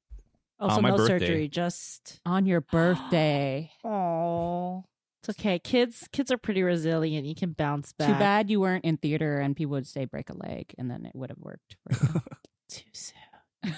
Oh, 0.60 0.76
so 0.76 0.82
my 0.82 0.90
no 0.90 0.98
birthday. 0.98 1.20
surgery, 1.20 1.48
just 1.48 2.20
On 2.26 2.46
your 2.46 2.62
birthday. 2.72 3.72
oh. 3.84 4.84
It's 5.22 5.38
okay. 5.38 5.60
Kids, 5.60 6.08
kids 6.14 6.32
are 6.32 6.38
pretty 6.38 6.64
resilient. 6.64 7.26
You 7.28 7.36
can 7.36 7.52
bounce 7.52 7.92
back. 7.92 8.08
Too 8.08 8.14
bad 8.14 8.50
you 8.50 8.62
weren't 8.62 8.86
in 8.86 8.96
theater 8.98 9.38
and 9.38 9.54
people 9.54 9.72
would 9.72 9.86
say 9.86 10.06
break 10.06 10.30
a 10.30 10.34
leg 10.34 10.74
and 10.78 10.90
then 10.90 11.06
it 11.06 11.12
would 11.14 11.30
have 11.30 11.40
worked 11.40 11.76
for 11.84 12.06
you. 12.14 12.22
Too 12.70 12.90
soon. 12.94 13.16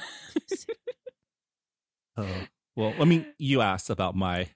Too 0.48 0.56
soon. 0.56 0.76
Oh, 2.18 2.28
well, 2.76 2.94
I 3.00 3.06
mean, 3.06 3.26
you 3.40 3.62
asked 3.62 3.90
about 3.90 4.16
my 4.16 4.50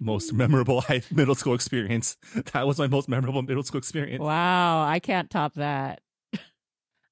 most 0.00 0.32
memorable 0.32 0.82
high 0.82 1.02
middle 1.10 1.34
school 1.34 1.54
experience. 1.54 2.16
That 2.52 2.66
was 2.66 2.78
my 2.78 2.86
most 2.86 3.08
memorable 3.08 3.42
middle 3.42 3.62
school 3.62 3.78
experience. 3.78 4.22
wow, 4.22 4.84
I 4.84 4.98
can't 4.98 5.30
top 5.30 5.54
that. 5.54 6.00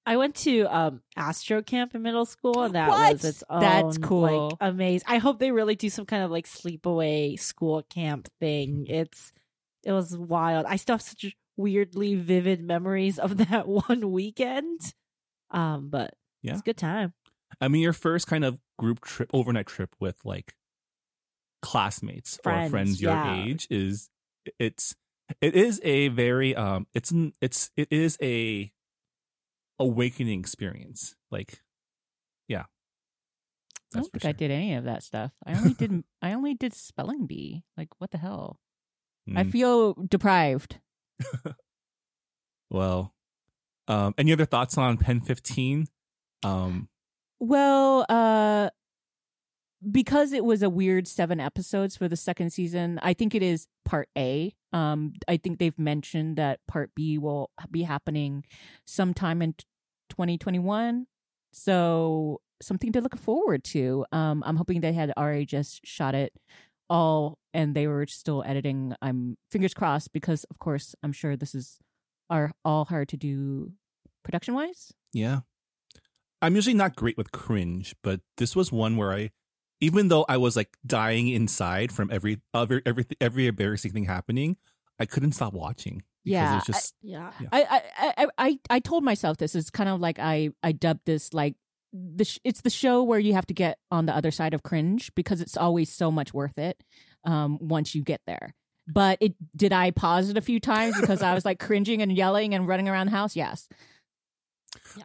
I 0.07 0.17
went 0.19 0.35
to 0.37 0.63
um 0.67 1.01
Astro 1.17 1.63
Camp 1.63 1.95
in 1.95 2.03
middle 2.03 2.27
school, 2.27 2.63
and 2.63 2.75
that 2.75 2.89
What? 2.91 3.13
was 3.15 3.25
its 3.25 3.43
own. 3.49 3.61
That's 3.61 3.99
cool. 3.99 4.49
Like, 4.61 4.73
amazing. 4.75 5.07
I 5.09 5.17
hope 5.19 5.39
they 5.39 5.51
really 5.51 5.77
do 5.77 5.89
some 5.89 6.05
kind 6.05 6.23
of 6.23 6.31
like 6.31 6.47
sleepaway 6.47 7.39
school 7.41 7.83
camp 7.83 8.29
thing. 8.41 8.87
It's 8.89 9.33
it 9.85 9.93
was 9.93 10.17
wild. 10.17 10.67
I 10.67 10.77
still 10.77 10.95
have 10.95 11.03
such 11.03 11.35
weirdly 11.57 12.15
vivid 12.17 12.63
memories 12.63 13.19
of 13.19 13.37
that 13.49 13.67
one 13.69 14.11
weekend. 14.13 14.81
Um, 15.51 15.89
but 15.89 16.15
Yeah. 16.43 16.53
it's 16.53 16.61
a 16.61 16.65
good 16.65 16.77
time. 16.77 17.13
I 17.61 17.69
mean, 17.69 17.83
your 17.83 17.93
first 17.93 18.27
kind 18.27 18.45
of 18.45 18.61
group 18.79 19.01
trip, 19.03 19.31
overnight 19.33 19.67
trip 19.67 19.95
with 20.01 20.17
like 20.25 20.55
classmates 21.65 22.37
or 22.39 22.43
Friends, 22.43 22.71
friends 22.71 23.03
your 23.03 23.13
yeah. 23.13 23.45
age 23.47 23.67
is 23.71 24.11
it's 24.59 24.95
it 25.41 25.55
is 25.55 25.81
a 25.83 26.09
very 26.09 26.55
um 26.55 26.87
it's 26.93 27.13
it's 27.41 27.71
it 27.77 27.89
is 27.91 28.19
a 28.23 28.71
awakening 29.79 30.39
experience. 30.41 31.17
Like, 31.31 31.63
yeah, 32.49 32.65
I 33.95 34.01
don't 34.01 34.13
think 34.13 34.25
I 34.27 34.33
did 34.33 34.51
any 34.51 34.75
of 34.75 34.85
that 34.85 35.03
stuff. 35.03 35.33
I 35.47 35.55
only 35.55 35.73
did 35.75 36.05
I 36.23 36.33
only 36.35 36.53
did 36.55 36.75
spelling 36.75 37.27
bee. 37.27 37.65
Like 37.77 37.89
what 37.99 38.11
the 38.11 38.19
hell? 38.19 38.61
I 39.35 39.45
Mm. 39.45 39.51
feel 39.51 39.95
deprived. 39.95 40.79
Well, 42.71 43.15
um, 43.87 44.15
any 44.19 44.33
other 44.33 44.47
thoughts 44.47 44.77
on 44.77 44.99
PEN15? 44.99 45.87
Um, 46.43 46.89
Well, 47.39 48.05
uh 48.09 48.71
because 49.91 50.33
it 50.33 50.45
was 50.45 50.63
a 50.63 50.71
weird 50.71 51.07
7 51.07 51.41
episodes 51.41 51.97
for 51.97 52.09
the 52.09 52.17
second 52.17 52.51
season, 52.51 52.99
I 53.03 53.15
think 53.15 53.35
it 53.35 53.43
is 53.43 53.67
part 53.85 54.09
A. 54.17 54.55
Um 54.73 55.15
I 55.29 55.37
think 55.37 55.59
they've 55.59 55.79
mentioned 55.79 56.37
that 56.37 56.61
part 56.67 56.95
B 56.95 57.19
will 57.19 57.51
be 57.71 57.83
happening 57.83 58.45
sometime 58.87 59.43
in 59.43 59.55
2021. 60.11 61.07
So 61.53 62.41
something 62.63 62.93
to 62.93 63.01
look 63.01 63.17
forward 63.17 63.65
to. 63.65 64.05
Um 64.13 64.43
I'm 64.47 64.57
hoping 64.57 64.81
they 64.81 64.93
had 64.93 65.13
already 65.17 65.47
just 65.47 65.81
shot 65.85 66.15
it 66.15 66.33
all 66.91 67.39
and 67.53 67.75
they 67.75 67.87
were 67.87 68.07
still 68.07 68.43
editing. 68.47 68.95
I'm 69.01 69.37
fingers 69.51 69.75
crossed 69.75 70.13
because 70.13 70.45
of 70.45 70.59
course 70.59 70.95
I'm 71.03 71.13
sure 71.13 71.37
this 71.37 71.55
is 71.55 71.79
are 72.31 72.53
all 72.65 72.85
hard 72.87 73.09
to 73.11 73.17
do 73.17 73.73
production 74.23 74.55
wise. 74.55 74.93
Yeah. 75.13 75.41
I'm 76.43 76.57
usually 76.57 76.75
not 76.75 76.97
great 76.97 77.17
with 77.17 77.33
cringe, 77.33 77.95
but 78.03 78.21
this 78.37 78.55
was 78.55 78.71
one 78.71 78.97
where 78.97 79.13
I 79.13 79.31
even 79.81 80.09
though 80.09 80.25
I 80.29 80.37
was 80.37 80.57
like 80.57 80.77
dying 80.87 81.29
inside 81.29 81.93
from 81.93 82.11
every 82.11 82.41
other 82.53 82.83
every 82.87 83.07
every 83.21 83.47
embarrassing 83.47 83.93
thing 83.93 84.05
happening, 84.05 84.57
I 84.99 85.07
couldn't 85.07 85.33
stop 85.33 85.53
watching. 85.53 86.03
Because 86.25 86.33
Yeah, 86.33 86.57
It's 86.57 86.67
just 86.67 86.95
Yeah. 87.03 87.33
Yeah. 87.41 87.49
I, 87.53 87.63
I, 87.99 88.15
I, 88.17 88.27
I, 88.39 88.59
I 88.71 88.81
told 88.81 89.05
myself 89.05 89.37
this 89.37 89.55
is 89.55 89.71
kind 89.71 89.91
of 89.91 90.01
like 90.01 90.19
I, 90.19 90.51
I 90.63 90.73
dubbed 90.73 91.03
this 91.05 91.35
like 91.35 91.55
the 91.93 92.25
sh- 92.25 92.41
it's 92.45 92.63
the 92.63 92.71
show 92.71 93.03
where 93.03 93.19
you 93.19 93.35
have 93.35 93.47
to 93.47 93.55
get 93.55 93.79
on 93.91 94.07
the 94.07 94.17
other 94.17 94.31
side 94.31 94.55
of 94.55 94.63
cringe 94.63 95.15
because 95.15 95.41
it's 95.41 95.57
always 95.57 95.91
so 95.93 96.11
much 96.11 96.33
worth 96.33 96.59
it 96.59 96.83
um, 97.25 97.59
once 97.61 97.95
you 97.95 98.03
get 98.03 98.21
there. 98.27 98.55
But 98.87 99.19
it 99.21 99.35
did 99.57 99.73
I 99.73 99.91
pause 99.91 100.31
it 100.31 100.37
a 100.37 100.43
few 100.43 100.61
times 100.61 100.99
because 101.01 101.23
I 101.23 101.35
was 101.35 101.45
like 101.45 101.59
cringing 101.61 102.03
and 102.03 102.13
yelling 102.13 102.55
and 102.55 102.67
running 102.67 102.89
around 102.89 103.07
the 103.07 103.13
house? 103.17 103.37
Yes. 103.37 103.69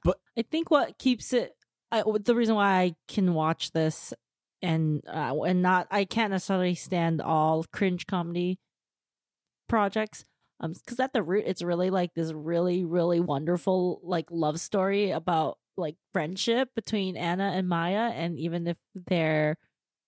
But 0.04 0.20
I 0.38 0.42
think 0.42 0.72
what 0.72 0.98
keeps 0.98 1.32
it, 1.34 1.54
I, 1.92 2.04
the 2.24 2.36
reason 2.36 2.56
why 2.56 2.82
I 2.82 2.96
can 3.08 3.34
watch 3.34 3.72
this 3.72 4.14
and 4.62 5.01
uh, 5.07 5.36
and 5.45 5.62
not, 5.62 5.88
I 5.91 6.05
can't 6.05 6.32
necessarily 6.32 6.76
stand 6.76 7.22
all 7.22 7.66
cringe 7.72 8.07
comedy 8.07 8.60
projects. 9.68 10.26
Um, 10.62 10.74
because 10.74 10.99
at 10.99 11.14
the 11.14 11.24
root, 11.24 11.45
it's 11.47 11.62
really 11.62 11.89
like 11.89 12.14
this 12.14 12.34
really, 12.34 12.84
really 12.84 13.22
wonderful 13.22 14.01
like 14.03 14.26
love 14.30 14.60
story 14.60 15.12
about 15.12 15.57
like 15.78 15.95
friendship 16.12 16.70
between 16.76 17.16
Anna 17.16 17.53
and 17.55 17.70
Maya, 17.70 18.12
and 18.14 18.38
even 18.38 18.68
if 18.68 18.78
they're, 18.93 19.55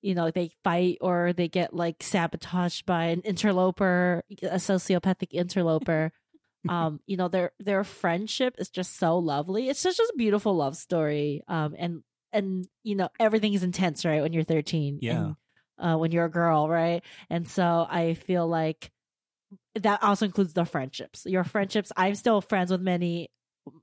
you 0.01 0.13
know, 0.13 0.29
they 0.29 0.51
fight 0.63 0.97
or 0.99 1.31
they 1.31 1.47
get 1.47 1.73
like 1.73 2.03
sabotaged 2.03 2.85
by 2.85 3.05
an 3.05 3.21
interloper, 3.21 4.23
a 4.43 4.55
sociopathic 4.55 5.29
interloper 5.31 6.11
um 6.69 6.99
you 7.07 7.17
know 7.17 7.27
their 7.27 7.51
their 7.59 7.83
friendship 7.83 8.55
is 8.59 8.69
just 8.69 8.97
so 8.97 9.17
lovely 9.17 9.69
it's 9.69 9.81
just 9.81 9.97
just 9.97 10.11
a 10.11 10.17
beautiful 10.17 10.55
love 10.55 10.77
story 10.77 11.41
um 11.47 11.73
and 11.77 12.03
and 12.33 12.67
you 12.83 12.95
know 12.95 13.09
everything 13.19 13.53
is 13.53 13.63
intense 13.63 14.05
right 14.05 14.21
when 14.21 14.33
you're 14.33 14.43
13 14.43 14.99
Yeah. 15.01 15.11
and, 15.17 15.35
uh 15.77 15.97
when 15.97 16.11
you're 16.11 16.25
a 16.25 16.29
girl 16.31 16.69
right 16.69 17.03
and 17.29 17.47
so 17.47 17.85
i 17.89 18.13
feel 18.13 18.47
like 18.47 18.91
that 19.75 20.01
also 20.03 20.25
includes 20.25 20.53
the 20.53 20.65
friendships 20.65 21.25
your 21.25 21.43
friendships 21.43 21.91
i'm 21.97 22.15
still 22.15 22.41
friends 22.41 22.71
with 22.71 22.81
many 22.81 23.29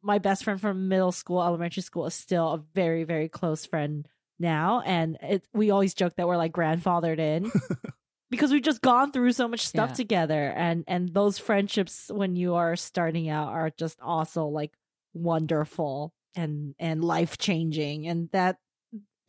my 0.02 0.18
best 0.18 0.44
friend 0.44 0.60
from 0.60 0.88
middle 0.88 1.12
school 1.12 1.42
elementary 1.42 1.82
school 1.82 2.06
is 2.06 2.14
still 2.14 2.52
a 2.54 2.58
very 2.74 3.04
very 3.04 3.28
close 3.28 3.64
friend 3.66 4.06
now 4.38 4.80
and 4.84 5.18
it, 5.22 5.46
we 5.52 5.70
always 5.70 5.94
joke 5.94 6.14
that 6.16 6.26
we're 6.28 6.36
like 6.36 6.52
grandfathered 6.52 7.18
in 7.18 7.50
because 8.30 8.50
we've 8.52 8.62
just 8.62 8.80
gone 8.82 9.10
through 9.12 9.32
so 9.32 9.48
much 9.48 9.66
stuff 9.66 9.90
Yeah. 9.90 9.94
together 9.94 10.52
and 10.56 10.84
and 10.86 11.12
those 11.12 11.38
friendships 11.38 12.10
when 12.12 12.36
you 12.36 12.54
are 12.54 12.76
starting 12.76 13.28
out 13.28 13.48
are 13.48 13.70
just 13.76 14.00
also 14.00 14.46
like 14.46 14.72
wonderful 15.14 16.12
and 16.34 16.74
and 16.78 17.02
life 17.02 17.38
changing 17.38 18.06
and 18.06 18.28
that 18.32 18.58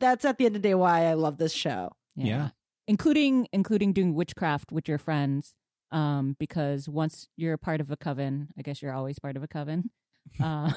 that's 0.00 0.24
at 0.24 0.38
the 0.38 0.46
end 0.46 0.56
of 0.56 0.62
the 0.62 0.68
day 0.68 0.74
why 0.74 1.04
I 1.04 1.14
love 1.14 1.36
this 1.36 1.52
show. 1.52 1.92
Yeah. 2.16 2.50
Including 2.88 3.46
including 3.52 3.92
doing 3.92 4.14
witchcraft 4.14 4.72
with 4.72 4.88
your 4.88 4.98
friends. 4.98 5.54
Um, 5.92 6.36
because 6.38 6.88
once 6.88 7.28
you're 7.36 7.54
a 7.54 7.58
part 7.58 7.80
of 7.80 7.90
a 7.90 7.96
coven, 7.96 8.48
I 8.56 8.62
guess 8.62 8.80
you're 8.80 8.92
always 8.94 9.18
part 9.18 9.36
of 9.36 9.42
a 9.42 9.48
coven. 9.48 9.90
Uh, 10.38 10.70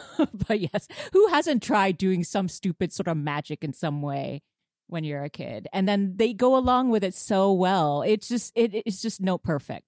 but 0.48 0.60
yes, 0.60 0.88
who 1.12 1.28
hasn't 1.28 1.62
tried 1.62 1.98
doing 1.98 2.24
some 2.24 2.48
stupid 2.48 2.92
sort 2.92 3.08
of 3.08 3.18
magic 3.18 3.64
in 3.64 3.72
some 3.72 4.02
way 4.02 4.42
when 4.88 5.04
you're 5.04 5.24
a 5.24 5.30
kid? 5.30 5.68
And 5.74 5.88
then 5.88 6.14
they 6.16 6.34
go 6.34 6.56
along 6.56 6.90
with 6.90 7.04
it 7.04 7.14
so 7.14 7.52
well. 7.52 8.02
It's 8.02 8.30
just 8.30 8.52
it, 8.56 8.74
it's 8.74 9.02
just 9.02 9.22
no 9.22 9.38
perfect. 9.38 9.86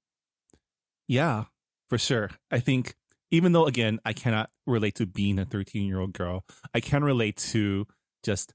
Yeah, 1.07 1.45
for 1.87 1.97
sure. 1.97 2.31
I 2.51 2.59
think 2.59 2.95
even 3.35 3.51
though 3.51 3.65
again 3.65 3.99
I 4.05 4.13
cannot 4.13 4.49
relate 4.65 4.95
to 4.95 5.05
being 5.05 5.39
a 5.39 5.45
13 5.45 5.87
year 5.87 5.99
old 5.99 6.13
girl, 6.13 6.45
I 6.73 6.79
can 6.79 7.03
relate 7.03 7.37
to 7.51 7.85
just 8.23 8.53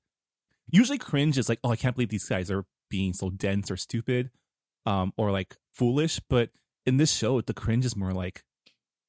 usually 0.71 0.99
cringe 0.99 1.39
is 1.39 1.49
like, 1.49 1.61
oh, 1.63 1.71
I 1.71 1.77
can't 1.77 1.95
believe 1.95 2.09
these 2.09 2.29
guys 2.29 2.51
are 2.51 2.65
being 2.89 3.13
so 3.13 3.31
dense 3.31 3.71
or 3.71 3.77
stupid, 3.77 4.31
um, 4.87 5.13
or 5.17 5.31
like 5.31 5.57
foolish. 5.73 6.21
But 6.29 6.51
in 6.87 6.97
this 6.97 7.13
show, 7.13 7.41
the 7.41 7.55
cringe 7.55 7.85
is 7.85 7.97
more 7.97 8.13
like, 8.13 8.43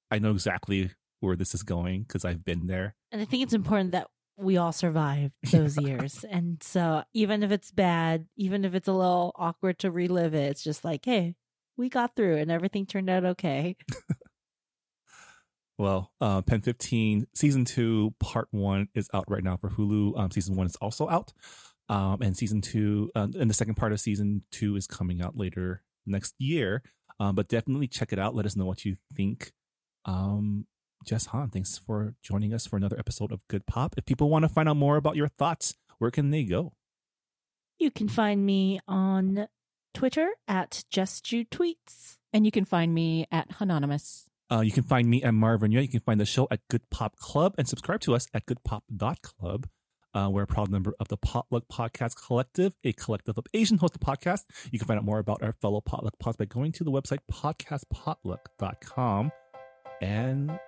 I 0.10 0.20
know 0.20 0.32
exactly 0.32 0.92
where 1.20 1.36
this 1.36 1.56
is 1.56 1.64
going 1.64 2.04
because 2.04 2.26
I've 2.26 2.44
been 2.44 2.68
there. 2.68 2.96
And 3.12 3.22
I 3.22 3.26
think 3.26 3.44
it's 3.44 3.54
important 3.54 3.92
that 3.92 4.08
we 4.38 4.58
all 4.58 4.72
survived 4.72 5.34
those 5.52 5.78
years. 5.78 6.26
And 6.30 6.62
so 6.62 7.04
even 7.14 7.44
if 7.44 7.52
it's 7.52 7.72
bad, 7.72 8.28
even 8.36 8.66
if 8.66 8.74
it's 8.74 8.88
a 8.88 8.94
little 8.94 9.32
awkward 9.36 9.80
to 9.80 9.92
relive 9.92 10.34
it, 10.34 10.52
it's 10.52 10.64
just 10.64 10.84
like, 10.84 11.06
hey, 11.06 11.36
we 11.78 11.90
got 11.90 12.16
through 12.16 12.38
and 12.38 12.52
everything 12.52 12.86
turned 12.86 13.10
out 13.10 13.24
okay. 13.24 13.78
Well, 15.82 16.12
uh, 16.22 16.44
PEN15 16.44 17.26
season 17.34 17.66
two, 17.66 18.14
part 18.20 18.48
one 18.52 18.90
is 18.94 19.10
out 19.16 19.26
right 19.28 19.44
now 19.44 19.58
for 19.58 19.72
Hulu. 19.72 20.16
Um, 20.16 20.30
season 20.30 20.56
one 20.56 20.68
is 20.68 20.76
also 20.76 21.10
out. 21.10 21.34
Um, 21.90 22.22
and 22.22 22.38
season 22.38 22.62
two, 22.62 23.10
uh, 23.16 23.30
and 23.34 23.50
the 23.50 23.56
second 23.56 23.78
part 23.78 23.92
of 23.92 24.00
season 24.00 24.44
two 24.52 24.76
is 24.76 24.86
coming 24.86 25.24
out 25.24 25.36
later 25.36 25.82
next 26.06 26.36
year. 26.38 26.84
Um, 27.20 27.34
but 27.34 27.48
definitely 27.48 27.88
check 27.88 28.14
it 28.14 28.20
out. 28.20 28.36
Let 28.36 28.46
us 28.46 28.56
know 28.56 28.66
what 28.66 28.86
you 28.86 28.98
think. 29.16 29.54
Um, 30.06 30.68
Jess 31.04 31.26
Han, 31.26 31.50
thanks 31.50 31.80
for 31.80 32.14
joining 32.22 32.54
us 32.54 32.68
for 32.68 32.78
another 32.78 33.00
episode 33.00 33.32
of 33.32 33.48
Good 33.48 33.66
Pop. 33.66 33.96
If 33.98 34.06
people 34.06 34.30
want 34.30 34.44
to 34.44 34.50
find 34.50 34.70
out 34.70 34.78
more 34.78 34.98
about 34.98 35.16
your 35.16 35.30
thoughts, 35.30 35.74
where 35.98 36.12
can 36.12 36.30
they 36.30 36.44
go? 36.44 36.74
You 37.80 37.90
can 37.90 38.08
find 38.08 38.46
me 38.46 38.80
on 38.88 39.48
Twitter 39.96 40.30
at 40.48 40.84
JustJuTweets. 40.94 42.18
And 42.32 42.46
you 42.46 42.52
can 42.52 42.66
find 42.66 42.94
me 42.94 43.26
at 43.32 43.50
Anonymous. 43.60 44.30
Uh, 44.52 44.62
you 44.62 44.72
can 44.72 44.84
find 44.84 45.08
me 45.08 45.24
at 45.24 45.34
Marvin. 45.34 45.72
You 45.72 45.88
can 45.88 46.02
find 46.02 46.20
the 46.20 46.26
show 46.26 46.48
at 46.52 46.60
Good 46.70 46.90
Pop 46.90 47.16
Club 47.18 47.56
and 47.58 47.68
subscribe 47.68 48.02
to 48.02 48.16
us 48.16 48.28
at 48.34 48.46
goodpop.club. 48.46 49.68
Uh, 50.14 50.28
we're 50.30 50.44
a 50.44 50.48
proud 50.48 50.70
member 50.70 50.94
of 51.00 51.08
the 51.08 51.16
Potluck 51.16 51.64
Podcast 51.72 52.18
Collective, 52.18 52.76
a 52.84 52.92
collective 52.94 53.38
of 53.38 53.46
Asian 53.54 53.80
hosted 53.80 54.00
podcasts. 54.00 54.44
You 54.70 54.78
can 54.78 54.86
find 54.88 54.98
out 54.98 55.06
more 55.06 55.20
about 55.20 55.42
our 55.42 55.54
fellow 55.54 55.80
Potluck 55.80 56.20
pods 56.20 56.36
by 56.36 56.44
going 56.46 56.74
to 56.74 56.84
the 56.84 56.92
website 56.92 57.20
podcastpotluck.com. 57.32 59.32
And 60.02 60.60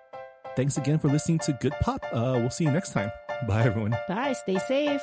thanks 0.56 0.78
again 0.78 0.98
for 0.98 1.08
listening 1.08 1.40
to 1.40 1.52
Good 1.60 1.74
Pop. 1.80 2.02
Uh, 2.10 2.36
we'll 2.36 2.48
see 2.48 2.64
you 2.64 2.70
next 2.70 2.94
time. 2.94 3.12
Bye, 3.46 3.64
everyone. 3.64 3.94
Bye. 4.08 4.32
Stay 4.32 4.56
safe. 4.60 5.02